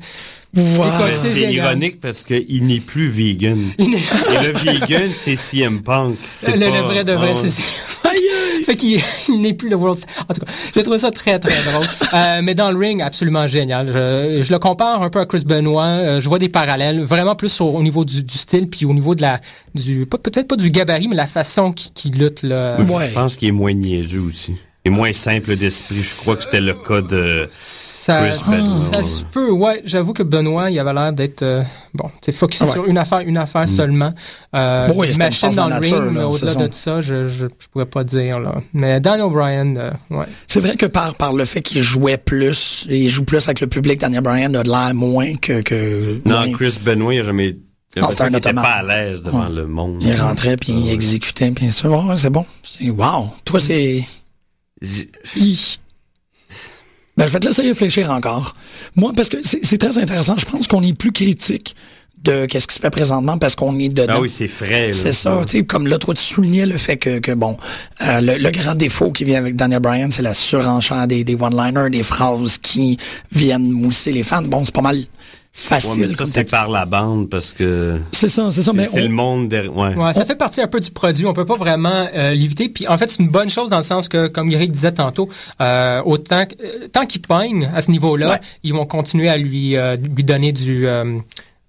C'est 1.14 1.52
ironique 1.52 2.00
parce 2.00 2.24
qu'il 2.24 2.66
n'est 2.66 2.80
plus 2.80 3.08
vegan. 3.08 3.58
Et 3.78 3.84
le 3.84 4.52
vegan, 4.58 5.08
c'est 5.08 5.36
CM 5.36 5.82
Punk. 5.82 6.16
C'est 6.26 6.52
Le, 6.52 6.66
le 6.66 6.70
pas- 6.72 6.80
vrai 6.82 7.04
de 7.04 7.12
vrai, 7.12 7.34
c'est 7.36 7.50
c'est- 7.50 7.62
fait 8.64 8.76
qu'il 8.76 9.00
il 9.28 9.40
n'est 9.40 9.52
plus 9.54 9.68
le 9.68 9.76
World. 9.76 9.98
En 10.28 10.32
tout 10.32 10.40
cas, 10.40 10.52
j'ai 10.74 10.82
trouvé 10.82 10.98
ça 10.98 11.10
très 11.10 11.38
très 11.38 11.62
drôle. 11.70 11.86
Euh, 12.14 12.40
mais 12.42 12.54
dans 12.54 12.70
le 12.70 12.78
ring, 12.78 13.02
absolument 13.02 13.46
génial. 13.46 13.88
Je, 13.88 14.42
je 14.42 14.52
le 14.52 14.58
compare 14.58 15.02
un 15.02 15.10
peu 15.10 15.20
à 15.20 15.26
Chris 15.26 15.42
Benoit. 15.44 15.84
Euh, 15.84 16.20
je 16.20 16.28
vois 16.28 16.38
des 16.38 16.48
parallèles, 16.48 17.02
vraiment 17.02 17.34
plus 17.34 17.60
au, 17.60 17.66
au 17.66 17.82
niveau 17.82 18.04
du, 18.04 18.22
du 18.22 18.38
style 18.38 18.68
puis 18.68 18.86
au 18.86 18.94
niveau 18.94 19.14
de 19.14 19.22
la 19.22 19.40
du 19.74 20.06
peut-être 20.06 20.48
pas 20.48 20.56
du 20.56 20.70
gabarit, 20.70 21.08
mais 21.08 21.16
la 21.16 21.26
façon 21.26 21.72
qu'il 21.72 21.92
qu'il 21.92 22.12
lutte 22.18 22.42
là. 22.42 22.78
Moi, 22.78 23.02
je 23.02 23.10
pense 23.10 23.36
qu'il 23.36 23.48
est 23.48 23.52
moins 23.52 23.72
niaiseux 23.72 24.20
aussi. 24.20 24.54
Il 24.86 24.92
est 24.92 24.94
moins 24.94 25.12
simple 25.14 25.56
d'esprit. 25.56 25.96
Je 25.96 26.20
crois 26.20 26.36
que 26.36 26.44
c'était 26.44 26.60
le 26.60 26.74
cas 26.74 27.00
de 27.00 27.48
Ça, 27.52 28.20
Chris 28.28 28.38
Benoit. 28.50 28.92
ça 28.92 29.02
se 29.02 29.22
peut, 29.24 29.50
ouais. 29.50 29.80
J'avoue 29.86 30.12
que 30.12 30.22
Benoît, 30.22 30.70
il 30.70 30.78
avait 30.78 30.92
l'air 30.92 31.10
d'être 31.14 31.40
euh, 31.42 31.62
bon, 31.94 32.10
c'est 32.22 32.32
focusé 32.32 32.64
Ah 32.64 32.66
ouais. 32.66 32.72
sur 32.74 32.84
une 32.84 32.98
affaire, 32.98 33.20
une 33.20 33.38
affaire 33.38 33.66
seulement. 33.66 34.12
Euh, 34.54 34.86
Bon, 34.88 34.94
oui, 34.98 35.06
c'était 35.06 35.20
une 35.24 35.28
machine 35.30 35.50
dans 35.50 35.68
le 35.68 35.74
nature, 35.74 36.02
ring, 36.02 36.12
mais 36.12 36.20
là, 36.20 36.28
au-delà 36.28 36.46
c'est 36.52 36.58
ça. 36.58 36.68
de 36.68 36.74
ça, 36.74 37.00
je, 37.00 37.28
je 37.30 37.46
je 37.58 37.68
pourrais 37.72 37.86
pas 37.86 38.04
dire 38.04 38.38
là. 38.40 38.56
Mais 38.74 39.00
Daniel 39.00 39.30
Bryan, 39.30 39.74
euh, 39.78 39.90
ouais. 40.10 40.26
C'est 40.48 40.60
vrai 40.60 40.76
que 40.76 40.84
par, 40.84 41.14
par 41.14 41.32
le 41.32 41.46
fait 41.46 41.62
qu'il 41.62 41.80
jouait 41.80 42.18
plus, 42.18 42.84
il 42.90 43.08
joue 43.08 43.24
plus 43.24 43.42
avec 43.46 43.60
le 43.60 43.68
public, 43.68 43.98
Daniel 44.00 44.20
Bryan 44.20 44.54
a 44.54 44.62
de 44.62 44.68
l'air 44.70 44.94
moins 44.94 45.36
que, 45.36 45.62
que 45.62 46.20
Non, 46.26 46.40
moins- 46.46 46.52
Chris 46.52 46.78
Benoit, 46.84 47.14
il 47.14 47.20
a 47.20 47.22
jamais. 47.22 47.56
Non, 47.96 48.08
un 48.08 48.26
qu'il 48.26 48.36
était 48.36 48.52
pas 48.52 48.60
à 48.62 48.82
l'aise 48.82 49.22
devant 49.22 49.44
Ouais. 49.46 49.54
le 49.54 49.66
monde. 49.66 50.02
Il 50.02 50.14
rentrait 50.20 50.56
puis 50.58 50.72
il 50.72 50.90
exécutait 50.92 51.50
puis 51.52 51.72
ça, 51.72 51.88
c'est 52.18 52.28
bon. 52.28 52.44
C'est- 52.62 52.90
Wow. 52.90 53.30
Toi, 53.46 53.60
c'est. 53.60 54.04
Ben, 57.16 57.26
je 57.26 57.32
vais 57.32 57.40
te 57.40 57.46
laisser 57.46 57.62
réfléchir 57.62 58.10
encore. 58.10 58.54
Moi, 58.96 59.12
parce 59.14 59.28
que 59.28 59.36
c'est 59.42 59.78
très 59.78 59.98
intéressant. 59.98 60.36
Je 60.36 60.44
pense 60.46 60.66
qu'on 60.66 60.82
est 60.82 60.94
plus 60.98 61.12
critique 61.12 61.76
de 62.24 62.46
qu'est-ce 62.46 62.66
qui 62.66 62.74
se 62.74 62.80
fait 62.80 62.90
présentement 62.90 63.36
parce 63.38 63.54
qu'on 63.54 63.78
est 63.78 63.88
dedans. 63.90 64.14
Ah 64.16 64.20
oui, 64.20 64.30
c'est 64.30 64.48
frais. 64.48 64.86
là. 64.88 64.92
C'est 64.92 65.12
ça, 65.12 65.42
tu 65.46 65.58
sais, 65.58 65.64
comme 65.64 65.86
là, 65.86 65.98
toi, 65.98 66.14
tu 66.14 66.22
soulignais 66.22 66.64
le 66.66 66.78
fait 66.78 66.96
que, 66.96 67.18
que 67.18 67.32
bon, 67.32 67.56
euh, 68.00 68.20
le, 68.20 68.36
le 68.38 68.50
grand 68.50 68.74
défaut 68.74 69.12
qui 69.12 69.24
vient 69.24 69.38
avec 69.38 69.56
Daniel 69.56 69.80
Bryan, 69.80 70.10
c'est 70.10 70.22
la 70.22 70.32
surenchère 70.34 71.06
des, 71.06 71.22
des 71.22 71.34
one-liners, 71.34 71.90
des 71.90 72.02
phrases 72.02 72.58
qui 72.58 72.96
viennent 73.30 73.70
mousser 73.70 74.10
les 74.10 74.22
fans. 74.22 74.42
Bon, 74.42 74.64
c'est 74.64 74.74
pas 74.74 74.80
mal 74.80 74.96
Ouais, 75.56 75.60
facile. 75.80 76.00
mais 76.00 76.08
ça, 76.08 76.26
c'est 76.26 76.50
par 76.50 76.68
la 76.68 76.84
bande 76.84 77.30
parce 77.30 77.52
que. 77.52 78.00
C'est 78.10 78.28
ça, 78.28 78.50
c'est 78.50 78.62
ça, 78.62 78.72
mais 78.74 78.86
C'est 78.86 79.00
on- 79.00 79.04
le 79.04 79.08
monde 79.08 79.48
derrière. 79.48 79.76
Ouais. 79.76 79.94
Ouais, 79.94 80.12
ça 80.12 80.24
fait 80.24 80.34
partie 80.34 80.60
un 80.60 80.66
peu 80.66 80.80
du 80.80 80.90
produit. 80.90 81.26
On 81.26 81.32
peut 81.32 81.44
pas 81.44 81.56
vraiment 81.56 82.08
euh, 82.12 82.32
l'éviter. 82.34 82.68
Puis 82.68 82.88
en 82.88 82.96
fait, 82.96 83.08
c'est 83.08 83.22
une 83.22 83.28
bonne 83.30 83.48
chose 83.50 83.70
dans 83.70 83.76
le 83.76 83.82
sens 83.84 84.08
que, 84.08 84.26
comme 84.26 84.50
Eric 84.50 84.72
disait 84.72 84.92
tantôt, 84.92 85.28
euh, 85.60 86.02
autant 86.04 86.44
euh, 86.60 86.88
tant 86.92 87.06
qu'il 87.06 87.20
pogne 87.22 87.70
à 87.74 87.80
ce 87.82 87.90
niveau-là, 87.92 88.40
ils 88.64 88.74
vont 88.74 88.84
continuer 88.84 89.28
à 89.28 89.36
lui 89.36 89.76
euh, 89.76 89.96
lui 89.96 90.24
donner 90.24 90.50
du 90.50 90.86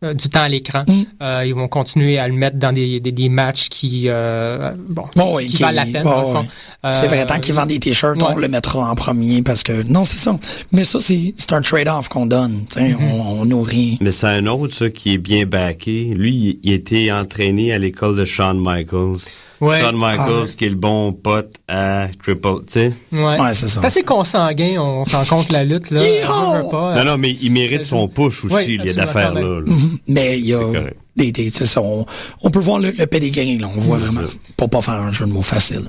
euh, 0.05 0.11
euh, 0.11 0.13
du 0.13 0.29
temps 0.29 0.41
à 0.41 0.49
l'écran. 0.49 0.83
Mm. 0.87 0.93
Euh, 1.23 1.43
ils 1.45 1.55
vont 1.55 1.67
continuer 1.67 2.17
à 2.19 2.27
le 2.27 2.33
mettre 2.33 2.57
dans 2.57 2.71
des, 2.71 2.99
des, 2.99 3.11
des 3.11 3.29
matchs 3.29 3.69
qui 3.69 4.03
euh, 4.05 4.71
bon, 4.89 5.05
Bon, 5.15 5.29
qui, 5.31 5.35
oui, 5.35 5.45
qui 5.47 5.57
valent 5.63 5.75
la 5.75 5.85
peine 5.85 6.03
bon, 6.03 6.09
dans 6.11 6.21
le 6.21 6.27
fond. 6.33 6.39
oui. 6.41 6.89
C'est 6.91 7.05
Euh, 7.05 7.07
vrai, 7.07 7.25
tant 7.25 7.39
qu'il 7.39 7.55
vend 7.55 7.65
des 7.65 7.79
t-shirts, 7.79 8.21
on 8.21 8.35
le 8.35 8.47
mettra 8.47 8.79
en 8.91 8.95
premier 8.95 9.41
parce 9.41 9.63
que 9.63 9.83
non, 9.83 10.03
c'est 10.05 10.17
ça. 10.17 10.37
Mais 10.71 10.83
ça, 10.83 10.99
c'est 10.99 11.33
c'est 11.37 11.51
un 11.53 11.61
trade-off 11.61 12.09
qu'on 12.09 12.25
donne. 12.27 12.65
tu 12.69 12.79
sais, 12.79 12.89
Mm-hmm. 12.91 13.11
on, 13.13 13.41
on 13.41 13.45
nourrit. 13.45 13.97
Mais 14.01 14.11
c'est 14.11 14.27
un 14.27 14.45
autre, 14.47 14.73
ça, 14.73 14.89
qui 14.89 15.13
est 15.13 15.17
bien 15.17 15.45
backé. 15.45 16.11
Lui, 16.15 16.35
il, 16.35 16.59
il 16.63 16.73
était 16.73 17.11
entraîné 17.11 17.73
à 17.73 17.77
l'école 17.79 18.15
de 18.15 18.25
Shawn 18.25 18.59
Michaels. 18.61 19.17
Ouais. 19.61 19.79
Shawn 19.79 19.95
Michaels, 19.95 20.43
Ah. 20.43 20.55
qui 20.57 20.65
est 20.65 20.69
le 20.69 20.75
bon 20.75 21.13
pote 21.13 21.55
à 21.67 22.07
Triple, 22.21 22.47
tu 22.67 22.73
sais. 22.73 22.93
Ouais. 23.13 23.39
Ouais, 23.39 23.53
c'est 23.53 23.67
ça. 23.69 23.79
assez 23.83 24.03
consanguin, 24.03 24.77
on 24.81 25.05
s'en 25.05 25.23
compte 25.25 25.49
la 25.51 25.63
lutte 25.63 25.91
là. 25.91 26.01
On 26.29 26.61
veut 26.63 26.69
pas, 26.69 26.91
euh, 26.91 26.95
Non, 27.03 27.11
non, 27.11 27.17
mais 27.17 27.31
il 27.41 27.51
mérite 27.51 27.83
c'est- 27.83 27.89
son 27.89 28.07
push 28.07 28.45
aussi, 28.45 28.75
il 28.75 28.85
y 28.85 28.89
a 28.89 28.93
d'affaires 28.93 29.33
là. 29.33 29.61
Mais 30.07 30.37
il 30.39 30.47
y 30.47 30.53
a 30.53 30.57
C'est 30.59 30.63
correct. 30.79 30.97
des, 31.15 31.31
des 31.31 31.51
c'est 31.53 31.65
ça, 31.65 31.81
on, 31.81 32.05
on 32.41 32.49
peut 32.49 32.59
voir 32.59 32.79
le, 32.79 32.91
le 32.91 33.07
pedigree, 33.07 33.57
là, 33.57 33.69
on 33.73 33.79
voit 33.79 33.97
C'est 33.99 34.07
vraiment, 34.07 34.27
ça. 34.27 34.33
pour 34.57 34.69
pas 34.69 34.81
faire 34.81 34.95
un 34.95 35.11
jeu 35.11 35.25
de 35.25 35.31
mots 35.31 35.41
facile. 35.41 35.83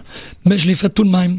Mais 0.45 0.59
je 0.59 0.69
l'ai 0.69 0.75
fait 0.75 0.89
tout 0.91 1.05
de 1.05 1.11
même. 1.11 1.39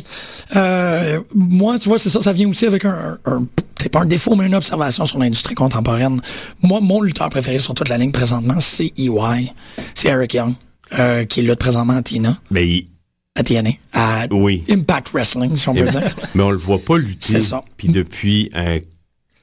Euh, 0.56 1.22
moi, 1.34 1.80
tu 1.80 1.88
vois, 1.90 1.98
c'est 2.00 2.10
ça, 2.10 2.20
ça 2.22 2.34
vient 2.34 2.50
aussi 2.50 2.66
avec 2.66 2.84
un, 2.86 3.18
un 3.26 3.46
c'est 3.82 3.90
pas 3.90 4.02
un 4.02 4.06
défaut, 4.06 4.36
mais 4.36 4.48
une 4.48 4.56
observation 4.56 5.06
sur 5.06 5.20
l'industrie 5.20 5.54
contemporaine. 5.56 6.20
Moi, 6.64 6.80
mon 6.82 7.00
lutteur 7.02 7.30
préféré 7.30 7.60
sur 7.60 7.74
toute 7.74 7.90
la 7.90 7.98
ligne 7.98 8.12
présentement, 8.12 8.60
c'est 8.60 8.92
EY. 8.98 9.54
C'est 9.94 10.10
Eric 10.10 10.34
Young, 10.34 10.54
euh, 10.98 11.26
qui 11.26 11.42
lutte 11.42 11.60
présentement 11.60 11.94
à 11.98 12.02
TNA. 12.02 12.38
Mais 12.52 12.68
il- 12.68 12.88
À 13.36 13.44
TNA. 13.44 13.70
À 13.94 14.26
oui. 14.32 14.64
Impact 14.70 15.10
Wrestling, 15.14 15.56
si 15.58 15.70
on 15.70 15.76
peut 15.76 15.88
dire. 15.88 16.16
Mais 16.36 16.44
on 16.44 16.52
le 16.52 16.58
voit 16.58 16.80
pas 16.80 16.98
lutter. 16.98 17.34
C'est 17.34 17.42
ça. 17.42 17.64
Puis 17.78 17.88
depuis 17.90 18.50
un 18.56 18.80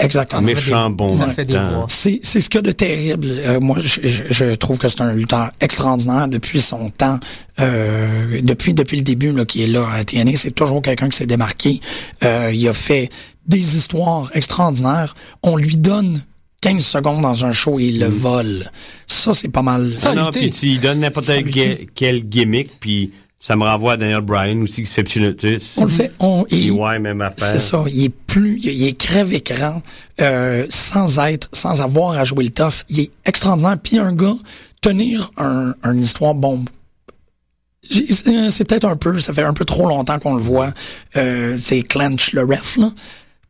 Exactement. 0.01 0.43
méchant 0.43 0.91
bon 0.91 1.17
temps. 1.17 1.87
C'est 1.89 2.19
c'est 2.23 2.41
ce 2.41 2.49
qu'il 2.51 2.59
y 2.59 2.59
a 2.59 2.63
de 2.63 2.73
terrible. 2.73 3.29
Euh, 3.31 3.61
moi, 3.61 3.77
je, 3.81 4.01
je- 4.03 4.25
je 4.29 4.55
trouve 4.57 4.77
que 4.79 4.89
c'est 4.89 5.01
un 5.01 5.13
lutteur 5.15 5.53
extraordinaire 5.61 6.27
depuis 6.27 6.61
son 6.61 6.91
temps, 6.91 7.21
euh, 7.61 8.41
depuis 8.43 8.75
depuis 8.75 8.97
le 8.97 9.03
début 9.05 9.31
là, 9.33 9.45
qui 9.45 9.63
est 9.63 9.67
là 9.69 9.87
à 9.89 10.05
TNA. 10.05 10.33
C'est 10.35 10.51
toujours 10.51 10.83
quelqu'un 10.83 11.09
qui 11.09 11.17
s'est 11.17 11.27
démarqué. 11.27 11.79
Euh, 12.25 12.51
il 12.53 12.67
a 12.69 12.73
fait 12.75 13.09
des 13.47 13.77
histoires 13.77 14.31
extraordinaires. 14.35 15.15
On 15.45 15.57
lui 15.57 15.77
donne 15.77 16.23
15 16.65 16.83
secondes 16.85 17.21
dans 17.21 17.45
un 17.45 17.53
show 17.53 17.79
et 17.79 17.85
il 17.85 17.99
le 18.01 18.07
vole. 18.07 18.71
Ça, 19.07 19.35
c'est 19.35 19.49
pas 19.49 19.61
mal. 19.61 19.93
Ah 20.03 20.15
non, 20.15 20.31
puis 20.31 20.49
tu 20.49 20.67
lui 20.67 20.79
donnes 20.79 21.01
n'importe 21.01 21.27
quel, 21.53 21.87
quel 21.95 22.25
gimmick, 22.27 22.81
puis 22.81 23.11
ça 23.39 23.55
me 23.55 23.65
renvoie 23.65 23.93
à 23.93 23.97
Daniel 23.99 24.23
Bryan 24.23 24.63
aussi, 24.63 24.83
qui 24.83 24.87
se 24.87 24.95
fait. 25.03 25.59
On 25.77 25.85
le 25.85 25.91
fait. 25.91 26.13
On, 26.19 26.47
Et 26.51 26.69
et- 26.69 26.71
ouais, 26.71 26.99
même 26.99 27.21
affaire. 27.21 27.49
C'est 27.53 27.59
ça. 27.59 27.85
Il 27.89 28.05
est 28.05 28.09
plus, 28.09 28.59
il 28.63 28.83
est 28.87 28.95
crève-écran, 28.95 29.83
euh, 30.23 30.65
sans 30.71 31.19
être, 31.19 31.51
sans 31.53 31.83
avoir 31.83 32.17
à 32.17 32.25
jouer 32.25 32.45
le 32.45 32.51
tough. 32.51 32.85
Il 32.89 33.01
est 33.01 33.11
extraordinaire. 33.27 33.77
Puis 33.83 33.99
un 33.99 34.15
gars, 34.15 34.37
tenir 34.81 35.31
un, 35.37 35.75
une 35.85 36.01
histoire 36.01 36.35
bombe. 36.35 36.71
C'est 37.91 38.65
peut-être 38.67 38.87
un 38.87 38.97
peu, 38.97 39.21
ça 39.21 39.35
fait 39.35 39.43
un 39.43 39.53
peu 39.53 39.67
trop 39.67 39.87
longtemps 39.87 40.19
qu'on 40.19 40.37
le 40.37 40.43
voit. 40.43 40.73
Euh, 41.17 41.59
c'est 41.61 41.83
Clench 41.83 42.33
le 42.33 42.45
ref, 42.45 42.79
là. 42.79 42.91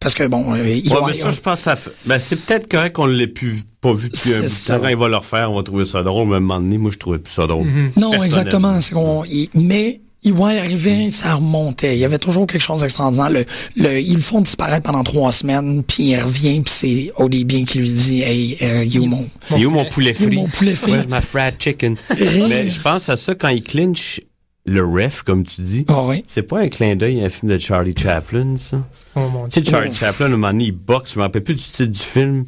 Parce 0.00 0.14
que 0.14 0.26
bon, 0.26 0.54
euh, 0.54 0.68
il 0.68 0.88
Ouais, 0.92 1.00
va- 1.00 1.07
mais 1.07 1.12
ça, 1.14 1.30
je 1.30 1.40
pense 1.40 1.59
que 1.59 1.64
ça 1.64 1.76
fait- 1.76 1.90
ben, 2.04 2.18
c'est 2.18 2.37
peut-être 2.44 2.68
correct 2.68 2.94
qu'on 2.94 3.07
l'ait 3.07 3.26
plus, 3.26 3.62
pas 3.80 3.94
vu 3.94 4.09
depuis 4.11 4.30
un 4.30 4.35
C'est 4.35 4.38
bout 4.38 4.42
de 4.44 4.48
ça. 4.48 4.74
temps. 4.76 4.83
Quand 4.83 4.88
il 4.88 4.96
va 4.96 5.09
le 5.09 5.16
refaire, 5.16 5.50
on 5.50 5.57
va 5.57 5.62
trouver 5.62 5.85
ça 5.85 6.02
drôle. 6.02 6.28
Mais 6.28 6.35
à 6.35 6.37
un 6.38 6.40
moment 6.40 6.61
donné, 6.61 6.78
moi, 6.78 6.90
je 6.92 6.98
trouvais 6.98 7.18
plus 7.18 7.33
ça 7.33 7.46
drôle. 7.46 7.66
Non, 7.66 8.11
Personnellement. 8.11 8.24
exactement. 8.24 8.80
C'est 8.80 8.92
qu'on, 8.94 9.24
il- 9.24 9.48
mais 9.54 10.00
EY 10.26 10.59
arrivait, 10.59 11.11
ça 11.11 11.35
remontait. 11.35 11.94
Il 11.96 11.98
y 12.00 12.04
avait 12.07 12.18
toujours 12.18 12.46
quelque 12.46 12.62
chose 12.62 12.80
d'extraordinaire. 12.80 13.28
Le, 13.28 13.44
le, 13.76 14.00
ils 14.00 14.14
le 14.14 14.20
font 14.20 14.40
disparaître 14.40 14.83
pendant 14.83 15.04
trois 15.04 15.33
semaines, 15.33 15.83
puis 15.83 16.04
il 16.12 16.16
revient, 16.18 16.62
puis 16.62 16.72
c'est 16.74 17.12
ODB 17.16 17.64
qui 17.66 17.78
lui 17.78 17.90
dit, 17.92 18.22
hey, 18.22 18.57
euh, 18.62 18.85
you 18.85 19.04
mon, 19.04 19.26
Il 19.54 19.62
est 19.62 19.66
où 19.66 19.70
mon 19.70 19.85
poulet 19.85 20.12
You 20.18 20.26
frit? 20.26 20.37
mon 20.37 20.48
poulet 20.48 20.74
frit? 20.74 20.92
Where's 20.92 21.07
my 21.09 21.20
fried 21.20 21.54
chicken? 21.59 21.96
Mais 22.18 22.70
je 22.70 22.80
pense 22.80 23.11
à 23.11 23.16
ça 23.16 23.35
quand 23.35 23.48
il 23.48 23.62
clinch 23.62 24.20
le 24.66 24.85
ref, 24.85 25.22
comme 25.22 25.44
tu 25.44 25.61
dis. 25.61 25.85
Ah 25.88 26.03
oui. 26.03 26.22
C'est 26.27 26.42
pas 26.42 26.61
un 26.61 26.68
clin 26.68 26.96
d'œil 26.96 27.22
à 27.22 27.27
un 27.27 27.29
film 27.29 27.53
de 27.53 27.59
Charlie 27.59 27.94
Chaplin, 27.96 28.57
ça? 28.57 28.83
Oh 29.14 29.29
mon 29.29 29.44
Tu 29.44 29.55
sais, 29.55 29.61
Dieu. 29.61 29.70
Charlie 29.70 29.94
Chaplin, 29.94 30.27
à 30.27 30.29
un 30.29 30.33
moment 30.33 30.53
donné, 30.53 30.64
il 30.64 30.72
boxe, 30.72 31.14
je 31.14 31.18
me 31.18 31.24
rappelle 31.24 31.44
plus 31.44 31.55
du 31.55 31.62
titre 31.62 31.85
du 31.85 31.98
film. 31.98 32.44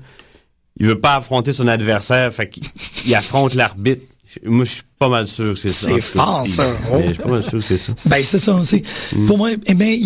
Il 0.78 0.86
veut 0.86 1.00
pas 1.00 1.16
affronter 1.16 1.52
son 1.52 1.68
adversaire, 1.68 2.32
fait 2.32 2.48
qu'il 2.48 2.64
il 3.06 3.14
affronte 3.14 3.54
l'arbitre. 3.54 4.02
Moi, 4.44 4.64
je 4.64 4.70
suis 4.70 4.82
pas 4.98 5.08
mal 5.08 5.26
sûr 5.26 5.54
que 5.54 5.58
c'est 5.58 5.68
ça. 5.68 5.88
C'est 5.94 6.00
fort, 6.00 6.46
ça. 6.46 6.66
mais 6.92 7.08
Je 7.08 7.12
suis 7.12 7.22
pas 7.22 7.28
mal 7.28 7.42
sûr 7.42 7.52
que 7.52 7.60
c'est 7.60 7.78
ça. 7.78 7.92
Ben, 8.06 8.22
c'est 8.22 8.38
ça 8.38 8.54
aussi. 8.54 8.82
Mm. 9.14 9.26
Pour 9.26 9.38
moi, 9.38 9.50
eh 9.66 9.74
ben, 9.74 9.96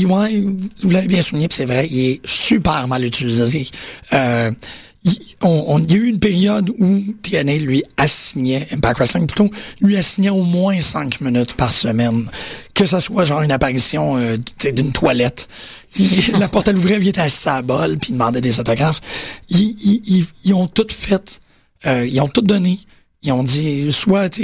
vous 0.83 0.90
l'avez 0.90 1.09
bien 1.09 1.23
souligné, 1.23 1.49
puis 1.49 1.57
c'est 1.57 1.64
vrai, 1.64 1.88
il 1.90 2.01
est 2.01 2.20
super 2.25 2.87
mal 2.87 3.05
utilisé. 3.05 3.66
Euh, 4.12 4.51
il, 5.04 5.18
on, 5.42 5.64
on- 5.68 5.78
il 5.78 5.90
y 5.90 5.94
a 5.94 5.98
eu 5.98 6.06
une 6.08 6.18
période 6.18 6.70
où 6.78 7.00
TNA 7.22 7.56
lui 7.56 7.82
assignait, 7.96 8.68
Impact 8.72 8.98
Wrestling 8.98 9.26
plutôt, 9.26 9.50
lui 9.80 9.96
assignait 9.96 10.30
au 10.30 10.42
moins 10.42 10.80
cinq 10.80 11.20
minutes 11.20 11.54
par 11.54 11.72
semaine. 11.72 12.26
Que 12.74 12.86
ça 12.86 13.00
soit 13.00 13.24
genre 13.24 13.42
une 13.42 13.52
apparition 13.52 14.16
euh, 14.18 14.36
d'une 14.72 14.92
toilette. 14.92 15.48
Il- 15.98 16.32
la 16.38 16.48
porte 16.48 16.68
à 16.68 16.72
l'ouvrir, 16.72 16.98
il 16.98 17.08
était 17.08 17.20
assis 17.20 17.48
à 17.48 17.56
la 17.56 17.62
bol, 17.62 17.98
puis 17.98 18.10
il 18.10 18.14
demandait 18.14 18.40
des 18.40 18.60
autographes. 18.60 19.00
Ils, 19.48 19.74
ils, 19.82 20.02
ils, 20.06 20.26
ils 20.44 20.54
ont 20.54 20.66
tout 20.66 20.86
fait. 20.90 21.40
Euh, 21.86 22.06
ils 22.06 22.20
ont 22.20 22.28
tout 22.28 22.42
donné. 22.42 22.78
Ils 23.22 23.32
ont 23.32 23.44
dit, 23.44 23.92
soit, 23.92 24.34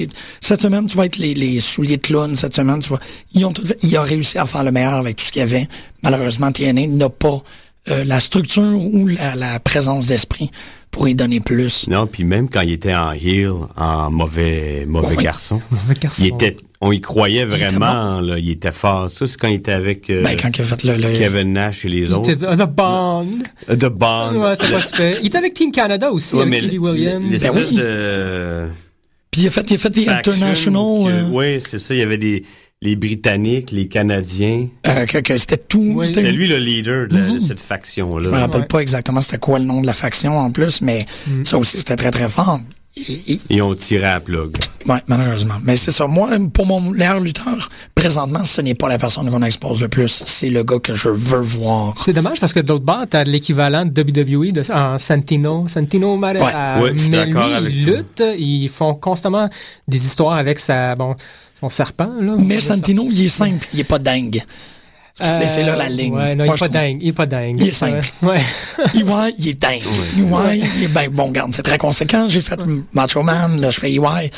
cette 0.43 0.61
semaine, 0.61 0.87
tu 0.87 0.99
vas 0.99 1.07
être 1.07 1.17
les, 1.17 1.33
les 1.33 1.61
souliers 1.61 1.97
de 1.97 2.03
clown, 2.03 2.35
cette 2.37 2.55
semaine, 2.55 2.81
tu 2.81 2.91
vas... 2.91 3.01
Ils 3.33 3.43
ont 3.47 3.53
tout 3.55 3.65
fait. 3.65 3.79
Il 3.83 3.97
a 3.97 4.03
réussi 4.03 4.37
à 4.37 4.45
faire 4.45 4.65
le 4.65 4.71
meilleur 4.71 4.93
avec 4.95 5.17
tout 5.17 5.25
ce 5.25 5.33
qu'il 5.33 5.41
y 5.41 5.43
avait. 5.43 5.67
Malheureusement, 6.03 6.53
TNA 6.53 6.87
n'a 6.89 7.09
pas 7.09 7.43
euh, 7.89 8.05
la 8.05 8.21
structure 8.21 8.63
ou 8.93 9.07
la, 9.07 9.35
la 9.37 9.61
présence 9.61 10.07
d'esprit 10.09 10.51
pour 10.91 11.09
y 11.09 11.15
donner 11.15 11.41
plus. 11.41 11.87
Non, 11.89 12.07
puis 12.07 12.25
même 12.25 12.49
quand 12.49 12.63
il 12.63 12.73
était 12.73 12.95
en 12.95 13.13
heel, 13.13 13.51
en 13.77 14.11
mauvais 14.11 14.85
mauvais 14.87 15.17
Oui. 15.17 15.25
garçon, 15.25 15.61
garçon. 16.01 16.23
il 16.25 16.29
était, 16.29 16.57
on 16.81 16.91
y 16.93 17.01
croyait 17.01 17.43
Il 17.43 17.55
était 17.55 17.67
vraiment, 17.67 18.21
là, 18.21 18.39
il 18.39 18.51
était 18.51 18.73
fort. 18.73 19.11
Ça, 19.11 19.27
c'est 19.27 19.37
quand 19.39 19.49
il 19.49 19.57
était 19.57 19.73
avec 19.73 20.09
euh, 20.11 20.23
Ben, 20.23 20.37
quand 20.41 20.57
il 20.57 20.61
a 20.63 20.65
fait 20.65 20.83
le... 20.85 20.97
le- 20.97 21.13
Kevin 21.13 21.53
Nash 21.53 21.85
et 21.85 21.89
les 21.89 22.13
autres. 22.13 22.27
C'était 22.33 22.47
The 22.57 22.67
Bond. 22.69 23.39
Euh, 23.69 23.77
The 23.77 23.87
Bond. 23.87 24.35
Ouais, 24.43 24.55
c'est 24.59 24.71
pas 24.73 24.81
super. 24.83 25.19
Il 25.21 25.27
était 25.27 25.39
avec 25.39 25.55
Team 25.55 25.71
Canada 25.73 26.11
aussi, 26.11 26.35
Ouais, 26.37 26.43
avec 26.43 26.63
Billy 26.63 26.79
Williams. 26.79 27.25
l'espèce 27.31 27.53
Ben 27.53 27.63
oui. 27.71 27.77
de 27.77 28.65
Puis 29.31 29.43
il 29.43 29.47
a 29.49 29.51
fait, 29.51 29.71
il 29.71 29.75
a 29.75 29.79
fait 29.79 29.91
des 29.91 30.05
faction 30.05 30.33
international... 30.33 30.83
euh, 31.13 31.23
Oui, 31.31 31.61
c'est 31.61 31.79
ça. 31.79 31.95
Il 31.95 31.99
y 32.01 32.03
avait 32.03 32.19
des 32.19 32.43
les 32.87 32.97
Britanniques, 32.97 33.71
les 33.73 33.89
Canadiens. 33.89 34.69
euh, 34.87 35.07
que, 35.07 35.19
que 35.19 35.37
c'était 35.37 35.57
tout... 35.59 35.93
Oui. 35.97 36.07
C'était 36.07 36.31
lui 36.33 36.47
le 36.47 36.57
leader 36.57 37.09
de, 37.09 37.17
la- 37.17 37.31
de 37.31 37.39
cette 37.41 37.61
faction-là. 37.61 38.25
Je 38.25 38.31
me 38.35 38.39
rappelle 38.39 38.61
Ouais. 38.63 38.67
pas 38.67 38.79
exactement 38.79 39.21
c'était 39.21 39.39
quoi 39.39 39.59
le 39.59 39.65
nom 39.65 39.81
de 39.81 39.87
la 39.87 39.93
faction 39.93 40.39
en 40.39 40.51
plus, 40.53 40.81
mais 40.81 41.05
Mm. 41.27 41.45
ça 41.45 41.59
aussi, 41.59 41.79
c'était 41.79 41.97
très, 41.97 42.11
très 42.11 42.29
fort. 42.29 42.61
Il- 42.97 43.41
Ils 43.51 43.61
ont 43.61 43.75
tiré 43.75 44.07
à 44.07 44.21
plug. 44.21 44.57
Ouais, 44.89 45.03
malheureusement. 45.07 45.57
Mais 45.65 45.77
c'est 45.77 45.91
ça. 45.91 46.07
Moi, 46.07 46.31
pour 46.55 46.65
mon 46.65 46.81
meilleur 46.81 47.21
lutteur, 47.21 47.69
présentement, 47.95 48.43
ce 48.45 48.63
n'est 48.63 48.75
pas 48.75 48.89
la 48.89 48.97
personne 48.97 49.29
qu'on 49.31 49.43
expose 49.43 49.83
le 49.83 49.89
plus. 49.89 50.23
C'est 50.25 50.49
le 50.49 50.63
gars 50.65 50.79
que 50.79 50.95
je 50.95 51.11
veux 51.11 51.41
voir. 51.41 51.93
C'est 52.03 52.15
dommage 52.15 52.41
parce 52.41 52.55
que 52.55 52.61
d'autre 52.61 52.87
part, 52.87 53.05
t'as 53.11 53.25
l'équivalent 53.25 53.85
de 53.85 53.91
WWE 54.03 54.53
de, 54.53 54.63
en 54.73 54.97
Santino. 54.97 55.67
Santino, 55.69 56.17
Mare- 56.17 56.37
Ouais. 56.41 56.53
euh, 56.55 56.95
mais 57.11 57.27
d'accord 57.27 57.49
lui, 57.49 57.55
avec 57.55 57.75
il 57.75 57.85
toi. 57.85 57.97
lutte, 57.97 58.23
ils 58.39 58.69
font 58.71 58.95
constamment 58.95 59.51
des 59.87 60.07
histoires 60.07 60.35
avec 60.39 60.59
sa, 60.59 60.95
bon, 60.95 61.15
son 61.61 61.69
serpent, 61.69 62.11
là. 62.21 62.35
Mais 62.39 62.61
Santino, 62.61 63.07
il 63.11 63.25
est 63.27 63.29
simple. 63.29 63.67
Il 63.73 63.81
est 63.81 63.85
pas 63.85 63.99
dingue. 63.99 64.43
C'est 65.19 65.63
là 65.63 65.77
la 65.77 65.89
ligne. 65.89 66.13
Euh, 66.15 66.19
Ouais, 66.19 66.35
non, 66.35 66.45
il 66.45 66.49
est 66.49 66.51
pas 66.51 66.57
trouve. 66.57 66.69
dingue. 66.69 66.99
Il 67.01 67.09
est 67.09 67.13
pas 67.15 67.25
dingue. 67.25 67.57
Il 67.59 67.69
est 67.69 67.73
simple. 67.73 68.07
Ouais. 68.21 68.37
EY, 68.95 69.33
il 69.39 69.49
est 69.49 69.59
dingue. 69.59 69.81
EY, 70.19 70.63
il 70.77 70.85
est 70.85 70.89
ben, 70.89 71.09
bon, 71.11 71.31
garde, 71.31 71.55
c'est 71.55 71.63
très 71.63 71.79
conséquent. 71.79 72.29
J'ai 72.29 72.43
fait 72.43 72.61
Macho 72.93 73.23
Man, 73.23 73.59
là, 73.59 73.71
je 73.71 73.81
fais 73.81 73.91
EY. 73.95 74.31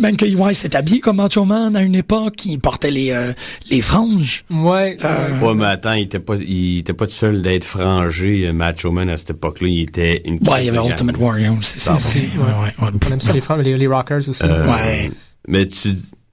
Même 0.00 0.16
que 0.16 0.24
EY 0.24 0.54
s'est 0.54 0.74
habillé 0.74 0.98
comme 0.98 1.18
Macho 1.18 1.44
Man 1.44 1.76
à 1.76 1.82
une 1.82 1.94
époque, 1.94 2.44
il 2.46 2.58
portait 2.58 2.90
les, 2.90 3.12
euh, 3.12 3.32
les 3.70 3.80
franges. 3.80 4.44
Ouais. 4.50 4.96
Euh, 5.04 5.38
Ouais, 5.40 5.54
mais 5.54 5.66
attends, 5.66 5.92
il 5.92 6.02
était 6.02 6.18
pas, 6.18 6.34
il 6.34 6.78
était 6.80 6.92
pas 6.92 7.06
tout 7.06 7.12
seul 7.12 7.40
d'être 7.40 7.62
frangé, 7.64 8.50
Macho 8.52 8.90
Man, 8.90 9.08
à 9.08 9.16
cette 9.16 9.30
époque-là. 9.30 9.68
Il 9.68 9.82
était 9.82 10.20
une 10.24 10.38
Ouais, 10.48 10.62
il 10.62 10.66
y 10.66 10.68
avait. 10.76 10.84
Ultimate 10.84 11.16
Warrior 11.16 11.56
aussi. 11.58 11.78
C'est. 11.78 11.90
Ouais, 11.92 11.98
ouais, 11.98 12.74
ouais. 12.82 12.90
On 13.08 13.12
aime 13.12 13.20
ça, 13.20 13.32
les, 13.32 13.40
femmes, 13.40 13.60
les, 13.60 13.76
les 13.76 13.86
rockers 13.86 14.28
aussi. 14.28 14.42
Euh, 14.42 14.66
Ouais. 14.66 15.12
Mais 15.48 15.66
tu, 15.66 15.90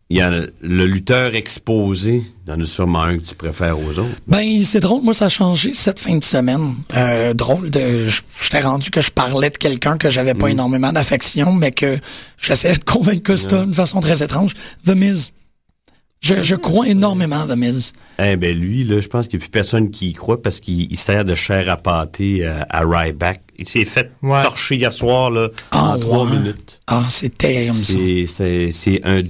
il 0.09 0.18
y 0.18 0.24
en 0.24 0.32
a, 0.34 0.41
le 0.61 0.86
lutteur 0.86 1.34
exposé, 1.36 2.22
il 2.45 2.49
y 2.49 2.53
en 2.53 2.59
a 2.59 2.66
sûrement 2.66 3.03
un 3.03 3.18
que 3.18 3.24
tu 3.24 3.36
préfères 3.36 3.80
aux 3.80 3.97
autres. 3.99 4.16
Ben, 4.28 4.61
c'est 4.64 4.80
drôle. 4.80 5.01
Moi, 5.03 5.14
ça 5.14 5.26
a 5.26 5.30
changé 5.30 5.74
cette 5.74 5.99
fin 5.99 6.16
de 6.16 6.24
semaine. 6.24 6.76
Euh, 6.95 7.34
drôle 7.34 7.70
de, 7.70 8.05
je- 8.07 8.22
j'étais 8.41 8.59
rendu 8.61 8.91
que 8.91 9.01
je 9.01 9.11
parlais 9.11 9.49
de 9.49 9.57
quelqu'un 9.57 9.97
que 9.97 10.09
j'avais 10.09 10.34
pas 10.34 10.49
énormément 10.49 10.91
d'affection, 10.91 11.53
mais 11.53 11.72
que 11.72 11.99
j'essayais 12.38 12.76
de 12.78 12.84
convaincre 12.84 13.24
Costa 13.24 13.64
d'une 13.64 13.74
façon 13.74 13.99
très 14.01 14.24
étrange. 14.24 14.53
The 14.86 14.89
Miz. 14.95 15.32
Je, 16.22 16.41
je 16.41 16.55
crois 16.55 16.88
énormément 16.88 17.41
à 17.41 17.47
The 17.47 17.57
Miz. 17.57 17.91
Eh 18.18 18.38
ben 18.38 18.57
lui, 18.57 18.86
là, 18.86 19.01
je 19.01 19.07
pense 19.09 19.28
qu'il 19.28 19.39
n'y 19.39 19.43
a 19.43 19.45
plus 19.45 19.51
personne 19.51 19.89
qui 19.89 20.09
y 20.09 20.14
croit 20.14 20.41
parce 20.41 20.61
qu'il 20.61 20.89
il 20.89 20.95
sert 20.97 21.26
de 21.26 21.36
chair 21.36 21.70
à 21.70 21.76
pâté 21.76 22.45
euh, 22.45 22.61
à 22.70 22.82
Ryback. 22.86 23.41
Il 23.66 23.70
s'est 23.70 23.86
fait 23.86 24.11
Ouais. 24.22 24.41
torcher 24.41 24.76
hier 24.76 24.91
soir 24.93 25.32
là, 25.32 25.49
Ah, 25.72 25.93
en 25.93 25.99
trois 25.99 26.26
ouais. 26.26 26.38
minutes. 26.38 26.82
Ah, 26.88 27.05
c'est 27.09 27.38
terrible, 27.38 27.74
ça. 27.74 27.93
C'est, 28.28 28.72
c'est, 28.72 29.01
un, 29.05 29.22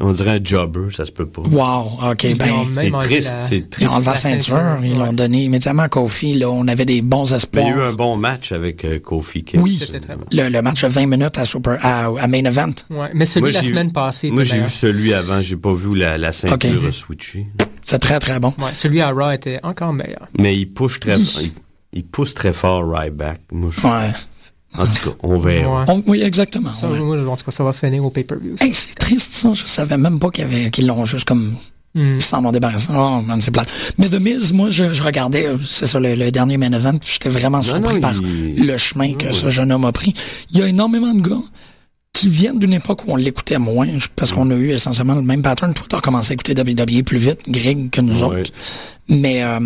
on 0.00 0.12
dirait 0.12 0.38
un 0.38 0.44
jobber, 0.44 0.92
ça 0.92 1.06
se 1.06 1.12
peut 1.12 1.26
pas. 1.26 1.42
Wow. 1.42 2.10
OK, 2.12 2.24
Ils 2.24 2.36
ben, 2.36 2.66
C'est 2.72 2.90
triste, 2.90 3.28
la- 3.28 3.40
c'est 3.48 3.56
ils 3.58 3.68
triste. 3.68 3.90
ont 3.90 3.94
enlevé 3.94 4.10
la 4.10 4.16
ceinture, 4.16 4.78
ils 4.84 4.98
l'ont 4.98 5.12
donné 5.12 5.44
immédiatement 5.44 5.82
à 5.84 5.88
Kofi. 5.88 6.34
Là, 6.34 6.50
on 6.50 6.68
avait 6.68 6.84
des 6.84 7.00
bons 7.02 7.32
espoirs. 7.32 7.64
il 7.66 7.70
y 7.70 7.72
a 7.72 7.76
eu 7.76 7.88
un 7.88 7.92
bon 7.94 8.16
match 8.16 8.52
avec 8.52 8.84
euh, 8.84 8.98
Kofi 8.98 9.42
Kingston. 9.44 9.64
Oui. 9.64 9.76
C'était 9.80 10.00
très 10.00 10.16
bon. 10.16 10.24
le, 10.30 10.48
le 10.48 10.62
match 10.62 10.82
de 10.82 10.88
20 10.88 11.06
minutes 11.06 11.38
à, 11.38 11.44
Super, 11.44 11.78
à, 11.80 12.06
à 12.06 12.26
Main 12.26 12.44
Event. 12.44 12.74
Ouais. 12.90 13.08
Mais 13.14 13.24
celui 13.26 13.44
Moi, 13.44 13.50
de 13.50 13.54
la 13.54 13.62
semaine 13.62 13.92
passée. 13.92 14.30
Moi, 14.30 14.42
j'ai 14.42 14.60
vu 14.60 14.68
celui 14.68 15.14
avant, 15.14 15.40
j'ai 15.40 15.56
pas 15.56 15.72
vu 15.72 15.96
la, 15.96 16.18
la 16.18 16.32
ceinture 16.32 16.82
Ok. 16.84 16.92
switcher. 16.92 17.46
C'est 17.84 17.98
très, 17.98 18.20
très 18.20 18.38
bon. 18.38 18.54
Ouais, 18.58 18.70
celui 18.74 19.00
à 19.00 19.10
Raw 19.10 19.30
était 19.32 19.58
encore 19.62 19.92
meilleur. 19.92 20.28
Mais 20.38 20.56
il 20.56 20.66
pousse 20.66 21.00
très, 21.00 21.18
il, 21.18 21.50
il 21.92 22.04
pousse 22.04 22.34
très 22.34 22.52
fort 22.52 22.82
Ryback. 22.90 23.40
Moi, 23.52 23.70
je- 23.72 23.86
Ouais. 23.86 24.12
En 24.78 24.86
tout 24.86 25.10
cas, 25.10 25.16
on 25.24 25.38
verra. 25.38 25.80
Ouais. 25.80 25.84
On- 25.88 26.02
oui, 26.06 26.22
exactement. 26.22 26.72
Ça, 26.74 26.88
ouais. 26.88 26.98
moi, 27.00 27.18
en 27.32 27.36
tout 27.36 27.44
cas, 27.44 27.50
ça 27.50 27.64
va 27.64 27.72
finir 27.72 28.04
au 28.04 28.10
pay-per-view. 28.10 28.54
Hey, 28.60 28.72
c'est 28.72 28.94
triste, 28.94 29.32
ça. 29.32 29.52
Je 29.52 29.66
savais 29.66 29.96
même 29.96 30.20
pas 30.20 30.30
qu'ils 30.30 30.86
l'ont 30.86 31.04
juste 31.04 31.24
comme, 31.26 31.54
ils 31.96 32.22
s'en 32.22 32.44
ont 32.44 32.52
débarrassé. 32.52 32.86
Oh, 32.90 33.20
man, 33.20 33.40
c'est 33.40 33.50
plate. 33.50 33.72
Mais 33.98 34.08
The 34.08 34.20
Miz, 34.20 34.52
moi, 34.52 34.68
je, 34.70 34.92
je 34.92 35.02
regardais, 35.02 35.48
c'est 35.66 35.86
ça, 35.86 35.98
le, 35.98 36.14
le 36.14 36.30
dernier 36.30 36.56
main 36.56 36.70
event, 36.72 36.96
puis 36.98 37.10
j'étais 37.14 37.30
vraiment 37.30 37.62
surpris 37.62 37.94
non, 37.94 38.00
par 38.00 38.14
il- 38.14 38.64
le 38.64 38.76
chemin 38.78 39.14
que 39.14 39.32
ce 39.32 39.50
jeune 39.50 39.72
homme 39.72 39.84
a 39.86 39.90
pris. 39.90 40.14
Il 40.52 40.58
y 40.58 40.62
a 40.62 40.68
énormément 40.68 41.12
de 41.14 41.20
gars 41.28 41.42
qui 42.12 42.28
viennent 42.28 42.60
d'une 42.60 42.74
époque 42.74 43.02
où 43.08 43.12
on 43.12 43.16
l'écoutait 43.16 43.58
moins, 43.58 43.88
parce 44.14 44.30
qu'on 44.30 44.48
a 44.52 44.54
eu 44.54 44.70
essentiellement 44.70 45.16
le 45.16 45.22
même 45.22 45.42
pattern. 45.42 45.74
Toi, 45.74 45.86
t'as 45.88 45.98
commencé 46.00 46.30
à 46.30 46.34
écouter 46.34 46.54
WWE 46.54 47.02
plus 47.02 47.18
vite, 47.18 47.40
Greg, 47.48 47.90
que 47.90 48.00
nous 48.02 48.20
Ouais. 48.22 48.40
autres. 48.42 48.52
Mais, 49.08 49.42
euh, 49.42 49.58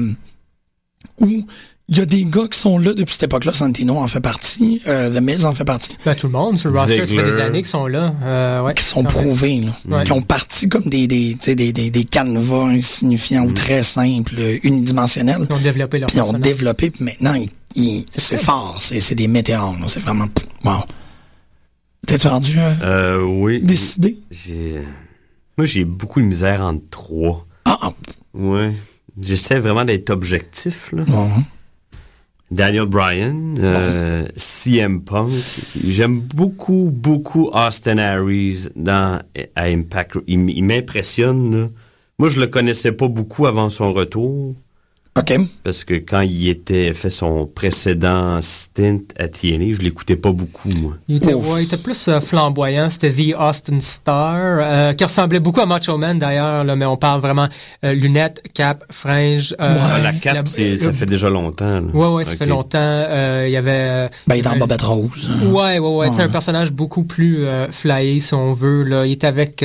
où 1.21 1.47
il 1.89 1.99
y 1.99 2.01
a 2.01 2.07
des 2.07 2.25
gars 2.25 2.49
qui 2.51 2.59
sont 2.59 2.79
là 2.79 2.95
depuis 2.95 3.13
cette 3.13 3.25
époque-là. 3.25 3.53
Santino 3.53 3.99
en 3.99 4.09
fait 4.09 4.21
partie, 4.21 4.81
euh, 4.87 5.11
The 5.11 5.21
Miz 5.23 5.45
en 5.45 5.53
fait 5.53 5.65
partie. 5.65 5.97
Ben, 6.05 6.15
tout 6.15 6.27
le 6.29 6.33
monde 6.33 6.59
sur 6.59 6.71
le 6.71 6.79
roster, 6.79 7.05
ça 7.05 7.15
fait 7.15 7.23
des 7.23 7.39
années 7.41 7.59
qu'ils 7.63 7.67
sont 7.71 7.87
là. 7.87 8.15
Euh, 8.23 8.63
ouais. 8.63 8.75
qui 8.75 8.85
sont 8.85 9.05
prouvés, 9.05 9.61
là, 9.61 9.99
Ouais. 9.99 10.05
qui 10.05 10.13
ont 10.13 10.23
parti 10.23 10.69
comme 10.69 10.85
des 10.85 11.07
des, 11.07 11.33
tu 11.39 11.45
sais, 11.45 11.55
des, 11.55 11.73
des, 11.73 11.91
des 11.91 12.05
canevas 12.05 12.69
insignifiants 12.69 13.45
ou 13.45 13.53
très 13.53 13.83
simples, 13.83 14.35
unidimensionnels, 14.63 15.47
Ils 15.51 15.55
ont 15.55 15.61
développé 15.61 15.99
leur 15.99 16.07
puis 16.09 16.17
ils 16.19 16.23
ont 16.23 16.33
développé, 16.33 16.91
puis 16.91 17.05
maintenant, 17.05 17.35
c'est 18.17 18.37
fort, 18.39 18.77
c'est 18.81 19.01
c'est 19.01 19.15
des 19.15 19.29
météores, 19.29 19.77
là, 19.79 19.87
c'est 19.89 20.01
vraiment... 20.01 20.27
Wow. 20.65 20.85
T'es-tu 22.07 22.27
rendu 22.29 22.55
euh, 22.59 22.73
Euh, 22.83 23.23
oui. 23.23 23.61
décidé? 23.63 24.17
J'ai, 24.31 24.81
moi, 25.57 25.67
j'ai 25.67 25.85
beaucoup 25.85 26.21
de 26.21 26.27
misère 26.27 26.61
entre 26.63 26.83
trois. 26.91 27.47
Ah, 27.65 27.79
ah, 27.83 27.93
Ouais. 28.35 28.73
J'essaie 29.21 29.59
vraiment 29.59 29.85
d'être 29.85 30.11
objectif, 30.11 30.91
là. 30.93 31.05
bon. 31.07 31.29
Daniel 32.51 32.87
Bryan, 32.87 33.57
euh, 33.59 34.27
CM 34.37 35.03
Punk. 35.03 35.33
J'aime 35.85 36.21
beaucoup, 36.21 36.91
beaucoup 36.95 37.51
Austin 37.53 37.99
Harris 37.99 38.69
dans 38.77 39.21
à 39.57 39.65
Impact. 39.65 40.19
Il, 40.27 40.51
il 40.51 40.63
m'impressionne. 40.63 41.71
Moi, 42.19 42.29
je 42.29 42.41
le 42.41 42.47
connaissais 42.47 42.93
pas 42.93 43.09
beaucoup 43.09 43.47
avant 43.47 43.71
son 43.71 43.93
retour. 43.93 44.55
OK. 45.17 45.33
Parce 45.63 45.85
que 45.85 45.95
quand 45.95 46.23
il 46.23 46.49
était 46.49 46.93
fait 46.93 47.09
son 47.09 47.47
précédent 47.47 48.41
stint 48.43 48.99
à 49.17 49.29
TNA, 49.29 49.75
je 49.75 49.79
l'écoutais 49.81 50.17
pas 50.17 50.33
beaucoup, 50.33 50.71
moi. 50.71 50.95
Il 51.07 51.17
était, 51.19 51.35
ouais, 51.35 51.61
il 51.63 51.65
était 51.67 51.77
plus 51.77 52.09
euh, 52.09 52.19
flamboyant. 52.19 52.89
C'était 52.91 53.13
The 53.13 53.37
Austin 53.39 53.79
Star, 53.79 54.35
euh, 54.37 54.93
qui 54.93 55.05
ressemblait 55.05 55.39
beaucoup 55.39 55.61
à 55.61 55.67
Macho 55.67 55.97
Man 55.99 56.19
d'ailleurs, 56.19 56.65
là, 56.65 56.75
mais 56.75 56.85
on 56.85 56.97
parle 56.97 57.21
vraiment 57.21 57.47
euh, 57.85 57.93
lunettes, 57.93 58.43
cap, 58.55 58.85
fringe. 58.91 59.53
euh, 59.61 59.79
Ah, 59.81 59.99
la 59.99 60.11
la- 60.11 60.13
cape, 60.19 60.49
c'est- 60.49 60.77
ça 60.77 60.93
fait 60.93 61.07
déjà 61.07 61.31
longtemps. 61.31 61.79
là. 61.81 61.83
Ouais, 61.95 62.09
ouais, 62.09 62.25
ça 62.25 62.35
fait 62.35 62.47
longtemps. 62.47 62.79
Euh, 62.81 63.45
Il 63.47 63.53
y 63.53 63.57
avait. 63.57 64.09
Ben, 64.27 64.35
il 64.35 64.39
est 64.41 64.47
en 64.49 64.57
euh, 64.57 64.59
bobette 64.59 64.83
rose. 64.83 65.29
hein. 65.31 65.47
Ouais, 65.53 65.79
ouais, 65.79 65.95
ouais. 65.97 66.07
C'est 66.11 66.17
Ouais. 66.17 66.23
un 66.25 66.29
personnage 66.29 66.73
beaucoup 66.73 67.05
plus 67.05 67.45
euh, 67.47 67.69
flyé, 67.71 68.19
si 68.19 68.35
on 68.35 68.53
veut. 68.53 68.83
Là. 68.83 69.07
Il 69.07 69.13
était 69.13 69.29
avec. 69.29 69.63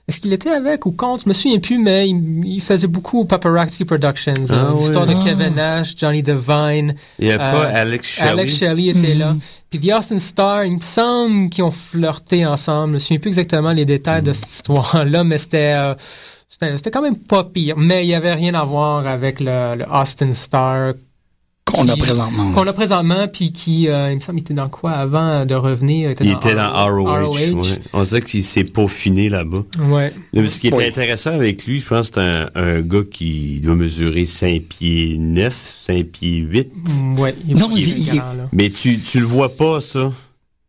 Euh, 0.00 0.04
Est-ce 0.08 0.20
qu'il 0.20 0.32
était 0.32 0.50
avec 0.50 0.86
ou 0.86 0.92
contre? 0.92 1.24
Je 1.24 1.28
me 1.28 1.34
souviens 1.34 1.58
plus, 1.58 1.78
mais 1.78 2.08
il, 2.08 2.44
il 2.44 2.60
faisait 2.60 2.86
beaucoup 2.86 3.20
au 3.20 3.24
Paparazzi 3.24 3.84
Productions. 3.84 4.34
Ah, 4.48 4.52
euh, 4.54 4.72
ouais. 4.72 4.78
L'histoire 4.80 5.06
de 5.06 5.14
Ah. 5.16 5.22
Kevin 5.24 5.54
Nash, 5.54 5.94
Johnny 5.96 6.22
Devine. 6.22 6.94
Il 7.18 7.26
n'y 7.26 7.32
a 7.32 7.34
Euh, 7.34 7.52
pas 7.52 7.66
Alex 7.68 8.08
Shelley. 8.08 8.30
Alex 8.30 8.56
Shelley 8.56 8.86
était 8.88 9.14
là. 9.14 9.36
Puis 9.70 9.78
The 9.80 9.92
Austin 9.92 10.18
Star, 10.18 10.64
il 10.64 10.76
me 10.76 10.80
semble 10.82 11.48
qu'ils 11.50 11.64
ont 11.64 11.70
flirté 11.70 12.44
ensemble. 12.44 12.92
Je 12.92 12.94
me 12.94 12.98
souviens 12.98 13.18
plus 13.18 13.28
exactement 13.28 13.70
les 13.72 13.84
détails 13.84 14.22
de 14.22 14.32
cette 14.32 14.48
histoire-là, 14.48 15.22
mais 15.24 15.38
c'était. 15.38 15.74
euh, 15.76 15.94
c'était 16.48 16.90
quand 16.90 17.00
même 17.02 17.16
pas 17.16 17.44
pire. 17.44 17.76
Mais 17.78 18.04
il 18.04 18.08
y 18.10 18.14
avait 18.14 18.34
rien 18.34 18.54
à 18.54 18.64
voir 18.64 19.06
avec 19.06 19.40
le, 19.40 19.76
le 19.76 19.84
Austin 19.90 20.32
Star 20.34 20.92
Qu'on 21.72 21.88
a 21.88 21.94
qui- 21.94 22.00
présentement. 22.00 22.52
Qu'on 22.52 22.66
a 22.66 22.72
présentement, 22.72 23.28
puis 23.28 23.52
qui, 23.52 23.88
euh, 23.88 24.10
il 24.12 24.16
me 24.16 24.20
semble, 24.20 24.38
il 24.38 24.42
était 24.42 24.54
dans 24.54 24.68
quoi 24.68 24.92
avant 24.92 25.44
de 25.46 25.54
revenir? 25.54 26.12
Il 26.20 26.30
était 26.30 26.54
dans 26.54 26.70
ROH. 26.72 27.26
ROH. 27.26 27.30
ouais. 27.60 27.78
On 27.92 28.02
dirait 28.02 28.22
qu'il 28.22 28.42
s'est 28.42 28.64
peaufiné 28.64 29.28
là-bas. 29.28 29.62
Ouais. 29.88 30.12
Mais 30.32 30.46
ce 30.46 30.60
qui 30.60 30.68
était 30.68 30.76
Oui. 30.76 30.84
intéressant 30.86 31.30
avec 31.32 31.64
lui, 31.66 31.78
je 31.80 31.86
pense 31.86 32.10
que 32.10 32.20
c'est 32.20 32.20
un, 32.20 32.48
un 32.54 32.80
gars 32.80 33.02
qui 33.10 33.60
doit 33.62 33.74
mesurer 33.76 34.24
5 34.24 34.62
pieds 34.62 35.16
9, 35.18 35.54
5 35.82 36.04
pieds 36.06 36.36
8. 36.38 36.68
Ouais. 37.18 37.34
Il, 37.48 37.56
Non, 37.56 37.70
il 37.74 37.78
est 37.78 37.82
il- 37.92 37.98
il- 37.98 38.06
grand, 38.18 38.32
là. 38.34 38.48
Mais 38.52 38.70
tu, 38.70 38.98
tu 38.98 39.20
le 39.20 39.26
vois 39.26 39.48
pas, 39.54 39.80
ça? 39.80 40.12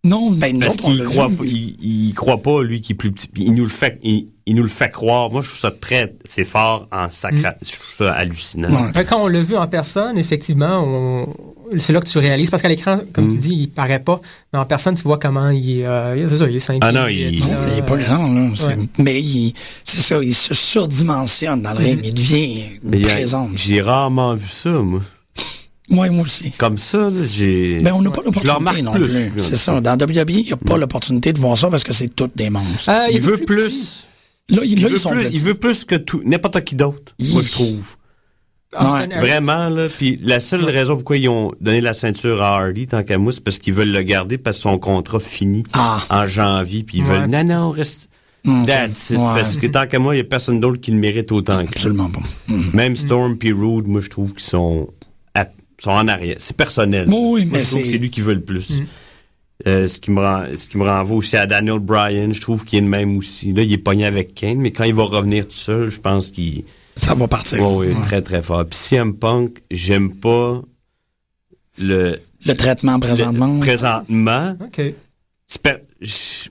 Non, 0.04 0.32
ben, 0.32 0.58
Parce 0.60 0.78
qu'il 0.78 1.04
croit, 1.04 1.30
il, 1.44 1.76
il 1.80 2.14
croit 2.16 2.42
pas, 2.42 2.64
lui, 2.64 2.82
qui 2.82 2.94
est 2.94 2.96
plus 2.96 3.12
petit. 3.12 3.30
Il 3.38 3.54
nous 3.54 3.64
le 3.64 3.70
fait, 3.70 4.00
il, 4.02 4.30
il 4.48 4.56
nous 4.56 4.64
le 4.64 4.68
fait 4.70 4.90
croire. 4.90 5.30
Moi, 5.32 5.42
je 5.44 5.48
trouve 5.50 5.60
ça 5.60 5.70
très, 5.70 6.16
c'est 6.26 6.44
fort 6.44 6.88
en 6.92 7.08
sacré. 7.10 7.50
Je 7.62 7.74
trouve 7.74 8.08
ça 8.08 8.14
hallucinant. 8.14 8.70
Ouais. 8.96 9.06
Quand 9.06 9.22
on 9.22 9.28
l'a 9.28 9.42
vu 9.42 9.56
en 9.56 9.68
personne, 9.68 10.18
effectivement, 10.18 10.84
on- 10.84 11.34
c'est 11.78 11.94
là 11.94 12.00
que 12.02 12.08
tu 12.10 12.18
réalises. 12.18 12.50
Parce 12.50 12.64
qu'à 12.64 12.68
l'écran, 12.68 13.00
comme 13.14 13.28
Mm. 13.28 13.32
tu 13.34 13.38
dis, 13.38 13.54
il 13.54 13.68
paraît 13.70 14.00
pas. 14.00 14.20
Mais 14.52 14.58
en 14.60 14.66
personne, 14.66 14.96
tu 14.96 15.04
vois 15.04 15.20
comment 15.20 15.50
il 15.52 15.82
est. 15.82 15.86
euh, 15.86 16.28
c'est 16.30 16.38
ça, 16.38 16.50
il 16.50 16.56
est 16.56 16.60
5 16.60 16.80
Ah 16.82 16.92
non, 16.92 17.06
il- 17.08 17.40
Non, 17.40 17.48
il 17.72 17.78
est 17.78 17.86
pas 17.86 17.98
grand, 17.98 18.28
là. 18.28 18.50
Ouais. 18.68 18.76
Mais 18.98 19.22
il, 19.22 19.54
c'est 19.84 20.02
ça, 20.02 20.20
il 20.24 20.34
se 20.34 20.56
surdimensionne 20.56 21.62
dans 21.62 21.74
le 21.74 21.78
ring. 21.78 22.00
Il 22.04 22.14
devient 22.16 22.64
Mais 22.84 22.98
il 23.02 23.06
présent. 23.08 23.50
j'ai 23.54 23.82
rarement 23.82 24.34
vu 24.34 24.48
ça, 24.48 24.72
moi. 24.72 25.02
Moi, 25.92 26.10
moi 26.10 26.24
aussi. 26.24 26.52
Comme 26.58 26.78
ça, 26.78 27.10
j'ai. 27.22 27.82
Ben, 27.82 27.94
on 27.94 28.02
n'a 28.02 28.10
pas 28.10 28.22
l'opportunité 28.24 28.82
non 28.82 28.94
plus, 28.94 29.10
C'est 29.38 29.56
ça. 29.58 29.80
Dans 29.82 29.94
WWE, 30.00 30.24
il 30.30 30.44
n'y 30.46 30.52
a 30.54 30.58
pas 30.58 30.78
l'opportunité 30.78 31.34
de 31.34 31.40
voir 31.40 31.58
ça 31.58 31.70
parce 31.70 31.84
que 31.84 31.94
c'est 31.94 32.08
toutes 32.08 32.36
des 32.36 32.50
monstres. 32.50 32.86
Ah, 32.88 33.08
il, 33.12 33.20
veut 33.22 33.38
plus 33.38 33.46
plus. 33.46 34.08
là, 34.50 34.62
il, 34.64 34.72
Il 34.74 34.82
là, 34.82 34.88
veut 34.90 34.96
ils 34.96 35.00
sont 35.00 35.10
plus, 35.12 35.28
il 35.32 35.40
veut 35.42 35.54
plus 35.56 35.86
que 35.86 35.96
tout, 35.96 36.22
n'importe 36.26 36.64
qui 36.64 36.76
d'autre. 36.76 37.14
Moi, 37.20 37.42
je 37.44 37.52
trouve. 37.52 37.96
Ouais, 38.74 38.80
Harris. 38.80 39.10
Vraiment, 39.20 39.68
là. 39.68 39.88
Puis 39.90 40.18
la 40.24 40.40
seule 40.40 40.64
raison 40.64 40.96
pourquoi 40.96 41.18
ils 41.18 41.28
ont 41.28 41.52
donné 41.60 41.82
la 41.82 41.92
ceinture 41.94 42.42
à 42.42 42.56
Hardy, 42.58 42.88
tant 42.88 43.04
qu'à 43.04 43.18
moi, 43.18 43.34
c'est 43.34 43.44
parce 43.44 43.60
qu'ils 43.60 43.74
veulent 43.74 43.92
le 43.92 44.02
garder 44.02 44.38
parce 44.38 44.56
que 44.58 44.64
son 44.64 44.80
contrat 44.80 45.20
finit 45.20 45.64
Ah. 45.74 46.00
en 46.10 46.26
janvier. 46.26 46.84
Puis 46.84 47.00
ils 47.00 47.04
Ouais. 47.04 47.20
veulent, 47.20 47.30
non, 47.30 47.44
non, 47.44 47.72
reste. 47.72 48.10
Ok. 48.48 48.66
That's 48.66 49.10
it. 49.10 49.18
Ouais. 49.18 49.26
Parce 49.36 49.58
que 49.58 49.68
tant 49.68 49.86
qu'à 49.88 50.00
moi, 50.00 50.16
il 50.16 50.20
n'y 50.20 50.22
a 50.22 50.24
personne 50.24 50.62
d'autre 50.62 50.80
qui 50.80 50.92
le 50.92 50.98
mérite 50.98 51.34
autant 51.34 51.58
que 51.58 51.62
lui. 51.64 51.68
Absolument 51.76 52.10
pas. 52.10 52.22
Mhm. 52.48 52.70
Même 52.74 52.96
Storm 52.96 53.38
puis 53.38 53.52
Rude, 53.52 53.88
moi, 53.88 54.00
je 54.00 54.10
trouve 54.10 54.32
qu'ils 54.32 54.40
sont, 54.42 54.88
sont 55.84 55.92
en 55.92 56.08
arrière. 56.08 56.36
C'est 56.40 56.56
personnel. 56.56 57.06
Oui, 57.08 57.16
oui, 57.16 57.46
Moi, 57.46 57.58
mais 57.60 57.64
je 57.64 57.70
trouve 57.70 57.82
que 57.84 57.88
c'est- 57.88 57.98
lui 57.98 58.10
qui 58.10 58.22
veut 58.22 58.34
le 58.36 58.42
plus. 58.42 58.82
Euh, 59.68 59.88
ce 59.88 60.00
qui 60.00 60.10
me 60.12 60.20
rend, 60.20 60.46
ce 60.56 60.68
qui 60.68 60.78
me 60.78 60.84
renvoie 60.86 61.18
aussi 61.18 61.38
à 61.38 61.46
Daniel 61.46 61.80
Bryan, 61.80 62.34
je 62.34 62.42
trouve 62.42 62.66
qu'il 62.66 62.80
est 62.80 62.82
le 62.82 62.88
même 62.88 63.16
aussi. 63.18 63.54
Là, 63.54 63.62
il 63.62 63.72
est 63.72 63.78
pogné 63.78 64.06
avec 64.06 64.34
Kane, 64.34 64.58
mais 64.58 64.72
quand 64.72 64.84
il 64.86 64.96
va 64.96 65.04
revenir 65.04 65.46
tout 65.48 65.54
seul, 65.54 65.90
je 65.90 66.00
pense 66.02 66.32
qu'il, 66.32 66.64
Ça 66.96 67.14
va 67.14 67.28
partir. 67.28 67.60
ouais, 67.60 67.76
ouais, 67.88 67.94
Ouais. 67.96 68.02
très 68.02 68.22
très 68.24 68.42
fort. 68.42 68.66
Puis 68.66 68.78
CM 68.80 69.14
Punk, 69.16 69.62
j'aime 69.70 70.16
pas 70.16 70.62
le, 71.78 72.20
Le 72.46 72.56
traitement 72.56 73.00
présentement. 73.00 73.54
le- 73.54 73.60
présentement. 73.60 74.58
OK. 74.64 74.82
C'est 75.48 75.62
per- 75.62 75.78
je- 76.02 76.50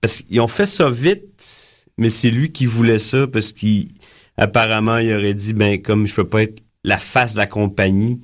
parce 0.00 0.22
qu'ils 0.22 0.40
ont 0.40 0.46
fait 0.48 0.66
ça 0.66 0.88
vite, 0.88 1.86
mais 1.98 2.08
c'est 2.08 2.30
lui 2.30 2.50
qui 2.52 2.66
voulait 2.66 2.98
ça 2.98 3.26
parce 3.26 3.52
qu'il 3.52 3.88
apparemment 4.36 4.98
il 4.98 5.12
aurait 5.12 5.34
dit 5.34 5.52
ben 5.52 5.80
comme 5.82 6.06
je 6.06 6.14
peux 6.14 6.24
pas 6.28 6.42
être 6.44 6.62
la 6.84 6.96
face 6.96 7.34
de 7.34 7.38
la 7.38 7.46
compagnie 7.46 8.20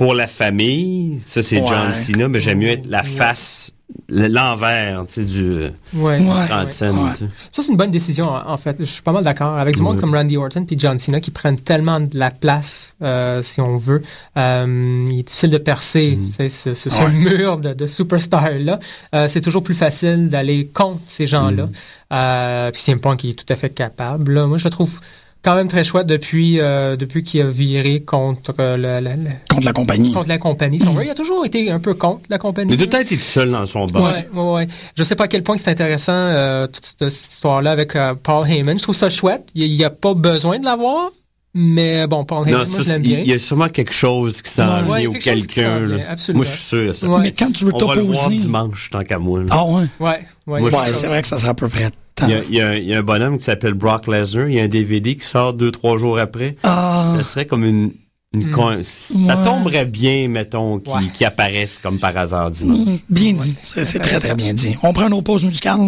pour 0.00 0.14
la 0.14 0.26
famille, 0.26 1.18
ça 1.20 1.42
c'est 1.42 1.58
Ouais. 1.60 1.66
John 1.66 1.92
Cena, 1.92 2.26
mais 2.26 2.40
j'aime 2.40 2.56
mieux 2.58 2.70
être 2.70 2.86
la 2.86 3.02
face 3.02 3.70
l'envers, 4.08 5.04
tu 5.06 5.12
sais 5.12 5.24
du 5.24 5.68
Ouais. 5.94 6.18
du 6.20 6.26
Ouais. 6.26 6.46
trentaine, 6.48 6.96
Ouais. 6.98 7.10
tu 7.10 7.16
sais. 7.18 7.24
Ça, 7.52 7.62
c'est 7.62 7.70
une 7.70 7.76
bonne 7.76 7.90
décision, 7.90 8.24
en 8.30 8.50
en 8.52 8.56
fait. 8.56 8.76
Je 8.78 8.84
suis 8.84 9.02
pas 9.02 9.12
mal 9.12 9.22
d'accord. 9.24 9.58
Avec 9.58 9.76
du 9.76 9.82
monde 9.82 9.96
Ouais. 9.96 10.00
comme 10.00 10.14
Randy 10.14 10.36
Orton 10.38 10.64
puis 10.64 10.76
John 10.78 10.98
Cena 10.98 11.20
qui 11.20 11.30
prennent 11.30 11.58
tellement 11.58 12.00
de 12.00 12.16
la 12.18 12.30
place, 12.30 12.96
euh, 13.02 13.42
si 13.42 13.60
on 13.60 13.76
veut. 13.76 14.02
Euh, 14.38 15.06
il 15.10 15.18
est 15.20 15.22
difficile 15.24 15.50
de 15.50 15.58
percer 15.58 16.18
tu 16.20 16.32
sais, 16.32 16.48
ce, 16.48 16.72
ce- 16.74 16.88
ce 16.88 17.02
Ouais. 17.02 17.10
mur 17.10 17.58
de, 17.58 17.74
de 17.74 17.86
superstar-là. 17.86 18.78
Euh, 19.14 19.26
c'est 19.28 19.40
toujours 19.42 19.62
plus 19.62 19.74
facile 19.74 20.28
d'aller 20.28 20.66
contre 20.72 21.00
ces 21.06 21.26
gens-là. 21.26 21.68
Euh, 22.12 22.70
puis 22.70 22.80
CM 22.80 23.00
Punk, 23.00 23.22
il 23.24 23.30
est 23.30 23.34
tout 23.34 23.52
à 23.52 23.56
fait 23.56 23.70
capable. 23.70 24.32
là. 24.32 24.46
Moi, 24.46 24.56
je 24.58 24.64
le 24.64 24.70
trouve 24.70 24.98
quand 25.42 25.54
même 25.54 25.68
très 25.68 25.84
chouette 25.84 26.06
depuis, 26.06 26.60
euh, 26.60 26.96
depuis 26.96 27.22
qu'il 27.22 27.40
a 27.40 27.48
viré 27.48 28.00
contre, 28.02 28.54
euh, 28.58 28.76
le- 28.76 29.00
le- 29.08 29.16
le- 29.24 29.30
Contre 29.48 29.64
la 29.66 29.72
compagnie. 29.72 30.12
contre 30.12 30.28
la 30.28 30.38
compagnie. 30.38 30.78
si 30.80 30.86
on 30.86 30.92
veut. 30.92 31.04
Il 31.04 31.10
a 31.10 31.14
toujours 31.14 31.44
été 31.46 31.70
un 31.70 31.80
peu 31.80 31.94
contre 31.94 32.22
la 32.28 32.38
compagnie. 32.38 32.74
Il 32.74 32.82
a 32.82 32.86
tout 32.86 32.96
été 32.96 33.16
tout 33.16 33.22
seul 33.22 33.50
dans 33.50 33.64
son 33.66 33.86
bar. 33.86 34.02
Ouais, 34.02 34.28
ouais, 34.34 34.52
ouais. 34.52 34.66
Je 34.96 35.02
sais 35.02 35.16
pas 35.16 35.24
à 35.24 35.28
quel 35.28 35.42
point 35.42 35.56
c'est 35.56 35.70
intéressant 35.70 36.12
euh, 36.14 36.66
toute 36.66 36.84
cette, 36.98 37.12
histoire-là 37.32 37.70
avec 37.70 37.96
euh, 37.96 38.14
Paul 38.22 38.46
Heyman. 38.48 38.76
Je 38.78 38.82
trouve 38.82 38.94
ça 38.96 39.08
chouette. 39.08 39.48
Il 39.54 39.70
n'y 39.74 39.82
a 39.84 39.90
pas 39.90 40.12
besoin 40.14 40.58
de 40.58 40.64
l'avoir, 40.66 41.10
mais 41.54 42.06
bon, 42.06 42.24
Paul 42.24 42.46
Heyman, 42.46 42.64
Non, 42.64 42.68
moi 42.70 42.76
ça, 42.78 42.82
je 42.84 42.88
l'aime 42.90 43.02
il 43.04 43.08
bien. 43.08 43.18
il 43.20 43.26
y 43.28 43.32
a 43.32 43.38
sûrement 43.38 43.68
quelque 43.68 43.92
chose 43.94 44.42
qui 44.42 44.50
s'en 44.50 44.86
Ouais, 44.90 45.00
vient 45.00 45.08
ou 45.10 45.12
quelqu'un. 45.14 45.80
Moi, 45.80 46.44
je 46.44 46.50
suis 46.50 46.58
sûr 46.58 46.86
de 46.88 46.92
ça. 46.92 47.08
Ouais. 47.08 47.20
Mais 47.22 47.32
quand 47.32 47.50
tu 47.50 47.64
veux 47.64 47.72
On 47.74 47.86
va 47.86 47.94
le 47.94 48.02
voir 48.02 48.18
t'opposer. 48.24 48.36
dimanche, 48.42 48.90
tant 48.90 49.02
qu'à 49.02 49.18
moi. 49.18 49.40
là. 49.40 49.46
Ah 49.50 49.64
ouais. 49.64 49.84
Ouais, 50.00 50.08
ouais. 50.46 50.60
Moi, 50.60 50.70
Ouais, 50.70 50.92
c'est 50.92 51.06
vrai 51.06 51.22
que 51.22 51.28
ça 51.28 51.38
sera 51.38 51.50
à 51.52 51.54
peu 51.54 51.68
près. 51.68 51.88
Il 52.22 52.28
y, 52.30 52.34
a, 52.34 52.42
il 52.48 52.54
y 52.54 52.60
a- 52.60 52.76
il 52.78 52.84
y 52.84 52.94
a 52.94 52.98
un 52.98 53.02
bonhomme 53.02 53.38
qui 53.38 53.44
s'appelle 53.44 53.74
Brock 53.74 54.06
Lesnar. 54.06 54.48
Il 54.48 54.54
y 54.54 54.60
a 54.60 54.64
un 54.64 54.68
DVD 54.68 55.14
qui 55.16 55.24
sort 55.24 55.54
deux, 55.54 55.70
trois 55.70 55.98
jours 55.98 56.18
après. 56.18 56.56
Ah, 56.62 57.14
Ça 57.18 57.22
serait 57.24 57.46
comme 57.46 57.64
une... 57.64 57.92
une 58.34 58.46
Mm. 58.48 58.50
con- 58.50 58.78
Ça 58.82 59.14
Ouais. 59.14 59.42
tomberait 59.44 59.84
bien, 59.86 60.28
mettons, 60.28 60.78
qu'il 60.78 60.92
Ouais. 60.92 61.00
qu'il 61.12 61.26
apparaisse 61.26 61.78
comme 61.78 61.98
par 61.98 62.16
hasard 62.16 62.50
dimanche. 62.50 62.86
mm, 62.86 62.96
bien 63.08 63.32
dit. 63.32 63.54
C'est 63.64 63.84
c'est 63.84 63.98
très, 63.98 64.18
très 64.20 64.34
bien 64.34 64.54
dit. 64.54 64.76
On 64.82 64.92
prend 64.92 65.08
nos 65.08 65.22
pauses 65.22 65.44
musicales. 65.44 65.80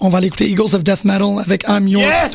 On 0.00 0.08
va 0.08 0.18
aller 0.18 0.28
écouter 0.28 0.48
Eagles 0.48 0.74
of 0.74 0.82
Death 0.82 1.04
Metal 1.04 1.38
avec 1.38 1.64
I'm 1.68 1.86
Your 1.86 2.02
Yes! 2.02 2.32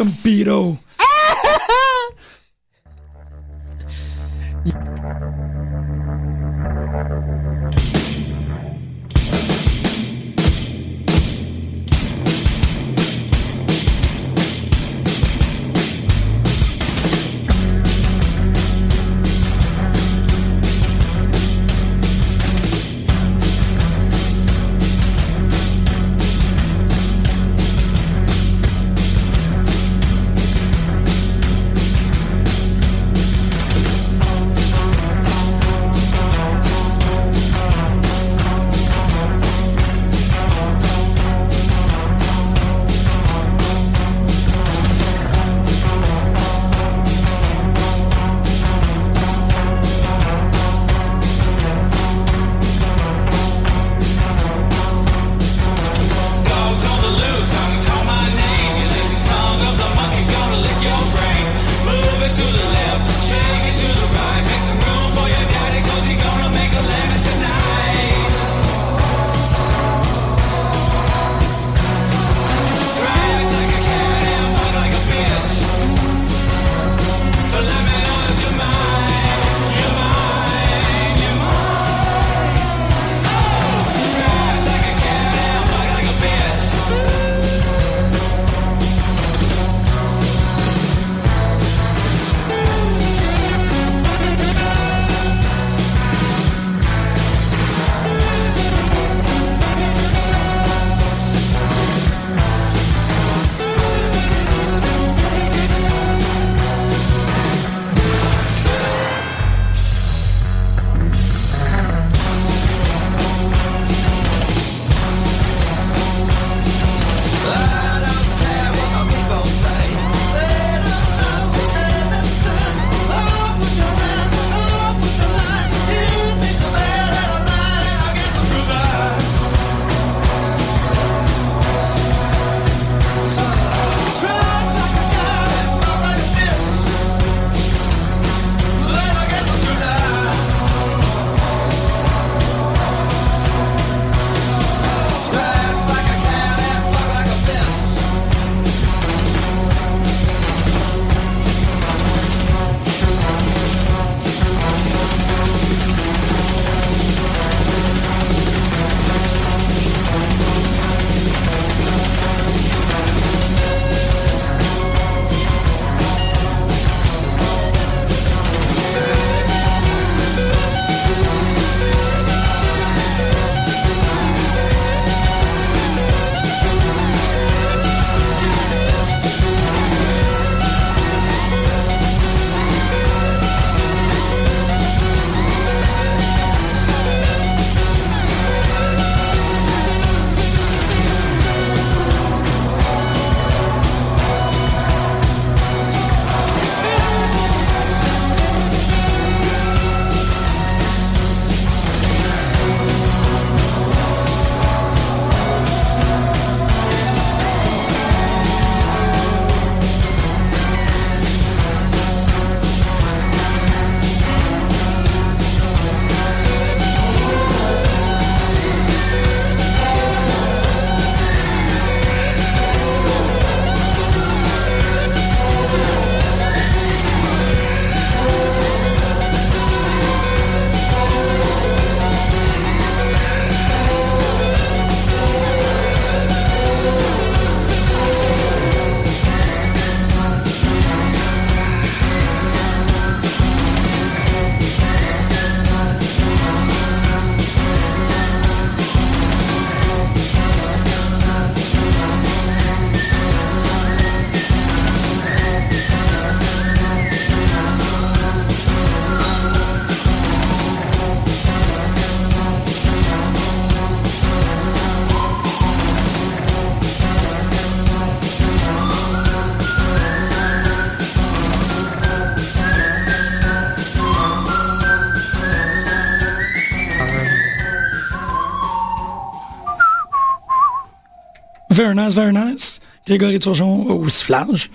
Grégory 283.05 283.39
Turgeon 283.39 283.85
au 283.87 284.09
sifflage. 284.09 284.69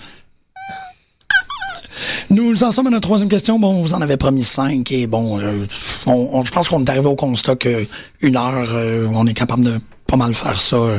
Nous 2.31 2.65
en 2.65 2.71
sommes 2.71 2.87
à 2.87 2.91
notre 2.91 3.07
troisième 3.09 3.29
question. 3.29 3.59
Bon, 3.59 3.75
on 3.75 3.83
vous 3.83 3.95
en 3.95 4.01
avait 4.01 4.17
promis 4.17 4.43
cinq 4.43 4.91
et 4.93 5.07
bon, 5.07 5.39
euh, 5.41 5.67
je 6.07 6.51
pense 6.51 6.69
qu'on 6.69 6.83
est 6.85 6.89
arrivé 6.91 7.07
au 7.07 7.15
constat 7.17 7.57
que 7.57 7.87
une 8.21 8.37
heure, 8.37 8.71
euh, 8.75 9.07
on 9.13 9.27
est 9.27 9.35
capable 9.35 9.65
de 9.65 9.81
pas 10.07 10.17
mal 10.17 10.35
faire 10.35 10.61
ça. 10.61 10.77
euh, 10.77 10.99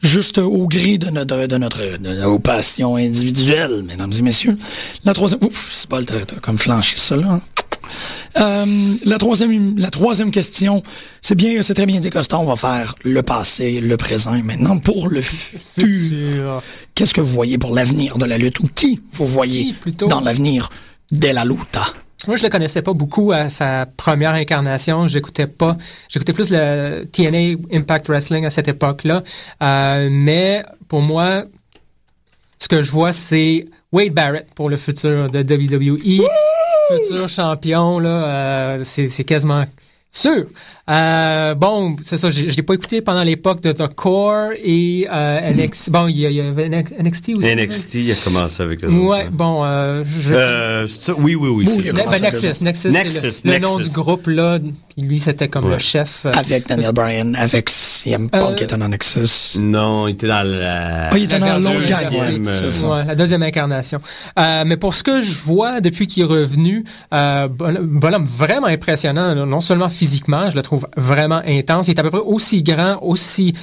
juste 0.00 0.38
au 0.38 0.66
gré 0.66 0.98
de 0.98 1.10
notre 1.10 1.46
de 1.46 1.56
notre 1.58 1.96
de 1.98 2.20
nos 2.22 2.38
passions 2.38 2.96
individuelles, 2.96 3.82
mesdames 3.84 4.12
et 4.16 4.22
messieurs. 4.22 4.56
La 5.04 5.14
troisième, 5.14 5.40
ouf, 5.44 5.70
c'est 5.72 5.88
pas 5.88 6.02
t'as 6.02 6.20
comme 6.40 6.58
flanché 6.58 6.96
ça 6.96 7.16
là. 7.16 7.32
hein. 7.32 7.40
Euh, 8.38 8.94
la 9.04 9.18
troisième, 9.18 9.78
la 9.78 9.90
troisième 9.90 10.30
question, 10.30 10.82
c'est 11.20 11.34
bien, 11.34 11.62
c'est 11.62 11.74
très 11.74 11.86
bien 11.86 12.00
dit, 12.00 12.10
Costa. 12.10 12.38
On 12.38 12.44
va 12.44 12.56
faire 12.56 12.94
le 13.04 13.22
passé, 13.22 13.80
le 13.80 13.96
présent 13.96 14.34
et 14.34 14.42
maintenant 14.42 14.78
pour 14.78 15.08
le 15.08 15.20
futur. 15.76 16.62
Qu'est-ce 16.94 17.14
que 17.14 17.20
vous 17.20 17.34
voyez 17.34 17.58
pour 17.58 17.74
l'avenir 17.74 18.18
de 18.18 18.24
la 18.24 18.38
lutte 18.38 18.60
ou 18.60 18.68
qui 18.74 19.00
vous 19.12 19.26
voyez 19.26 19.74
dans 20.08 20.20
l'avenir 20.20 20.70
de 21.10 21.28
la 21.28 21.44
luta? 21.44 21.84
Moi, 22.28 22.36
je 22.36 22.44
le 22.44 22.50
connaissais 22.50 22.82
pas 22.82 22.92
beaucoup 22.92 23.32
à 23.32 23.48
sa 23.48 23.86
première 23.96 24.34
incarnation. 24.34 25.08
J'écoutais 25.08 25.48
pas, 25.48 25.76
j'écoutais 26.08 26.32
plus 26.32 26.50
le 26.50 27.04
TNA 27.10 27.58
Impact 27.72 28.06
Wrestling 28.08 28.44
à 28.44 28.50
cette 28.50 28.68
époque-là. 28.68 29.24
Euh, 29.60 30.08
mais 30.10 30.64
pour 30.86 31.00
moi, 31.00 31.44
ce 32.60 32.68
que 32.68 32.80
je 32.80 32.90
vois, 32.92 33.12
c'est 33.12 33.66
Wade 33.92 34.14
Barrett 34.14 34.48
pour 34.54 34.70
le 34.70 34.76
futur 34.76 35.28
de 35.30 35.40
WWE. 35.40 36.26
Futur 36.88 37.28
champion, 37.28 37.98
là, 37.98 38.08
euh, 38.08 38.84
c'est 38.84 39.08
c'est 39.08 39.24
quasiment 39.24 39.64
sûr. 40.10 40.46
Euh, 40.90 41.54
bon, 41.54 41.94
c'est 42.04 42.16
ça, 42.16 42.28
je 42.30 42.48
je 42.48 42.56
l'ai 42.56 42.62
pas 42.64 42.74
écouté 42.74 43.02
pendant 43.02 43.22
l'époque 43.22 43.60
de 43.60 43.70
The 43.70 43.86
Core 43.94 44.50
et 44.64 45.06
euh, 45.12 45.52
NXT. 45.52 45.90
Bon, 45.90 46.08
il 46.08 46.16
y, 46.18 46.22
y 46.22 46.40
avait 46.40 46.68
NXT 46.68 47.28
aussi. 47.36 47.54
NXT, 47.56 47.94
il 47.94 48.10
a 48.10 48.14
commencé 48.16 48.62
avec 48.62 48.82
eux. 48.84 48.88
Ouais, 48.88 49.28
bon, 49.30 49.62
euh, 49.64 50.02
je... 50.04 50.34
Euh, 50.34 50.86
c'est 50.88 51.12
ça? 51.12 51.14
oui, 51.20 51.36
oui, 51.36 51.48
oui, 51.50 51.66
c'est 51.68 51.84
ça. 51.84 51.92
Ben, 51.92 52.20
Nexus, 52.20 52.64
Nexus, 52.64 52.88
Nexus, 52.90 53.42
le, 53.44 53.52
le 53.52 53.58
nom 53.60 53.78
du 53.78 53.88
groupe 53.90 54.26
là. 54.26 54.58
Puis 54.58 55.02
lui, 55.06 55.20
c'était 55.20 55.48
comme 55.48 55.66
Ouais. 55.66 55.72
le 55.74 55.78
chef. 55.78 56.26
euh, 56.26 56.32
Avec 56.34 56.66
Daniel 56.68 56.92
Bryan, 56.92 57.34
avec 57.36 57.70
CM 57.70 58.28
Punk 58.28 58.42
Euh, 58.42 58.54
qui 58.56 58.64
était 58.64 58.76
dans 58.76 58.88
Nexus. 58.88 59.58
Non, 59.58 60.08
il 60.08 60.12
était 60.14 60.26
dans 60.26 60.42
la. 60.46 61.10
Ah, 61.10 61.16
il 61.16 61.22
était 61.24 61.38
dans 61.38 61.46
la 61.46 61.58
l'autre 61.60 61.86
gang, 61.86 62.10
ouais, 62.12 62.50
euh, 62.50 62.70
Ouais, 62.88 63.04
la 63.06 63.14
deuxième 63.14 63.42
incarnation. 63.44 64.00
Euh, 64.38 64.64
mais 64.66 64.76
pour 64.76 64.94
ce 64.94 65.02
que 65.04 65.22
je 65.22 65.32
vois 65.32 65.80
depuis 65.80 66.08
qu'il 66.08 66.24
est 66.24 66.26
revenu, 66.26 66.82
euh, 67.14 67.46
bon- 67.48 67.78
bonhomme 67.80 68.24
vraiment 68.24 68.66
impressionnant, 68.66 69.46
non 69.46 69.60
seulement 69.60 69.88
physiquement, 69.88 70.50
je 70.50 70.56
le 70.56 70.62
trouve 70.62 70.81
vraiment 70.96 71.42
intense. 71.46 71.88
Il 71.88 71.92
est 71.92 72.00
à 72.00 72.02
peu 72.02 72.10
près 72.10 72.20
aussi 72.20 72.62
grand, 72.62 72.98
aussi, 73.02 73.54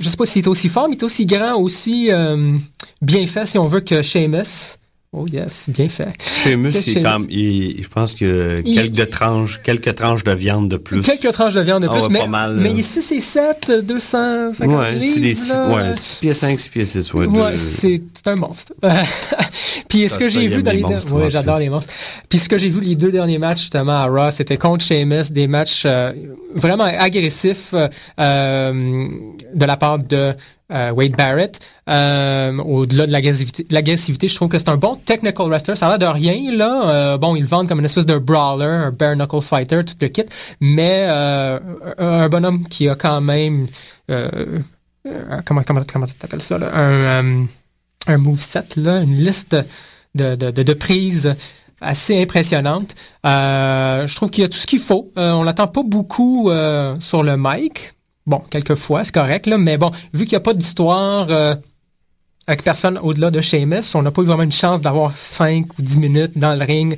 je 0.00 0.08
sais 0.08 0.16
pas 0.16 0.26
s'il 0.26 0.42
est 0.42 0.48
aussi 0.48 0.68
fort, 0.68 0.88
mais 0.88 0.96
il 0.96 0.98
est 0.98 1.04
aussi 1.04 1.26
grand, 1.26 1.54
aussi 1.54 2.10
euh, 2.10 2.56
bien 3.00 3.26
fait, 3.26 3.46
si 3.46 3.58
on 3.58 3.66
veut, 3.66 3.80
que 3.80 4.02
Sheamus. 4.02 4.76
Oh 5.14 5.26
yes, 5.30 5.66
bien 5.68 5.90
fait. 5.90 6.08
Sheamus, 6.22 6.70
Que 6.70 6.74
il 6.74 6.78
est 6.78 6.92
Sheamus. 6.94 7.02
comme, 7.04 7.26
il- 7.28 7.82
je 7.82 7.88
pense 7.88 8.14
que 8.14 8.62
Il- 8.64 8.74
quelques 8.74 9.10
tranches, 9.10 9.60
quelques 9.62 9.94
tranches 9.94 10.24
de 10.24 10.32
viande 10.32 10.70
de 10.70 10.78
plus. 10.78 11.02
Quelques 11.02 11.30
tranches 11.32 11.52
de 11.52 11.60
viande 11.60 11.82
de 11.82 11.88
Ah 11.90 11.92
plus, 11.98 12.08
mais, 12.08 12.20
pas 12.20 12.26
mal, 12.28 12.56
mais 12.56 12.70
ici 12.70 13.02
c'est 13.02 13.20
7, 13.20 13.70
250 13.84 14.72
Ouais, 14.74 14.92
c'est 15.04 15.20
des, 15.20 15.28
livres. 15.28 15.54
là. 15.54 15.68
ouais, 15.90 15.94
6 15.94 16.14
pieds 16.16 16.32
5, 16.32 16.58
6 16.58 16.68
pieds 16.70 16.86
6, 16.86 17.12
ouais. 17.12 17.26
Ouais, 17.26 17.52
de- 17.52 17.56
c'est 17.58 18.02
c'est 18.14 18.28
un 18.28 18.36
monstre. 18.36 18.72
Puis 19.88 20.08
ce 20.08 20.18
que 20.18 20.30
j'ai 20.30 20.46
vu 20.46 20.62
dans 20.62 20.72
les 20.72 20.80
monstres, 20.80 21.12
ouais, 21.12 21.28
j'adore 21.28 21.58
les 21.58 21.68
monstres. 21.68 21.92
Puis 22.30 22.38
ce 22.38 22.48
que 22.48 22.56
j'ai 22.56 22.70
vu 22.70 22.80
les 22.80 22.94
deux 22.94 23.10
derniers 23.10 23.38
matchs 23.38 23.60
justement 23.60 23.92
à 24.02 24.06
Raw, 24.06 24.30
c'était 24.30 24.56
contre 24.56 24.82
Sheamus, 24.82 25.30
des 25.30 25.46
matchs 25.46 25.82
euh, 25.84 26.12
vraiment 26.54 26.84
agressifs 26.84 27.74
euh, 27.74 27.86
euh, 28.18 29.08
de 29.54 29.64
la 29.66 29.76
part 29.76 29.98
de 29.98 30.32
euh, 30.72 30.90
Wade 30.90 31.12
Barrett. 31.16 31.60
Euh, 31.88 32.56
Au-delà 32.58 33.06
de 33.06 33.12
l'agressivité, 33.12 34.28
je 34.28 34.34
trouve 34.34 34.48
que 34.48 34.58
c'est 34.58 34.68
un 34.68 34.76
bon 34.76 34.96
technical 34.96 35.48
wrestler. 35.48 35.76
Ça 35.76 35.86
a 35.86 35.90
l'air 35.90 35.98
de 35.98 36.06
rien 36.06 36.56
là. 36.56 36.88
Euh, 36.88 37.18
bon, 37.18 37.36
ils 37.36 37.42
le 37.42 37.46
vendent 37.46 37.68
comme 37.68 37.78
une 37.78 37.84
espèce 37.84 38.06
de 38.06 38.18
brawler, 38.18 38.64
un 38.66 38.90
bare 38.90 39.16
knuckle 39.16 39.40
fighter, 39.40 39.80
tout 39.84 39.94
le 40.00 40.08
kit. 40.08 40.24
Mais 40.60 41.06
euh, 41.08 41.58
un 41.98 42.28
bonhomme 42.28 42.66
qui 42.68 42.88
a 42.88 42.94
quand 42.94 43.20
même 43.20 43.66
euh, 44.10 44.58
comment 45.44 45.62
comment 45.62 45.82
comment 45.90 46.06
t'appelles 46.18 46.42
ça 46.42 46.58
là? 46.58 46.70
un 46.74 47.46
un 48.06 48.18
moveset 48.18 48.76
là, 48.76 49.00
une 49.00 49.16
liste 49.16 49.56
de 50.14 50.34
de, 50.34 50.50
de, 50.50 50.62
de 50.62 50.74
prises 50.74 51.34
assez 51.80 52.20
impressionnante. 52.22 52.94
Euh, 53.26 54.06
je 54.06 54.14
trouve 54.14 54.30
qu'il 54.30 54.42
y 54.42 54.44
a 54.44 54.48
tout 54.48 54.58
ce 54.58 54.66
qu'il 54.66 54.78
faut. 54.78 55.10
Euh, 55.16 55.32
on 55.32 55.42
l'attend 55.42 55.66
pas 55.66 55.82
beaucoup 55.82 56.50
euh, 56.50 56.96
sur 57.00 57.22
le 57.22 57.36
mic. 57.36 57.94
Bon, 58.26 58.42
quelquefois, 58.50 59.04
c'est 59.04 59.14
correct, 59.14 59.46
là, 59.46 59.58
mais 59.58 59.78
bon, 59.78 59.90
vu 60.12 60.24
qu'il 60.24 60.36
n'y 60.36 60.42
a 60.42 60.44
pas 60.44 60.54
d'histoire 60.54 61.26
euh, 61.30 61.54
avec 62.46 62.62
personne 62.64 62.98
au-delà 62.98 63.30
de 63.30 63.40
Sheamus, 63.40 63.94
on 63.94 64.02
n'a 64.02 64.10
pas 64.10 64.22
eu 64.22 64.24
vraiment 64.24 64.42
une 64.42 64.52
chance 64.52 64.80
d'avoir 64.80 65.16
5 65.16 65.66
ou 65.78 65.82
10 65.82 65.98
minutes 65.98 66.38
dans 66.38 66.54
le 66.58 66.64
ring 66.64 66.96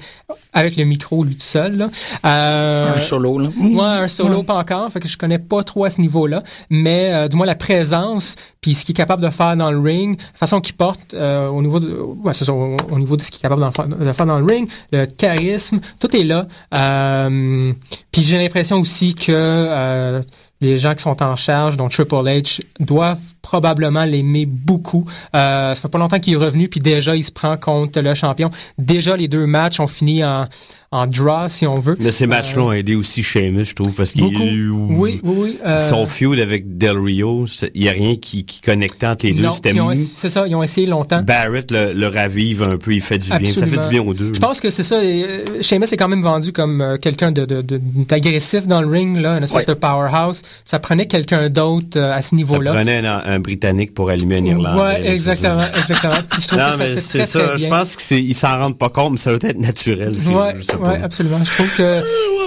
avec 0.54 0.76
le 0.76 0.84
micro 0.84 1.22
lui 1.24 1.34
tout 1.34 1.40
seul. 1.42 1.76
Là. 1.76 1.90
Euh, 2.24 2.94
Un 2.94 2.98
solo, 2.98 3.38
là. 3.38 3.48
Ouais, 3.60 3.82
un 3.82 4.08
solo 4.08 4.42
pas 4.42 4.54
encore, 4.54 4.90
fait 4.90 5.00
que 5.00 5.08
je 5.08 5.18
connais 5.18 5.38
pas 5.38 5.62
trop 5.62 5.84
à 5.84 5.90
ce 5.90 6.00
niveau-là, 6.00 6.42
mais 6.70 7.10
euh, 7.12 7.28
du 7.28 7.36
moins 7.36 7.44
la 7.46 7.56
présence, 7.56 8.36
puis 8.62 8.72
ce 8.72 8.84
qu'il 8.84 8.92
est 8.92 8.96
capable 8.96 9.22
de 9.22 9.28
faire 9.30 9.54
dans 9.56 9.70
le 9.70 9.78
ring, 9.80 10.18
la 10.18 10.38
façon 10.38 10.60
qu'il 10.60 10.76
porte 10.76 11.12
euh, 11.12 11.48
au 11.48 11.60
niveau 11.60 11.78
de, 11.80 11.92
ouais, 11.92 12.32
c'est 12.32 12.44
ça, 12.46 12.52
au, 12.54 12.76
au 12.90 12.98
niveau 12.98 13.16
de 13.18 13.22
ce 13.22 13.30
qu'il 13.30 13.40
est 13.40 13.42
capable 13.42 13.60
d'en 13.60 13.70
faire, 13.70 13.86
de 13.86 14.12
faire 14.12 14.26
dans 14.26 14.38
le 14.38 14.46
ring, 14.46 14.68
le 14.92 15.04
charisme, 15.06 15.80
tout 16.00 16.14
est 16.16 16.24
là. 16.24 16.46
Euh, 16.78 17.72
puis 18.12 18.22
j'ai 18.22 18.38
l'impression 18.38 18.78
aussi 18.80 19.14
que 19.14 19.32
euh, 19.32 20.22
les 20.64 20.78
gens 20.78 20.94
qui 20.94 21.02
sont 21.02 21.22
en 21.22 21.36
charge, 21.36 21.76
dont 21.76 21.88
Triple 21.88 22.14
H, 22.14 22.60
doivent 22.80 23.34
probablement 23.45 24.05
l'aimer 24.05 24.47
beaucoup. 24.47 25.05
Euh, 25.36 25.74
ça 25.74 25.80
fait 25.82 25.88
pas 25.88 25.99
longtemps 25.99 26.18
qu'il 26.18 26.32
est 26.32 26.36
revenu, 26.36 26.68
puis 26.68 26.80
déjà, 26.80 27.14
il 27.14 27.22
se 27.22 27.30
prend 27.30 27.57
contre 27.59 28.01
le 28.01 28.14
champion. 28.14 28.51
Déjà, 28.78 29.16
les 29.16 29.28
deux 29.28 29.45
matchs 29.47 29.80
ont 29.80 29.86
fini 29.86 30.24
en, 30.24 30.47
en 30.90 31.07
draw, 31.07 31.49
si 31.49 31.66
on 31.66 31.78
veut. 31.78 31.97
Mais 32.01 32.11
ces 32.11 32.26
matchs-là 32.26 32.62
Euh, 32.62 32.66
ont 32.66 32.72
aidé 32.72 32.95
aussi 32.95 33.22
Sheamus, 33.22 33.64
je 33.66 33.74
trouve, 33.74 33.92
parce 33.92 34.12
qu'il. 34.12 34.24
Oui, 34.24 34.68
oui, 34.72 35.20
oui. 35.22 35.59
euh, 35.66 35.76
Son 35.90 36.07
feud 36.07 36.40
avec 36.40 36.78
Del 36.78 36.97
Rio, 36.99 37.45
il 37.74 37.82
n'y 37.82 37.88
a 37.88 37.92
rien 37.92 38.14
qui, 38.16 38.45
qui 38.47 38.61
connectait 38.62 39.07
entre 39.09 39.26
les 39.26 39.34
deux. 39.34 39.51
C'était. 39.51 39.72
C'est 39.97 40.30
ça, 40.30 40.47
ils 40.47 40.55
ont 40.55 40.62
essayé 40.62 40.86
longtemps. 40.86 41.22
Barrett 41.22 41.70
le, 41.70 41.92
le 41.92 42.07
ravive 42.09 42.62
un 42.62 42.78
peu, 42.78 42.92
il 42.95 43.01
fait 43.03 43.18
du 43.18 43.28
bien. 43.28 43.53
Ça 43.55 43.66
fait 43.66 43.76
du 43.76 43.88
bien 43.88 44.03
aux 44.03 44.14
deux. 44.14 44.32
Je 44.32 44.40
pense 44.40 44.61
que 44.61 44.70
c'est 44.70 44.82
ça. 44.82 44.97
euh, 44.97 45.61
Sheamus 45.61 45.86
est 45.92 45.97
quand 45.97 46.09
même 46.09 46.22
vendu 46.22 46.53
comme 46.53 46.80
euh, 46.80 46.97
quelqu'un 46.97 47.30
de, 47.32 47.45
de, 47.45 47.61
de- 47.61 47.80
d'agressif 48.09 48.66
dans 48.66 48.80
le 48.80 48.86
ring, 48.88 49.18
là, 49.20 49.36
une 49.36 49.45
espèce 49.45 49.66
Ouais. 49.66 49.74
de 49.74 49.78
powerhouse. 49.78 50.42
Ça 50.64 50.78
prenait 50.78 51.07
quelqu'un 51.07 51.51
d'autre 51.51 52.01
à 52.01 52.22
ce 52.22 52.30
Ça 52.30 52.36
niveau-là. 52.36 52.72
prenait 52.72 53.05
un, 53.07 53.22
un 53.24 53.34
Britannique 53.39 53.95
pour 53.95 54.11
allumer 54.11 54.39
un 54.39 54.45
Irlandais. 54.45 55.01
C'est 55.05 55.11
exactement, 55.12 55.64
exactement. 55.78 56.14
Puis 56.30 56.43
je 56.43 56.47
trouve 56.49 56.59
non, 56.61 56.70
que 56.70 56.76
ça 56.76 56.85
mais 56.85 57.01
c'est 57.01 57.26
ça. 57.26 57.41
très 57.49 57.59
Je 57.59 57.66
pense 57.66 57.97
qu'ils 57.97 58.35
s'en 58.35 58.59
rendent 58.59 58.78
pas 58.78 58.89
compte, 58.89 59.12
mais 59.12 59.18
ça 59.18 59.30
doit 59.37 59.51
être 59.51 59.59
naturel. 59.59 60.14
chez 60.22 60.30
Ouais, 60.30 61.01
absolument. 61.03 61.39
Je 61.45 61.51
trouve 61.53 61.70
que 61.76 62.03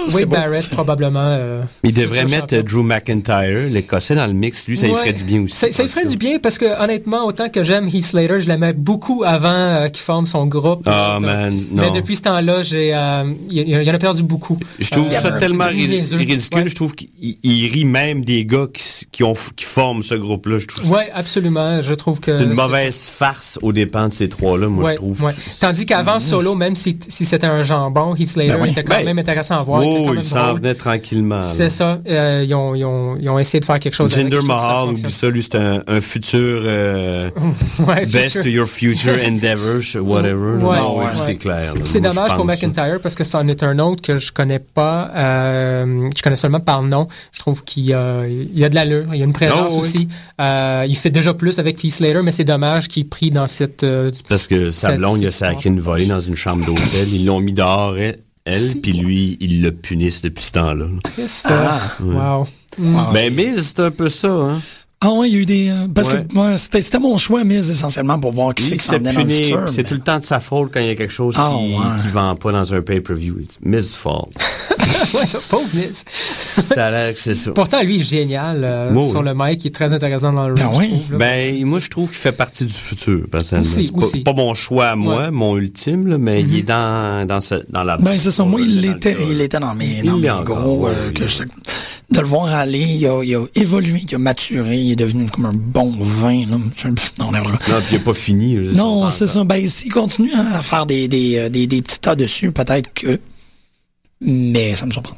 c'est 0.08 0.20
Wade 0.20 0.28
Barrett, 0.28 0.68
probablement. 0.70 1.20
euh, 1.22 1.62
Il 1.82 1.92
devrait 1.92 2.24
mettre 2.24 2.56
Drew 2.62 2.82
McIntyre, 2.82 3.68
l'Écossais, 3.70 4.14
dans 4.14 4.26
le 4.26 4.32
mix. 4.32 4.66
Lui, 4.68 4.76
ça 4.78 4.86
lui 4.86 4.94
ferait 4.94 5.12
du 5.12 5.24
bien 5.24 5.42
aussi. 5.42 5.54
Ça, 5.56 5.70
ça 5.70 5.82
lui 5.82 5.88
ferait 5.90 6.06
du 6.06 6.16
bien 6.16 6.38
parce 6.38 6.58
que 6.58 6.80
honnêtement, 6.82 7.24
autant 7.26 7.48
que 7.48 7.62
j'aime 7.62 7.88
Heath 7.88 8.06
Slater, 8.06 8.40
je 8.40 8.48
l'aimais 8.48 8.72
beaucoup 8.72 9.22
avant 9.26 9.48
euh, 9.52 9.88
qu'il 9.88 10.02
forme 10.02 10.26
son 10.26 10.46
groupe. 10.46 10.82
Ah, 10.86 11.18
man, 11.20 11.58
Mais 11.72 11.90
depuis 11.90 12.16
ce 12.16 12.22
temps-là, 12.22 12.62
j'ai, 12.62 12.94
euh, 12.94 13.24
il, 13.50 13.68
il 13.68 13.90
en 13.90 13.94
a 13.94 13.98
perdu 13.98 14.22
beaucoup. 14.22 14.58
Je 14.78 14.88
trouve 14.90 15.08
Euh, 15.08 15.10
ça 15.18 15.32
tellement 15.32 15.66
ridicule. 15.66 16.68
Je 16.68 16.74
trouve 16.74 16.94
qu'il 16.94 17.08
il 17.42 17.70
rit 17.72 17.84
même 17.84 18.24
des 18.24 18.44
gars 18.44 18.66
qui, 18.72 18.80
s- 18.82 19.04
qui, 19.10 19.24
ont, 19.24 19.34
qui 19.56 19.64
forment 19.64 20.02
ce 20.02 20.14
groupe-là. 20.14 20.58
Je 20.58 20.66
trouve 20.66 20.77
Ouais, 20.86 21.10
absolument. 21.14 21.80
Je 21.82 21.94
trouve 21.94 22.20
que 22.20 22.36
c'est 22.36 22.44
une 22.44 22.54
mauvaise 22.54 23.04
farce 23.06 23.58
aux 23.62 23.72
dépens 23.72 24.08
de 24.08 24.12
ces 24.12 24.28
trois-là, 24.28 24.68
moi, 24.68 24.84
Ouais, 24.84 24.90
je 24.92 24.96
trouve. 24.96 25.22
ouais. 25.22 25.32
Tandis 25.60 25.86
qu'avant 25.86 26.20
solo, 26.20 26.54
même 26.54 26.76
si, 26.76 26.98
si 27.08 27.24
c'était 27.24 27.46
un 27.46 27.62
jambon, 27.62 28.14
Heath 28.16 28.30
Slater 28.30 28.52
Ben 28.54 28.58
oui. 28.62 28.70
était 28.70 28.84
quand 28.84 28.96
Ben, 28.96 29.04
même 29.06 29.18
intéressant 29.18 29.58
à 29.58 29.62
voir. 29.62 29.82
Oh, 29.84 30.12
il 30.14 30.24
s'en 30.24 30.54
venait 30.54 30.74
tranquillement. 30.74 31.42
C'est 31.44 31.68
ça. 31.68 31.98
Euh, 32.08 32.44
ils, 32.46 32.54
ont, 32.54 32.74
ils, 32.74 32.84
ont, 32.84 33.16
ils 33.20 33.28
ont 33.28 33.38
essayé 33.38 33.60
de 33.60 33.64
faire 33.64 33.78
quelque 33.78 33.94
chose. 33.94 34.12
Jinder 34.14 34.38
Mahal, 34.46 34.88
oublie 34.90 35.10
ça, 35.10 35.28
lui, 35.30 35.42
c'est 35.42 35.56
un, 35.56 35.82
un 35.86 36.00
futur 36.00 36.62
euh, 36.64 37.30
Ouais, 37.86 38.06
best 38.06 38.36
future. 38.36 38.42
to 38.42 38.48
your 38.48 38.66
future 38.66 39.16
endeavors, 39.26 39.96
whatever. 40.00 40.56
Ouais, 40.64 40.78
non, 40.78 40.98
ouais. 40.98 41.04
c'est 41.16 41.36
clair. 41.36 41.74
C'est 41.84 42.00
dommage 42.00 42.34
pour. 42.34 42.44
McIntyre 42.44 42.98
parce 43.02 43.14
que 43.14 43.24
c'en 43.24 43.46
est 43.48 43.62
un 43.62 43.78
autre 43.78 44.00
que 44.02 44.16
je 44.16 44.32
connais 44.32 44.58
pas. 44.58 45.10
euh, 45.14 46.08
je 46.16 46.22
connais 46.22 46.36
seulement 46.36 46.60
par 46.60 46.82
nom. 46.82 47.08
Je 47.32 47.40
trouve 47.40 47.62
qu'il 47.64 47.84
y 47.84 47.92
a, 47.92 48.26
il 48.26 48.58
y 48.58 48.64
a 48.64 48.68
de 48.68 48.74
l'allure, 48.74 49.04
il 49.12 49.18
y 49.18 49.22
a 49.22 49.24
une 49.24 49.32
présence 49.32 49.72
Oh, 49.72 49.74
oui. 49.74 49.80
aussi. 49.80 50.08
Euh, 50.40 50.67
il 50.86 50.96
fait 50.96 51.10
déjà 51.10 51.34
plus 51.34 51.58
avec 51.58 51.82
Heath 51.84 51.94
Slater, 51.94 52.22
mais 52.22 52.30
c'est 52.32 52.44
dommage 52.44 52.88
qu'il 52.88 53.02
est 53.02 53.08
pris 53.08 53.30
dans 53.30 53.46
cette. 53.46 53.84
euh, 53.84 54.10
Parce 54.28 54.46
que 54.46 54.70
sa 54.70 54.92
blonde, 54.92 55.20
il 55.20 55.26
a 55.26 55.30
sacré 55.30 55.68
une 55.70 55.80
volée 55.80 56.06
dans 56.06 56.20
une 56.20 56.36
chambre 56.36 56.64
d'hôtel. 56.64 57.08
Ils 57.12 57.24
l'ont 57.26 57.40
mis 57.40 57.52
dehors, 57.52 57.96
elle, 57.98 58.18
elle, 58.44 58.80
puis 58.82 58.92
lui, 58.92 59.36
il 59.40 59.62
le 59.62 59.72
punisse 59.72 60.22
depuis 60.22 60.44
ce 60.44 60.52
temps-là. 60.52 60.86
triste. 61.02 61.46
Ah. 61.48 61.80
Wow. 62.00 62.46
Mm. 62.78 63.12
Ben, 63.12 63.34
mais 63.34 63.56
c'est 63.56 63.80
un 63.80 63.90
peu 63.90 64.08
ça, 64.08 64.28
hein. 64.30 64.60
Ah 65.00 65.12
ouais, 65.12 65.28
il 65.28 65.34
y 65.34 65.36
a 65.36 65.40
eu 65.40 65.46
des... 65.46 65.68
euh, 65.68 65.86
parce 65.94 66.08
Ouais. 66.08 66.26
que 66.28 66.36
ouais, 66.38 66.58
c'était 66.58 66.80
c'était 66.80 66.98
mon 66.98 67.16
choix, 67.18 67.44
mais 67.44 67.56
essentiellement 67.56 68.18
pour 68.18 68.32
voir 68.32 68.52
qui 68.52 68.64
c'est 68.64 68.72
qui 68.72 68.78
se 68.80 68.86
s'en 68.86 68.92
venait 68.94 69.12
dans 69.12 69.20
le 69.20 69.26
punir, 69.26 69.44
futur. 69.44 69.64
puis 69.64 69.72
c'est 69.74 69.82
mais- 69.84 69.88
tout 69.88 69.94
le 69.94 70.00
temps 70.00 70.18
de 70.18 70.24
sa 70.24 70.40
faute 70.40 70.70
quand 70.74 70.80
il 70.80 70.86
y 70.86 70.90
a 70.90 70.96
quelque 70.96 71.12
chose 71.12 71.36
Ah, 71.38 71.52
qui, 71.56 71.72
ouais. 71.72 71.78
qui 72.02 72.08
vend 72.08 72.34
pas 72.34 72.50
dans 72.50 72.74
un 72.74 72.82
pay-per-view. 72.82 73.36
Miss 73.62 73.94
fault. 73.94 74.28
Ouais, 75.14 75.20
pauvre 75.48 75.64
Miz. 75.74 76.02
ça 76.10 76.86
a 76.86 76.90
l'air 76.90 77.14
que 77.14 77.20
c'est 77.20 77.34
ça. 77.36 77.52
Pourtant, 77.52 77.80
lui, 77.82 77.96
il 77.96 78.00
est 78.00 78.04
génial 78.04 78.62
euh, 78.64 78.90
Oui, 78.92 79.08
sur 79.08 79.22
le 79.22 79.32
mic. 79.34 79.62
Il 79.64 79.68
est 79.68 79.74
très 79.74 79.92
intéressant 79.92 80.32
dans 80.32 80.48
le 80.48 80.54
Ben 80.54 80.66
ring, 80.68 80.92
oui. 81.10 81.16
Ben, 81.16 81.64
moi, 81.64 81.78
je 81.78 81.88
trouve 81.88 82.08
qu'il 82.08 82.18
fait 82.18 82.32
partie 82.32 82.64
du 82.66 82.72
futur, 82.72 83.20
personnellement. 83.30 83.70
Aussi, 83.70 83.84
C'est 83.86 83.92
pas, 83.92 83.98
aussi. 84.06 84.18
pas 84.20 84.32
mon 84.32 84.54
choix 84.54 84.88
à 84.88 84.96
moi, 84.96 85.22
Ouais. 85.26 85.30
mon 85.30 85.56
ultime, 85.56 86.08
là, 86.08 86.18
mais 86.18 86.42
il 86.42 86.56
est 86.56 86.62
dans, 86.62 87.26
dans, 87.26 87.40
ce, 87.40 87.54
dans 87.70 87.84
la... 87.84 87.96
Ben, 87.96 88.18
c'est 88.18 88.32
ça. 88.32 88.44
Moi, 88.44 88.60
il 88.62 88.80
l'était, 88.80 89.16
il 89.30 89.40
était 89.40 89.60
dans 89.60 89.74
mes, 89.74 90.00
Il 90.02 90.10
dans 90.10 90.16
mes 90.18 90.30
encore, 90.30 90.62
gros, 90.64 90.88
ouais, 92.10 92.16
oui. 92.16 92.16
de 92.16 92.20
le 92.20 92.26
voir 92.26 92.54
aller, 92.54 92.80
il 92.80 93.06
a, 93.06 93.22
il 93.22 93.34
a 93.36 93.44
évolué, 93.54 94.02
il 94.08 94.14
a 94.14 94.18
maturé, 94.18 94.78
il 94.78 94.92
est 94.92 94.96
devenu 94.96 95.28
comme 95.30 95.46
un 95.46 95.52
bon 95.54 95.90
vin, 96.00 96.40
là. 96.46 96.56
Non. 97.18 97.30
Non, 97.32 97.32
puis 97.86 97.92
il 97.92 97.96
a 97.96 98.00
pas 98.00 98.14
fini. 98.14 98.56
Non, 98.74 99.08
c'est 99.10 99.26
ça. 99.26 99.44
Ben, 99.44 99.66
s'il 99.66 99.92
continue 99.92 100.32
à 100.34 100.62
faire 100.62 100.86
des, 100.86 101.08
des, 101.08 101.36
euh, 101.36 101.48
des, 101.48 101.66
des 101.66 101.82
petits 101.82 102.00
tas 102.00 102.14
dessus, 102.16 102.50
peut-être 102.52 102.92
que, 102.94 103.20
mais 104.20 104.74
ça 104.74 104.86
me 104.86 104.90
surprend. 104.90 105.16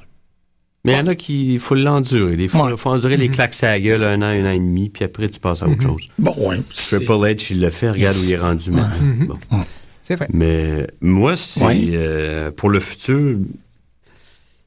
Mais 0.84 0.92
il 0.92 0.96
y 0.96 1.00
en 1.00 1.06
a 1.08 1.14
qui, 1.14 1.52
il 1.54 1.60
faut 1.60 1.74
l'endurer. 1.74 2.36
Il 2.38 2.48
faut, 2.48 2.64
Ouais. 2.64 2.74
faut 2.76 2.88
endurer 2.88 3.16
Mhm. 3.16 3.20
les 3.20 3.28
claques 3.28 3.54
à 3.64 3.66
la 3.66 3.80
gueule 3.80 4.02
un 4.02 4.22
an, 4.22 4.24
un 4.24 4.46
an 4.46 4.50
et 4.52 4.58
demi, 4.58 4.88
puis 4.88 5.04
après, 5.04 5.28
tu 5.28 5.38
passes 5.38 5.62
à 5.62 5.68
autre 5.68 5.82
chose. 5.82 6.08
Bon, 6.18 6.34
ouais. 6.38 6.56
c'est- 6.74 6.96
Triple 6.96 7.12
H, 7.12 7.48
il 7.50 7.60
l'a 7.60 7.70
fait, 7.70 7.90
regarde 7.90 8.16
Yes. 8.16 8.24
où 8.24 8.28
il 8.28 8.32
est 8.32 8.38
rendu 8.38 8.70
maintenant. 8.70 9.36
Bon. 9.50 9.58
C'est 10.02 10.14
vrai. 10.16 10.26
Mais 10.32 10.86
moi, 11.02 11.36
c'est 11.36 11.64
Ouais. 11.66 11.80
euh, 11.92 12.50
pour 12.50 12.70
le 12.70 12.80
futur, 12.80 13.36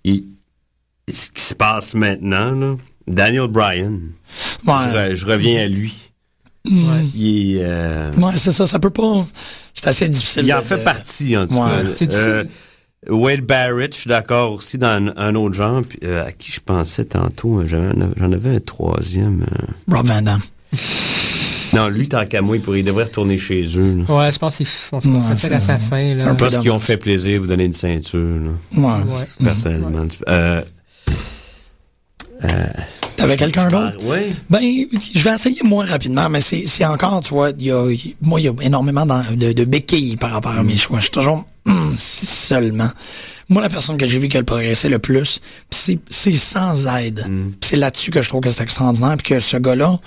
il- 0.04 0.24
ce 1.10 1.30
qui 1.32 1.42
se 1.42 1.54
passe 1.54 1.96
maintenant, 1.96 2.52
là, 2.52 2.76
Daniel 3.08 3.48
Bryan, 3.48 4.00
Ouais. 4.66 4.74
je, 4.92 4.96
re- 4.98 5.14
je 5.16 5.26
reviens 5.26 5.64
à 5.64 5.68
lui. 5.68 6.12
Mm. 6.66 6.86
Il, 7.14 7.58
est, 7.58 7.62
euh, 7.64 8.12
Ouais, 8.14 8.32
c'est 8.36 8.52
ça, 8.52 8.66
ça 8.66 8.80
peut 8.80 8.90
pas, 8.90 9.26
c'est 9.74 9.88
assez 9.88 10.08
difficile. 10.08 10.46
il 10.46 10.54
en 10.54 10.60
de- 10.60 10.64
fait 10.64 10.78
de- 10.78 10.84
partie, 10.84 11.36
en 11.36 11.46
tout 11.48 11.56
Ouais. 11.56 11.60
cas. 11.88 11.90
C'est 11.94 12.08
difficile. 12.08 12.48
Wade 13.10 13.42
Barrett, 13.42 13.94
je 13.94 14.00
suis 14.02 14.08
d'accord 14.08 14.54
aussi 14.54 14.78
dans 14.78 14.88
un, 14.88 15.14
un 15.18 15.36
autre 15.36 15.54
genre, 15.56 15.82
puis, 15.88 16.00
euh, 16.06 16.26
à 16.26 16.32
qui 16.32 16.54
je 16.54 16.62
pensais 16.62 17.04
tantôt, 17.04 17.60
euh, 17.60 17.66
un- 17.92 18.10
j'en 18.18 18.32
avais 18.32 18.56
un 18.56 18.60
troisième. 18.62 19.44
euh. 19.44 19.94
Rob 19.94 20.08
Van 20.08 20.22
Damme. 20.22 20.42
Non, 21.74 21.90
lui, 21.90 22.08
tant 22.08 22.26
qu'à 22.26 22.42
moi, 22.42 22.56
il, 22.56 22.62
pourrait, 22.62 22.80
il 22.80 22.86
devrait 22.86 23.04
retourner 23.06 23.38
chez 23.38 23.64
eux. 23.78 24.06
là. 24.08 24.16
Ouais, 24.16 24.32
je 24.32 24.38
pense 24.40 24.56
qu'ils 24.58 24.66
font 24.68 25.00
Ouais, 25.04 25.36
ça 25.38 25.48
à 25.54 25.60
sa 25.60 25.78
fin. 25.80 25.98
c'est 25.98 26.14
Là. 26.16 26.24
un 26.24 26.28
Je 26.28 26.30
peu 26.38 26.46
pense 26.46 26.58
qu'ils 26.60 26.72
ont 26.72 26.80
fait 26.80 26.96
plaisir 26.98 27.34
de 27.34 27.40
vous 27.40 27.48
donner 27.48 27.66
une 27.66 27.74
ceinture, 27.74 28.20
là, 28.22 28.52
Ouais. 28.78 29.04
Ouais. 29.18 29.28
personnellement. 29.44 30.06
Euh, 32.46 32.48
T'avais 33.16 33.38
quelqu'un 33.38 33.68
d'autre? 33.68 33.98
Oui. 34.04 34.34
Ben, 34.50 34.60
je 35.14 35.24
vais 35.24 35.36
essayer 35.36 35.62
moi 35.64 35.86
rapidement, 35.86 36.30
mais 36.30 36.42
c'est, 36.42 36.86
encore, 36.86 37.22
tu 37.22 37.30
vois, 37.34 37.52
y 37.60 37.72
a, 37.72 37.86
moi, 38.22 38.42
il 38.42 38.46
y 38.46 38.50
a 38.50 38.54
énormément 38.62 39.06
de, 39.06 39.52
de 39.54 39.64
béquilles 39.66 40.18
par 40.18 40.32
rapport 40.32 40.52
à 40.54 40.64
mes 40.64 40.78
choix. 40.78 40.98
Je 40.98 41.04
suis 41.04 41.12
toujours, 41.12 41.48
hum, 41.68 41.94
si 41.98 42.26
seulement. 42.26 42.90
Moi, 43.50 43.62
la 43.62 43.70
personne 43.70 43.98
que 43.98 44.08
j'ai 44.08 44.20
vu 44.20 44.30
qui 44.30 44.38
a 44.38 44.40
le 44.40 44.46
progressé 44.46 44.90
le 44.90 45.00
plus, 45.00 45.40
c'est, 45.70 46.00
sans 46.10 46.88
aide. 46.98 47.26
Pis 47.62 47.68
C'est 47.70 47.76
là-dessus 47.78 48.10
que 48.10 48.22
je 48.22 48.30
trouve 48.30 48.42
que 48.42 48.50
c'est 48.50 48.64
extraordinaire, 48.64 49.16
puis 49.18 49.36
que 49.36 49.40
ce 49.40 49.58
gars-là 49.58 50.00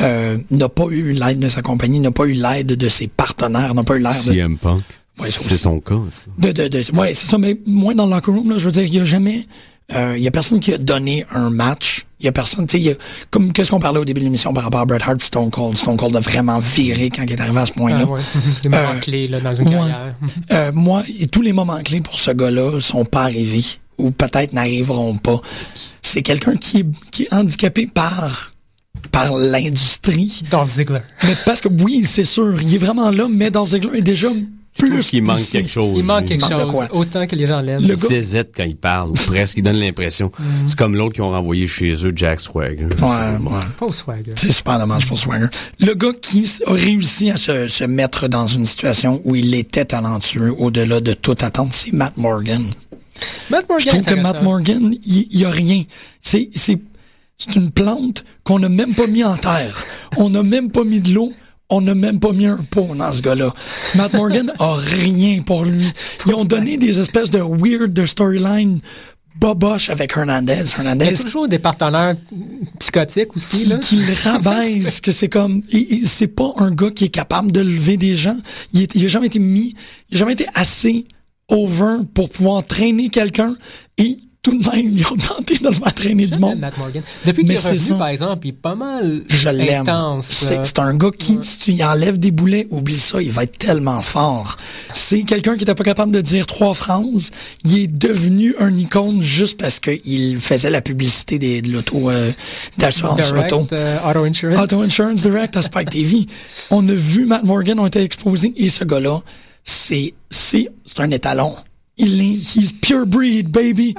euh, 0.00 0.38
n'a 0.50 0.68
pas 0.68 0.86
eu 0.90 1.12
l'aide 1.12 1.38
de 1.38 1.48
sa 1.48 1.62
compagnie, 1.62 2.00
n'a 2.00 2.10
pas 2.10 2.24
eu 2.24 2.32
l'aide 2.32 2.66
de 2.68 2.88
ses 2.88 3.06
partenaires, 3.06 3.74
n'a 3.74 3.82
pas 3.84 3.96
eu 3.96 4.00
l'aide 4.00 4.24
de... 4.26 4.32
CM 4.32 4.56
Punk. 4.58 4.82
Ouais, 5.20 5.28
C'est 5.30 5.56
son 5.58 5.78
cas. 5.80 5.94
ça. 6.10 6.22
De, 6.38 6.52
de, 6.52 6.68
de- 6.68 6.96
ouais, 6.96 7.12
c'est 7.14 7.26
ça, 7.26 7.36
mais 7.38 7.58
moins 7.66 7.94
dans 7.94 8.06
le 8.06 8.12
locker 8.12 8.30
room, 8.32 8.50
là, 8.50 8.56
je 8.58 8.64
veux 8.64 8.72
dire, 8.72 8.82
il 8.84 8.94
y 8.94 8.98
a 9.00 9.04
jamais, 9.04 9.46
euh, 9.92 10.14
il 10.16 10.22
y 10.22 10.28
a 10.28 10.30
personne 10.30 10.60
qui 10.60 10.72
a 10.72 10.78
donné 10.78 11.24
un 11.32 11.50
match. 11.50 12.06
Il 12.20 12.26
y 12.26 12.28
a 12.28 12.32
personne, 12.32 12.66
tu 12.66 12.82
sais, 12.82 12.98
comme, 13.30 13.52
qu'est-ce 13.52 13.70
qu'on 13.70 13.80
parlait 13.80 13.98
au 13.98 14.04
début 14.04 14.20
de 14.20 14.26
l'émission 14.26 14.52
par 14.52 14.64
rapport 14.64 14.80
à 14.80 14.84
Bret 14.86 14.98
Hart 15.02 15.22
Stone 15.22 15.50
Cold? 15.50 15.76
Stone 15.76 15.96
Cold 15.96 16.14
a 16.16 16.20
vraiment 16.20 16.58
viré 16.58 17.08
quand 17.08 17.22
il 17.22 17.32
est 17.32 17.40
arrivé 17.40 17.60
à 17.60 17.66
ce 17.66 17.72
point-là. 17.72 18.04
Ah, 18.06 18.10
ouais. 18.10 18.20
Des 18.62 18.68
moments 18.68 18.82
Euh, 18.94 18.98
clés 18.98 19.26
là, 19.26 19.40
dans 19.40 19.54
une 19.54 19.70
carrière. 19.70 20.14
Euh, 20.52 20.70
moi, 20.74 21.02
et 21.18 21.26
tous 21.28 21.42
les 21.42 21.52
moments 21.52 21.80
clés 21.82 22.00
pour 22.02 22.18
ce 22.18 22.30
gars-là 22.30 22.80
sont 22.80 23.04
pas 23.04 23.22
arrivés 23.22 23.64
ou 23.98 24.10
peut-être 24.10 24.52
n'arriveront 24.52 25.16
pas. 25.16 25.40
C'est 26.02 26.22
quelqu'un 26.22 26.56
qui 26.56 26.78
est, 26.80 26.86
qui 27.10 27.22
est 27.24 27.32
handicapé 27.34 27.86
par 27.86 28.52
par 29.12 29.32
l'industrie. 29.36 30.42
Dolph 30.50 30.70
Ziggler. 30.70 30.98
Mais 31.24 31.34
parce 31.46 31.60
que 31.60 31.68
oui, 31.68 32.02
c'est 32.04 32.24
sûr, 32.24 32.60
il 32.60 32.74
est 32.74 32.78
vraiment 32.78 33.10
là, 33.10 33.26
mais 33.30 33.50
Dolph 33.50 33.70
Ziggler 33.70 33.98
est 33.98 34.02
déjà 34.02 34.28
plus 34.80 35.08
qu'il 35.08 35.22
manque 35.22 35.48
quelque 35.48 35.68
chose. 35.68 35.94
Il 35.96 36.04
manque 36.04 36.26
quelque 36.26 36.46
chose. 36.46 36.70
quoi? 36.70 36.88
Autant 36.92 37.26
que 37.26 37.36
les 37.36 37.46
gens 37.46 37.60
l'aiment. 37.60 37.86
Le 37.86 37.94
zézette 37.94 38.52
quand 38.56 38.64
il 38.64 38.76
parle, 38.76 39.10
ou 39.10 39.14
presque. 39.14 39.56
Il 39.58 39.62
donne 39.62 39.76
l'impression. 39.76 40.30
C'est 40.66 40.76
comme 40.76 40.96
l'autre 40.96 41.14
qui 41.14 41.20
ont 41.20 41.30
renvoyé 41.30 41.66
chez 41.66 41.92
eux, 42.04 42.12
Jack 42.14 42.40
Swagger. 42.40 42.84
Ouais, 43.00 43.08
ouais. 43.08 43.60
Pas 43.78 43.86
au 43.86 43.92
swagger. 43.92 44.32
C'est 44.36 44.52
super 44.52 44.78
dommage 44.78 45.06
pour 45.06 45.18
Swagger. 45.18 45.48
Le 45.78 45.94
gars 45.94 46.12
qui 46.20 46.50
a 46.66 46.72
réussi 46.72 47.30
à 47.30 47.36
se, 47.36 47.68
se 47.68 47.84
mettre 47.84 48.28
dans 48.28 48.46
une 48.46 48.64
situation 48.64 49.20
où 49.24 49.34
il 49.34 49.54
était 49.54 49.84
talentueux 49.84 50.54
au-delà 50.58 51.00
de 51.00 51.12
toute 51.12 51.42
attente, 51.42 51.72
c'est 51.72 51.92
Matt 51.92 52.16
Morgan. 52.16 52.62
Matt 53.50 53.68
Morgan. 53.68 53.86
Je 53.86 53.88
trouve 53.88 54.14
que. 54.16 54.20
Matt 54.20 54.42
Morgan, 54.42 54.94
il 55.04 55.44
a 55.44 55.50
rien. 55.50 55.82
C'est 56.22 56.50
c'est 56.54 56.78
c'est 57.36 57.56
une 57.56 57.70
plante 57.70 58.24
qu'on 58.44 58.58
n'a 58.58 58.68
même 58.68 58.94
pas 58.94 59.06
mis 59.06 59.24
en 59.24 59.36
terre. 59.36 59.82
On 60.18 60.28
n'a 60.28 60.42
même 60.42 60.70
pas 60.70 60.84
mis 60.84 61.00
de 61.00 61.14
l'eau. 61.14 61.32
On 61.70 61.80
n'a 61.80 61.94
même 61.94 62.18
pas 62.20 62.32
mis 62.32 62.46
un 62.46 62.58
pot 62.70 62.88
dans 62.96 63.12
ce 63.12 63.22
gars-là. 63.22 63.54
Matt 63.94 64.12
Morgan 64.12 64.52
a 64.58 64.74
rien 64.74 65.40
pour 65.42 65.64
lui. 65.64 65.86
Ils 66.26 66.34
ont 66.34 66.44
donné 66.44 66.76
des 66.76 66.98
espèces 67.00 67.30
de 67.30 67.38
weird 67.40 67.92
de 67.92 68.06
storyline 68.06 68.80
boboche 69.36 69.88
avec 69.88 70.14
Hernandez. 70.16 70.52
Il 70.52 70.58
y 70.58 70.60
a 70.60 70.78
Hernandez 70.90 71.12
toujours 71.16 71.48
des 71.48 71.58
partenaires 71.60 72.16
psychotiques 72.78 73.36
aussi. 73.36 73.64
qui, 73.64 73.68
Là. 73.68 73.76
qui 73.78 74.02
rabaisse, 74.24 75.00
que 75.00 75.12
c'est 75.12 75.28
comme, 75.28 75.62
c'est 76.04 76.26
pas 76.26 76.52
un 76.56 76.70
gars 76.72 76.90
qui 76.90 77.04
est 77.04 77.08
capable 77.08 77.52
de 77.52 77.60
lever 77.60 77.96
des 77.96 78.16
gens. 78.16 78.36
Il, 78.72 78.82
est- 78.82 78.94
il 78.94 79.04
a 79.04 79.08
jamais 79.08 79.26
été 79.28 79.38
mis, 79.38 79.74
il 80.10 80.16
a 80.16 80.18
jamais 80.18 80.32
été 80.32 80.46
assez 80.54 81.06
over 81.48 81.98
pour 82.14 82.28
pouvoir 82.30 82.66
traîner 82.66 83.08
quelqu'un 83.08 83.54
et 83.98 84.16
tout 84.42 84.58
de 84.58 84.64
même, 84.70 84.96
ils 84.96 85.06
ont 85.06 85.16
tenté 85.16 85.58
de 85.58 85.64
le 85.64 85.72
faire 85.72 85.94
traîner 85.94 86.26
du 86.26 86.38
monde. 86.38 86.58
Matt 86.58 86.78
Morgan. 86.78 87.02
Depuis 87.26 87.42
qu'il 87.44 87.52
est 87.52 87.58
revenu, 87.58 87.78
ça. 87.78 87.94
par 87.96 88.08
exemple, 88.08 88.46
il 88.46 88.50
est 88.50 88.52
pas 88.52 88.74
mal 88.74 89.22
Je 89.28 89.48
l'aime. 89.50 89.82
intense. 89.82 90.46
C'est 90.62 90.78
un 90.78 90.94
gars 90.94 91.10
qui, 91.16 91.38
si 91.42 91.58
tu 91.58 91.72
y 91.72 91.84
enlèves 91.84 92.18
des 92.18 92.30
boulets, 92.30 92.66
oublie 92.70 92.98
ça, 92.98 93.20
il 93.20 93.30
va 93.30 93.42
être 93.42 93.58
tellement 93.58 94.00
fort. 94.00 94.56
C'est 94.94 95.24
quelqu'un 95.24 95.56
qui 95.56 95.64
était 95.64 95.74
pas 95.74 95.84
capable 95.84 96.12
de 96.12 96.20
dire 96.22 96.46
trois 96.46 96.72
phrases. 96.72 97.32
Il 97.64 97.78
est 97.80 97.86
devenu 97.86 98.54
un 98.58 98.74
icône 98.78 99.20
juste 99.22 99.58
parce 99.58 99.78
qu'il 99.78 100.38
faisait 100.40 100.70
la 100.70 100.80
publicité 100.80 101.38
des, 101.38 101.60
de 101.60 101.70
l'auto, 101.70 102.08
euh, 102.10 102.32
d'assurance 102.78 103.32
auto. 103.32 103.66
euh, 103.72 103.98
Auto 104.08 104.24
Insurance. 104.24 104.58
Auto 104.58 104.82
Insurance 104.82 105.16
Direct 105.22 105.56
à 105.58 105.62
Spike 105.62 105.90
TV. 105.90 106.26
On 106.70 106.88
a 106.88 106.92
vu 106.94 107.26
Matt 107.26 107.44
Morgan, 107.44 107.78
on 107.78 107.86
été 107.86 108.00
exposés, 108.00 108.52
et 108.56 108.70
ce 108.70 108.84
gars-là, 108.84 109.20
c'est, 109.64 110.14
c'est, 110.30 110.70
c'est 110.86 111.00
un 111.00 111.10
étalon. 111.10 111.54
Il 112.02 112.20
est, 112.20 112.56
he's 112.56 112.72
pure 112.72 113.06
breed, 113.06 113.50
baby. 113.50 113.94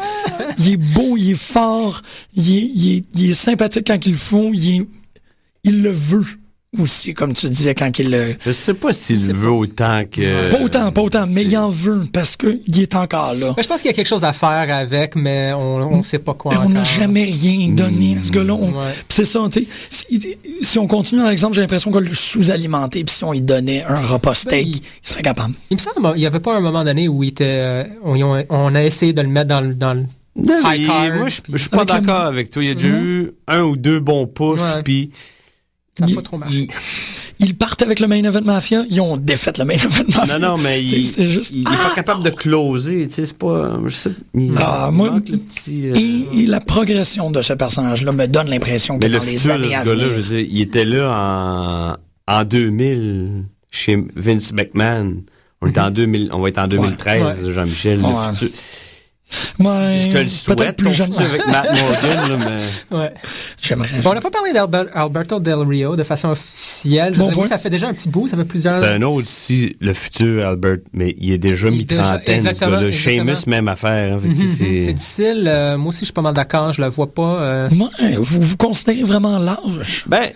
Il 0.58 0.74
est 0.74 0.78
beau, 0.78 1.16
il 1.18 1.32
est 1.32 1.36
fort, 1.36 2.02
il 2.36 2.58
est, 2.58 2.72
il 2.74 2.98
est, 2.98 3.06
il 3.16 3.32
est 3.32 3.36
sympathique 3.36 3.88
quand 3.88 4.06
il 4.06 4.14
le 4.14 4.18
faut, 4.18 4.52
il 4.54 4.82
est, 4.82 4.88
il 5.64 5.84
le 5.84 5.92
veut 5.92 6.26
aussi, 6.80 7.14
comme 7.14 7.34
tu 7.34 7.50
disais, 7.50 7.76
quand 7.76 8.00
il 8.00 8.12
le, 8.12 8.36
Je 8.46 8.52
sais 8.54 8.74
pas 8.74 8.94
s'il 8.94 9.28
le 9.28 9.34
veut 9.34 9.52
autant 9.52 10.04
que... 10.10 10.50
pas 10.50 10.62
autant, 10.62 10.90
pas 10.94 11.02
autant, 11.02 11.26
mais 11.28 11.44
il 11.44 11.58
en 11.58 11.68
veut 11.70 12.04
parce 12.14 12.38
que 12.38 12.60
il 12.66 12.82
est 12.82 12.96
encore 12.96 13.34
là. 13.34 13.54
Mais 13.58 13.64
je 13.64 13.68
pense 13.68 13.82
qu'il 13.82 13.92
y 13.92 13.94
a 13.94 13.94
quelque 13.94 14.08
chose 14.08 14.24
à 14.24 14.32
faire 14.32 14.74
avec, 14.74 15.16
mais 15.18 15.52
on 15.54 15.98
ne 15.98 16.04
sait 16.04 16.20
pas 16.20 16.34
quoi 16.34 16.54
Mais 16.54 16.60
on 16.66 16.70
n'a 16.70 16.84
jamais 16.84 17.26
rien 17.26 17.70
donné 17.70 18.18
à 18.20 18.24
ce 18.24 18.32
gars-là. 18.32 18.54
On- 18.54 18.72
Ouais. 18.72 18.94
Pis 19.10 19.16
C'est 19.18 19.26
ça, 19.26 19.42
tu 19.52 19.66
sais. 19.66 19.68
Si, 19.90 20.38
si 20.62 20.80
on 20.80 20.88
continue 20.88 21.22
dans 21.22 21.30
l'exemple, 21.30 21.56
j'ai 21.56 21.62
l'impression 21.62 21.92
qu'on 21.92 22.00
l'a 22.00 22.14
sous-alimenté. 22.14 23.04
Puis 23.04 23.16
si 23.16 23.24
on 23.26 23.34
lui 23.34 23.42
donnait 23.42 23.84
un 23.84 24.00
repas 24.02 24.34
steak, 24.34 24.52
Ben, 24.66 24.68
il- 24.68 24.78
il 24.78 24.82
serait 25.10 25.22
capable. 25.24 25.56
Il 25.72 25.76
me 25.76 25.80
semble 25.82 26.02
qu'il 26.14 26.22
n'y 26.22 26.26
avait 26.26 26.40
pas 26.40 26.56
un 26.56 26.62
moment 26.62 26.86
donné 26.86 27.10
où 27.10 27.22
il 27.24 27.30
était, 27.30 27.44
euh, 27.48 27.84
on, 28.06 28.76
a 28.76 28.84
essayé 28.84 29.12
de 29.12 29.22
le 29.22 29.28
mettre 29.28 29.50
dans 29.50 29.60
le, 29.62 29.74
dans 29.74 29.94
le 29.94 30.04
Non, 30.38 30.62
high 30.72 30.88
card, 30.88 31.16
moi, 31.18 31.28
je 31.28 31.42
je 31.52 31.58
suis 31.58 31.70
pas 31.70 31.80
le- 31.80 31.86
d'accord 31.86 32.22
avec 32.28 32.50
toi. 32.50 32.64
Il 32.64 32.70
y 32.70 32.72
a 32.72 32.76
déjà 32.76 32.88
eu 32.88 33.32
un 33.50 33.62
ou 33.64 33.76
deux 33.76 34.00
bons 34.00 34.26
pushs, 34.26 34.62
puis 34.86 35.10
Ça 36.02 36.06
Il- 36.10 36.16
pas 36.16 36.22
trop 36.22 36.38
marché. 36.38 36.56
il- 36.58 36.68
Ils 37.44 37.56
partent 37.56 37.82
avec 37.82 38.00
le 38.00 38.08
main 38.08 38.24
event 38.24 38.42
mafia, 38.44 38.84
ils 38.90 39.02
ont 39.02 39.18
défait 39.18 39.52
le 39.58 39.66
main 39.66 39.74
event 39.74 40.04
mafia. 40.16 40.38
Non, 40.38 40.50
non, 40.50 40.58
mais 40.60 40.84
il, 40.84 41.06
juste. 41.28 41.52
il 41.56 41.62
est 41.62 41.64
pas 41.64 41.92
capable 41.96 42.22
de 42.24 42.30
closer, 42.30 43.08
tu 43.08 43.16
sais, 43.16 43.26
c'est 43.26 43.38
pas, 43.38 43.80
je 43.88 43.90
sais, 43.96 44.12
il, 44.36 44.54
Ah, 44.60 44.90
moi- 44.94 45.10
le 45.16 45.38
petit, 45.38 45.88
euh, 45.90 45.96
Et, 45.96 46.42
et 46.44 46.46
la 46.46 46.60
progression 46.60 47.32
de 47.32 47.42
ce 47.42 47.54
personnage-là 47.54 48.12
me 48.12 48.28
donne 48.28 48.48
l'impression 48.50 49.00
que 49.00 49.06
mais 49.06 49.10
le 49.10 49.18
dans 49.18 49.24
les 49.26 49.32
futur 49.38 49.54
années 49.56 49.70
ce 49.70 49.76
à 49.76 49.84
gars-là, 49.84 49.94
venir, 50.04 50.08
je 50.18 50.22
veux 50.22 50.38
dire, 50.38 50.48
il 50.52 50.62
était 50.62 50.86
là 50.86 51.98
en, 52.28 52.32
en 52.32 52.44
2000 52.44 53.46
chez 53.72 53.98
Vince 54.16 54.52
McMahon. 54.54 55.24
On 55.64 55.68
est 55.68 55.78
en 55.80 55.90
2000, 55.92 56.30
on 56.34 56.40
va 56.42 56.50
être 56.50 56.58
en 56.60 56.68
2013, 56.68 57.46
Ouais. 57.46 57.54
Jean-Michel. 57.54 58.02
Ouais. 58.02 58.12
Ouais, 59.60 59.98
Je 60.00 60.06
te 60.10 60.18
le 60.18 60.24
peut-être 60.24 60.30
souhaite, 60.30 60.76
plus 60.78 60.94
futur 60.94 61.22
avec 61.22 61.46
Matt 61.48 61.68
Morgan, 61.72 62.30
là, 62.30 62.38
mais... 62.92 62.98
Ouais. 62.98 63.12
J'aimerais. 63.62 64.02
Bon, 64.02 64.12
on 64.12 64.14
n'a 64.14 64.22
pas 64.22 64.30
parlé 64.32 64.52
d'Alberto 64.54 65.40
Del 65.40 65.60
Rio 65.60 65.96
de 65.96 66.04
façon 66.04 66.30
officielle. 66.30 67.16
Bon 67.18 67.46
ça 67.46 67.58
fait 67.58 67.70
déjà 67.70 67.88
un 67.88 67.94
petit 67.94 68.10
bout, 68.10 68.28
ça 68.28 68.38
fait 68.38 68.44
plusieurs... 68.46 68.80
C'est 68.80 68.88
un 68.88 69.02
autre 69.04 69.24
aussi, 69.28 69.76
le 69.80 69.94
futur 69.94 70.46
Albert, 70.48 70.78
mais 70.94 71.16
il 71.20 71.32
est 71.32 71.38
déjà 71.38 71.70
mi-trentaine, 71.70 72.22
ce 72.26 72.32
exactement, 72.48 72.72
gars-là. 72.82 72.92
Seamus, 72.92 73.48
même 73.48 73.68
affaire. 73.68 74.16
hein. 74.16 74.20
Mhm, 74.24 74.36
c'est- 74.36 74.82
C'est 74.82 74.94
difficile. 74.94 75.46
euh, 75.48 75.78
moi 75.78 75.90
aussi, 75.90 76.00
je 76.00 76.06
suis 76.06 76.14
pas 76.14 76.22
mal 76.22 76.34
d'accord. 76.34 76.74
Je 76.74 76.82
le 76.82 76.88
vois 76.90 77.14
pas. 77.14 77.42
euh, 77.42 77.70
Ouais, 77.70 78.16
vous, 78.18 78.42
vous 78.42 78.58
considérez 78.58 79.04
vraiment 79.04 79.38
l'âge? 79.40 80.06
Ben, 80.08 80.28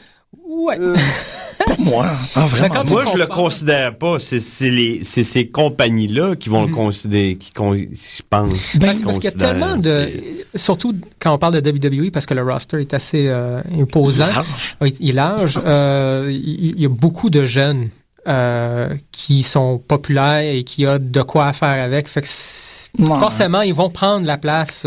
Ouais. 0.47 0.75
Pas 1.65 1.73
moi. 1.79 2.07
Ah, 2.35 2.45
vraiment. 2.45 2.73
quand 2.75 2.83
tu 2.83 2.91
moi, 2.93 3.03
je 3.11 3.17
le 3.17 3.25
considère 3.27 3.97
pas. 3.97 4.17
C'est 4.19 4.39
ces 4.39 5.47
compagnies-là 5.49 6.35
qui 6.35 6.49
vont 6.49 6.65
le 6.65 6.71
considérer, 6.73 7.37
qui, 7.37 7.51
con- 7.53 7.73
je 7.75 8.21
pense. 8.29 8.75
Ben, 8.77 8.87
Parce, 8.87 9.01
parce 9.01 9.15
qu'il 9.19 9.31
y 9.31 9.33
a 9.33 9.37
tellement 9.37 9.77
de... 9.77 10.09
Surtout 10.55 10.93
quand 11.19 11.33
on 11.33 11.37
parle 11.39 11.59
de 11.61 11.71
WWE, 11.71 12.11
parce 12.11 12.25
que 12.25 12.33
le 12.33 12.43
roster 12.43 12.81
est 12.81 12.93
assez 12.93 13.27
euh, 13.29 13.61
imposant. 13.79 14.27
Large. 14.27 14.77
Il 14.99 15.09
est 15.09 15.13
large. 15.13 15.59
Euh, 15.65 16.29
il 16.29 16.75
il 16.75 16.81
y 16.81 16.85
a 16.85 16.89
beaucoup 16.89 17.29
de 17.29 17.45
jeunes 17.45 17.89
euh, 18.27 18.89
qui 19.11 19.41
sont 19.41 19.77
populaires 19.79 20.41
et 20.55 20.63
qui 20.63 20.85
ont 20.85 20.97
de 20.99 21.21
quoi 21.21 21.51
faire 21.53 21.83
avec. 21.83 22.07
Fait 22.07 22.21
que 22.21 22.27
c'est- 22.29 22.89
Ouais. 22.99 23.07
forcément, 23.19 23.61
ils 23.61 23.73
vont 23.73 23.89
prendre 23.89 24.25
la 24.27 24.37
place 24.37 24.85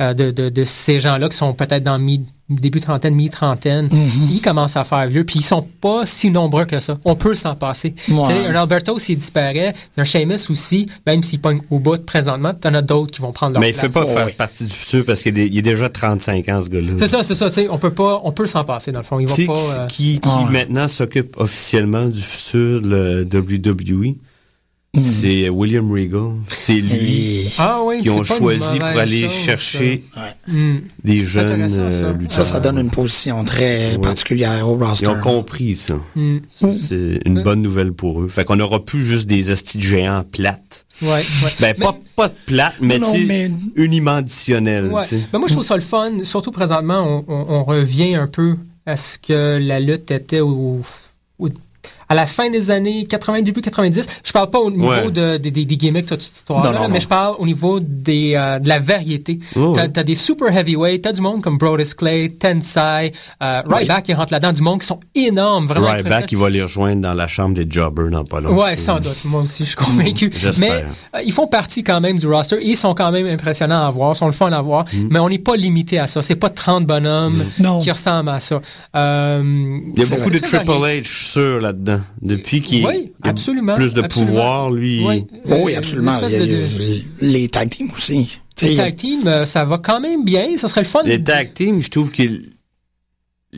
euh, 0.00 0.12
de, 0.14 0.30
de, 0.30 0.48
de 0.48 0.64
ces 0.64 0.98
gens-là 1.00 1.28
qui 1.28 1.36
sont 1.36 1.52
peut-être 1.54 1.84
dans 1.84 1.98
mi 1.98 2.22
début 2.48 2.80
trentaine, 2.80 3.14
mi-trentaine. 3.14 3.88
Mhm. 3.90 4.28
Ils 4.30 4.40
commencent 4.40 4.76
à 4.76 4.84
faire 4.84 5.06
vieux, 5.08 5.24
puis 5.24 5.40
ils 5.40 5.44
sont 5.44 5.62
pas 5.80 6.06
si 6.06 6.30
nombreux 6.30 6.64
que 6.64 6.78
ça. 6.80 6.96
On 7.04 7.16
peut 7.16 7.34
s'en 7.34 7.54
passer. 7.56 7.94
Ouais. 8.08 8.14
Tu 8.28 8.32
sais, 8.32 8.46
Un 8.46 8.54
Alberto, 8.54 8.98
s'il 8.98 9.16
disparaît, 9.18 9.72
un 9.96 10.04
Seamus 10.04 10.48
aussi, 10.50 10.86
même 11.06 11.22
s'il 11.22 11.40
pogne 11.40 11.60
au 11.70 11.78
bout 11.78 11.98
présentement, 12.04 12.54
t'en 12.54 12.72
as 12.74 12.82
d'autres 12.82 13.10
qui 13.12 13.20
vont 13.20 13.32
prendre 13.32 13.54
leur 13.54 13.60
Mais 13.60 13.70
il 13.70 13.72
place. 13.72 13.86
fait 13.86 13.88
pas 13.92 14.04
Oh, 14.06 14.12
faire 14.12 14.32
partie 14.36 14.64
du 14.64 14.72
futur 14.72 15.04
parce 15.04 15.22
qu'il 15.22 15.36
est, 15.38 15.46
il 15.48 15.58
est 15.58 15.62
déjà 15.62 15.88
35 15.88 16.48
ans, 16.48 16.62
ce 16.62 16.68
gars-là. 16.68 16.92
C'est 16.98 17.06
ça, 17.08 17.22
c'est 17.22 17.34
ça. 17.34 17.48
tu 17.50 17.54
sais, 17.62 17.68
On 17.68 17.78
peut 17.78 17.90
pas, 17.92 18.20
on 18.22 18.30
peut 18.32 18.46
s'en 18.46 18.64
passer 18.64 18.92
dans 18.92 19.00
le 19.00 19.04
fond. 19.04 19.18
Ils 19.18 19.26
vont 19.28 19.34
Tu 19.34 19.42
sais 19.42 19.46
pas. 19.48 19.86
qui, 19.88 20.14
euh, 20.14 20.18
qui, 20.18 20.20
qui 20.20 20.28
Ouais. 20.28 20.50
maintenant 20.52 20.86
s'occupe 20.88 21.36
officiellement 21.38 22.06
du 22.06 22.20
futur 22.22 22.80
de 22.82 22.88
la 22.88 23.24
WWE? 23.24 24.14
Mhm. 24.96 25.02
C'est 25.02 25.48
William 25.48 25.90
Regal. 25.92 26.32
C'est 26.48 26.74
lui 26.80 27.40
Et- 27.46 27.48
Ah 27.58 27.80
oui, 27.84 28.02
qui 28.02 28.10
ont 28.10 28.24
choisi 28.24 28.78
pour 28.78 28.88
aller 28.88 29.22
chose, 29.22 29.32
chercher 29.32 30.04
ça. 30.14 30.34
Hmm. 30.48 30.76
des 31.04 31.16
jeunes 31.18 31.68
ça. 31.68 31.80
euh, 31.80 32.00
Ça, 32.00 32.12
lutteurs. 32.12 32.44
ça 32.44 32.60
donne 32.60 32.78
une 32.78 32.90
position 32.90 33.44
très 33.44 33.92
Ouais. 33.96 34.00
particulière 34.02 34.68
au 34.68 34.76
roster. 34.76 35.06
Ils 35.06 35.08
ont 35.10 35.20
compris 35.20 35.74
ça. 35.74 35.94
Hmm. 36.14 36.38
C'est 36.50 37.20
une 37.24 37.42
bonne 37.42 37.62
nouvelle 37.62 37.92
pour 37.92 38.22
eux. 38.22 38.28
Fait 38.28 38.44
qu'on 38.44 38.56
n'aura 38.56 38.84
plus 38.84 39.04
juste 39.04 39.28
des 39.28 39.50
hosties 39.50 39.78
de 39.78 39.82
géants 39.82 40.24
plates. 40.30 40.86
Ouais, 41.02 41.08
ouais. 41.10 41.22
Ben, 41.60 41.74
pas, 41.74 41.94
pas 42.16 42.28
de 42.28 42.34
plates, 42.46 42.74
mais, 42.80 42.98
Non, 42.98 43.12
mais-. 43.26 43.50
Ouais. 44.94 45.02
Ben 45.30 45.38
moi, 45.38 45.46
je 45.48 45.52
trouve 45.52 45.66
ça 45.66 45.74
le 45.74 45.82
fun. 45.82 46.24
Surtout 46.24 46.52
présentement, 46.52 47.22
on, 47.28 47.32
on- 47.32 47.46
on 47.56 47.64
revient 47.64 48.14
un 48.14 48.26
peu 48.26 48.56
à 48.86 48.96
ce 48.96 49.18
que 49.18 49.58
la 49.60 49.78
lutte 49.78 50.10
était 50.10 50.40
au, 50.40 50.80
au- 51.38 51.48
à 52.08 52.14
la 52.14 52.26
fin 52.26 52.50
des 52.50 52.70
années 52.70 53.04
80, 53.06 53.42
début 53.42 53.60
90. 53.60 54.06
Je 54.24 54.32
parle 54.32 54.50
pas 54.50 54.58
au 54.60 54.70
niveau 54.70 54.86
Ouais. 54.88 55.10
de, 55.10 55.36
des- 55.38 55.66
gimmicks, 55.76 56.06
toute 56.06 56.20
cette 56.22 56.36
histoire 56.36 56.64
Non, 56.64 56.72
non, 56.72 56.82
non. 56.82 56.88
mais 56.88 57.00
je 57.00 57.08
parle 57.08 57.34
au 57.38 57.46
niveau 57.46 57.80
des, 57.80 58.34
euh, 58.36 58.58
de 58.58 58.68
la 58.68 58.78
variété. 58.78 59.38
Oh, 59.56 59.72
t'as, 59.74 59.88
t'as 59.88 60.02
des 60.04 60.14
super 60.14 60.56
heavyweight, 60.56 61.02
t'as 61.02 61.12
du 61.12 61.20
monde 61.20 61.42
comme 61.42 61.58
Brodus 61.58 61.94
Clay, 61.96 62.30
Tensai, 62.30 63.12
euh, 63.42 63.62
Ryback 63.66 64.04
qui 64.04 64.14
rentre 64.14 64.32
là-dedans, 64.32 64.52
du 64.52 64.62
monde 64.62 64.80
qui 64.80 64.86
sont 64.86 65.00
énormes, 65.14 65.66
vraiment 65.66 65.90
Ryback, 65.90 66.30
il 66.32 66.38
va 66.38 66.48
les 66.50 66.62
rejoindre 66.62 67.02
dans 67.02 67.14
la 67.14 67.26
chambre 67.26 67.54
des 67.54 67.66
jobbers 67.68 68.10
dans 68.10 68.24
pas 68.24 68.40
longtemps. 68.40 68.62
Ouais, 68.62 68.76
sans 68.76 69.00
doute. 69.00 69.24
Moi 69.24 69.42
aussi, 69.42 69.64
je 69.64 69.70
suis 69.70 69.76
convaincu. 69.76 70.30
J'espère. 70.36 70.68
Mais 71.12 71.18
euh, 71.18 71.22
ils 71.24 71.32
font 71.32 71.46
partie 71.46 71.82
quand 71.82 72.00
même 72.00 72.16
du 72.18 72.26
roster. 72.28 72.58
Ils 72.62 72.76
sont 72.76 72.94
quand 72.94 73.10
même 73.10 73.26
impressionnants 73.26 73.86
à 73.86 73.90
voir, 73.90 74.14
sont 74.16 74.26
le 74.26 74.32
fun 74.32 74.52
à 74.52 74.60
voir. 74.62 74.84
Mm. 74.92 75.08
Mais 75.10 75.18
on 75.18 75.28
n'est 75.28 75.38
pas 75.38 75.56
limité 75.56 75.98
à 75.98 76.06
ça. 76.06 76.22
C'est 76.22 76.36
pas 76.36 76.50
30 76.50 76.86
bonhommes 76.86 77.44
Non. 77.58 77.80
qui 77.80 77.90
ressemblent 77.90 78.30
à 78.30 78.40
ça. 78.40 78.60
Euh, 78.94 79.42
Il 79.94 80.02
y 80.02 80.06
a 80.12 80.16
beaucoup 80.16 80.30
de 80.30 80.38
Triple. 80.38 80.64
H 80.70 81.04
sûr 81.32 81.60
là-dedans. 81.60 81.95
Depuis 82.22 82.60
qu'il 82.60 82.86
Oui, 82.86 83.12
a 83.22 83.28
absolument, 83.28 83.74
plus 83.74 83.94
de 83.94 84.02
absolument. 84.02 84.30
pouvoir, 84.32 84.70
lui. 84.70 85.04
Oui, 85.06 85.24
Oh 85.50 85.60
oui, 85.64 85.74
absolument. 85.74 86.18
Il 86.28 86.30
y 86.30 86.34
a- 86.36 86.46
de- 86.46 86.68
les 87.20 87.48
tag 87.48 87.68
teams 87.70 87.88
aussi. 87.96 88.38
Les 88.62 88.76
tag 88.76 88.96
team, 88.96 89.26
euh, 89.26 89.44
ça 89.44 89.64
va 89.64 89.78
quand 89.78 90.00
même 90.00 90.24
bien. 90.24 90.56
Ça 90.56 90.68
serait 90.68 90.80
le 90.82 90.86
fun. 90.86 91.02
Les 91.04 91.22
tag 91.22 91.52
teams, 91.54 91.80
je 91.82 91.90
trouve 91.90 92.10
qu'il 92.10 92.50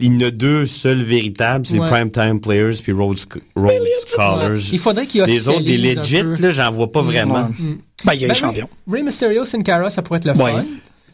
il 0.00 0.14
y 0.20 0.24
en 0.24 0.28
a 0.28 0.30
deux 0.30 0.64
seuls 0.66 1.02
véritables, 1.02 1.66
c'est 1.66 1.78
Ouais. 1.78 1.84
les 1.84 1.90
Primetime 1.90 2.40
Players 2.40 2.76
puis 2.82 2.92
Rhodes, 2.92 3.18
Rhodes 3.56 3.72
Scholars. 4.06 4.58
Il 4.72 4.78
faudrait 4.78 5.06
qu'ils 5.06 5.24
Les 5.24 5.48
autres, 5.48 5.62
des 5.62 5.76
legit, 5.78 6.22
là, 6.40 6.50
j'en 6.52 6.70
vois 6.70 6.92
pas 6.92 7.02
vraiment. 7.02 7.46
Ouais. 7.46 7.54
Mm. 7.58 7.78
Ben, 8.04 8.14
il 8.14 8.20
y 8.20 8.24
a 8.24 8.28
Ben 8.28 8.34
les 8.34 8.40
oui, 8.40 8.46
champions. 8.46 8.68
Rey 8.88 9.02
Mysterio, 9.02 9.44
Sin 9.44 9.62
Cara, 9.62 9.90
ça 9.90 10.02
pourrait 10.02 10.18
être 10.18 10.26
le 10.26 10.32
Ouais. 10.40 10.52
fun. 10.52 10.64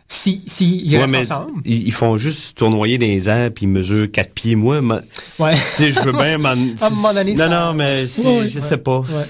Si, 0.06 0.42
si 0.46 0.82
ils 0.84 0.92
Ouais, 0.94 1.00
restent 1.02 1.12
mais 1.12 1.32
ensemble. 1.32 1.62
ils, 1.64 1.86
ils 1.88 1.92
font 1.92 2.16
juste 2.18 2.58
tournoyer 2.58 2.98
dans 2.98 3.06
les 3.06 3.28
airs 3.28 3.50
puis 3.52 3.64
ils 3.64 3.68
mesurent 3.68 4.10
4 4.12 4.30
pieds. 4.32 4.54
Moi, 4.54 4.80
ma- 4.82 5.00
Ouais. 5.38 5.54
tu 5.54 5.60
sais, 5.76 5.92
je 5.92 6.00
veux 6.00 6.12
bien 6.12 6.36
m'en... 6.38 6.50
À 6.80 6.86
un 6.86 6.90
moment 6.90 7.14
donné, 7.14 7.32
non, 7.32 7.38
ça- 7.38 7.48
non, 7.48 7.72
mais 7.74 8.06
je 8.06 8.22
ouais. 8.42 8.46
sais 8.48 8.76
pas. 8.76 8.98
Ouais. 9.00 9.24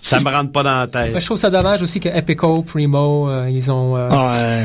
Ça 0.00 0.18
me 0.20 0.30
rentre 0.30 0.52
pas 0.52 0.62
dans 0.62 0.78
la 0.80 0.86
tête. 0.86 1.12
Ben, 1.12 1.20
je 1.20 1.24
trouve 1.26 1.36
ça 1.36 1.50
dommage 1.50 1.82
aussi 1.82 2.00
que 2.00 2.08
Epico, 2.08 2.62
Primo, 2.62 3.28
euh, 3.28 3.50
ils 3.50 3.70
ont. 3.70 3.94
euh, 3.96 4.08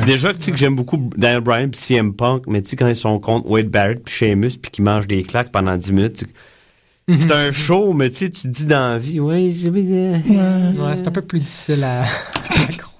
Déjà, 0.06 0.32
tu 0.32 0.40
sais 0.40 0.52
que 0.52 0.56
j'aime 0.56 0.74
beaucoup 0.74 0.96
Daniel 1.18 1.42
Bryan 1.42 1.70
puis 1.70 1.78
CM 1.80 2.14
Punk, 2.14 2.44
mais 2.46 2.62
tu 2.62 2.70
sais, 2.70 2.76
quand 2.76 2.88
ils 2.88 2.96
sont 2.96 3.18
contre 3.20 3.48
Wade 3.50 3.68
Barrett 3.68 4.02
puis 4.02 4.14
Sheamus 4.14 4.56
puis 4.60 4.70
qu'ils 4.70 4.84
mangent 4.84 5.06
des 5.06 5.22
claques 5.22 5.52
pendant 5.52 5.76
10 5.76 5.92
minutes, 5.92 6.14
tu 6.14 6.24
sais, 6.24 6.30
Mhm. 7.08 7.18
c'est 7.18 7.32
un 7.32 7.52
show, 7.52 7.92
mais 7.92 8.08
tu 8.08 8.16
sais, 8.16 8.30
tu 8.30 8.42
te 8.42 8.48
dis 8.48 8.64
dans 8.64 8.92
la 8.92 8.98
vie, 8.98 9.20
ouais, 9.20 9.50
c'est... 9.50 9.68
Ouais, 9.68 10.20
c'est 10.96 11.08
un 11.08 11.10
peu 11.10 11.20
plus 11.22 11.40
difficile 11.40 11.84
à, 11.84 12.02
à 12.34 12.72
croire. 12.78 12.91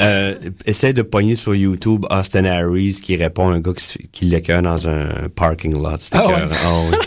Euh, 0.00 0.34
essaye 0.66 0.92
de 0.92 1.02
pogner 1.02 1.36
sur 1.36 1.54
YouTube 1.54 2.04
Austin 2.10 2.44
Harris 2.46 2.98
qui 3.02 3.14
répond 3.16 3.50
à 3.50 3.54
un 3.54 3.60
gars 3.60 3.72
qui, 3.76 4.08
qui 4.10 4.24
l'écœure 4.24 4.60
dans 4.62 4.88
un 4.88 5.06
parking 5.34 5.72
lot. 5.72 5.96
C'était 6.00 6.18
Ah 6.20 6.28
ouais. 6.28 6.34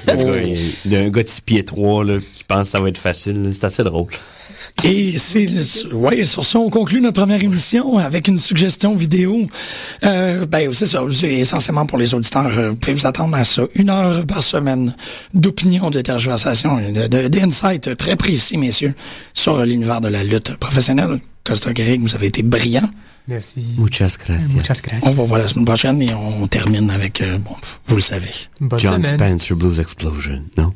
Ah 0.07 0.13
oui. 0.15 0.15
Le 0.15 0.23
gars, 0.23 0.41
il- 0.85 0.95
un 0.95 1.09
de 1.09 1.23
6 1.27 1.41
pieds 1.41 1.65
3 1.65 2.05
là, 2.05 2.17
qui 2.33 2.43
pense 2.45 2.63
que 2.63 2.71
ça 2.77 2.79
va 2.81 2.87
être 2.89 2.97
facile. 2.97 3.51
C'est 3.53 3.65
assez 3.65 3.83
drôle. 3.83 4.07
Et 4.83 5.17
c'est 5.17 5.47
ouais, 5.91 6.23
sur 6.23 6.45
ça, 6.45 6.59
on 6.59 6.69
conclut 6.69 7.01
notre 7.01 7.19
première 7.19 7.43
émission 7.43 7.97
avec 7.97 8.27
une 8.27 8.37
suggestion 8.37 8.95
vidéo. 8.95 9.47
Euh, 10.03 10.45
ben, 10.45 10.71
c'est 10.73 10.85
ça, 10.85 11.01
c'est 11.11 11.33
essentiellement 11.33 11.85
pour 11.87 11.97
les 11.97 12.13
auditeurs. 12.13 12.57
euh, 12.57 12.69
Vous 12.69 12.75
pouvez 12.75 12.93
vous 12.93 13.07
attendre 13.07 13.35
à 13.35 13.43
ça. 13.43 13.63
Une 13.75 13.89
heure 13.89 14.25
par 14.25 14.43
semaine 14.43 14.95
d'opinion, 15.33 15.89
de 15.89 16.01
tergiversation, 16.01 16.79
d'insight 17.29 17.97
très 17.97 18.15
précis, 18.15 18.57
messieurs, 18.57 18.93
sur 19.33 19.65
l'univers 19.65 19.99
de 19.99 20.09
la 20.09 20.23
lutte 20.23 20.55
professionnelle. 20.57 21.19
Costa 21.47 21.71
Greg, 21.71 22.01
vous 22.01 22.13
avez 22.13 22.27
été 22.27 22.43
brillant. 22.43 22.89
Merci. 23.27 23.73
Muchas 23.77 24.17
gracias. 24.17 24.53
Muchas 24.53 24.81
gracias. 24.81 25.07
On 25.07 25.11
va 25.11 25.23
voir 25.23 25.39
la 25.39 25.47
semaine 25.47 25.63
prochaine 25.65 26.01
et 26.01 26.13
on 26.13 26.45
termine 26.47 26.89
avec, 26.89 27.21
euh, 27.21 27.37
bon, 27.37 27.55
vous 27.85 27.95
le 27.95 28.01
savez. 28.01 28.31
Bonne 28.59 28.77
John 28.79 29.01
semaine. 29.01 29.39
Spencer 29.39 29.55
Blues 29.55 29.79
Explosion, 29.79 30.43
non? 30.57 30.73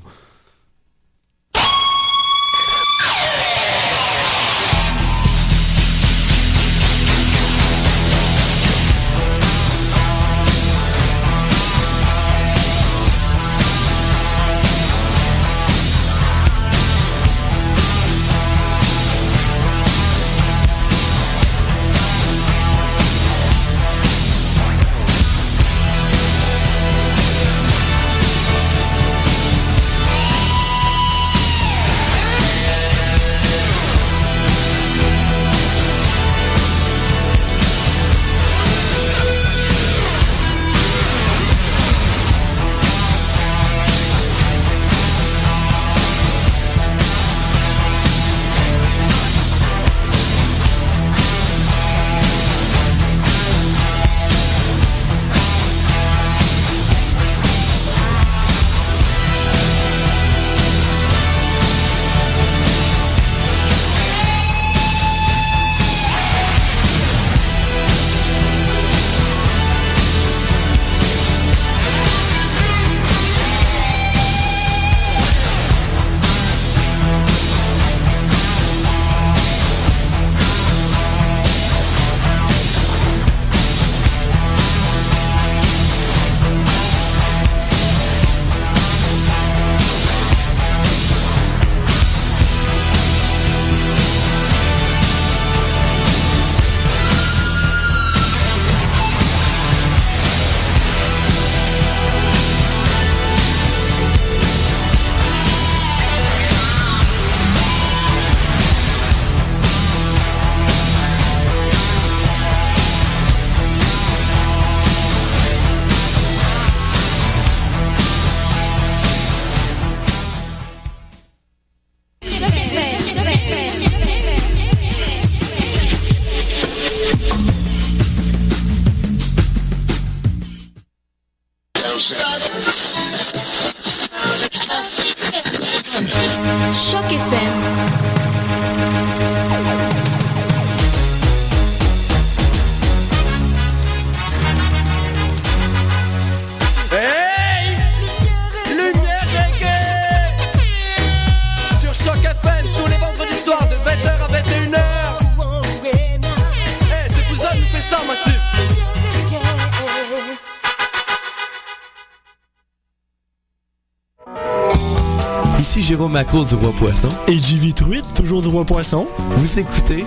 Macro 166.22 166.46
du 166.46 166.54
Roi 166.54 166.72
Poisson. 166.78 167.10
Et 167.28 167.34
JV 167.36 167.74
Truitt, 167.74 168.14
toujours 168.14 168.44
du 168.44 168.48
Roi 168.48 168.64
Poisson. 168.64 169.08
Vous 169.38 169.58
écoutez 169.58 170.06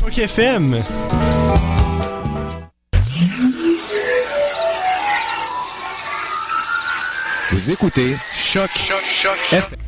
Choc 0.00 0.18
FM. 0.18 0.82
Vous 7.52 7.70
écoutez 7.70 8.16
Choc 8.16 8.68
FM. 9.52 9.83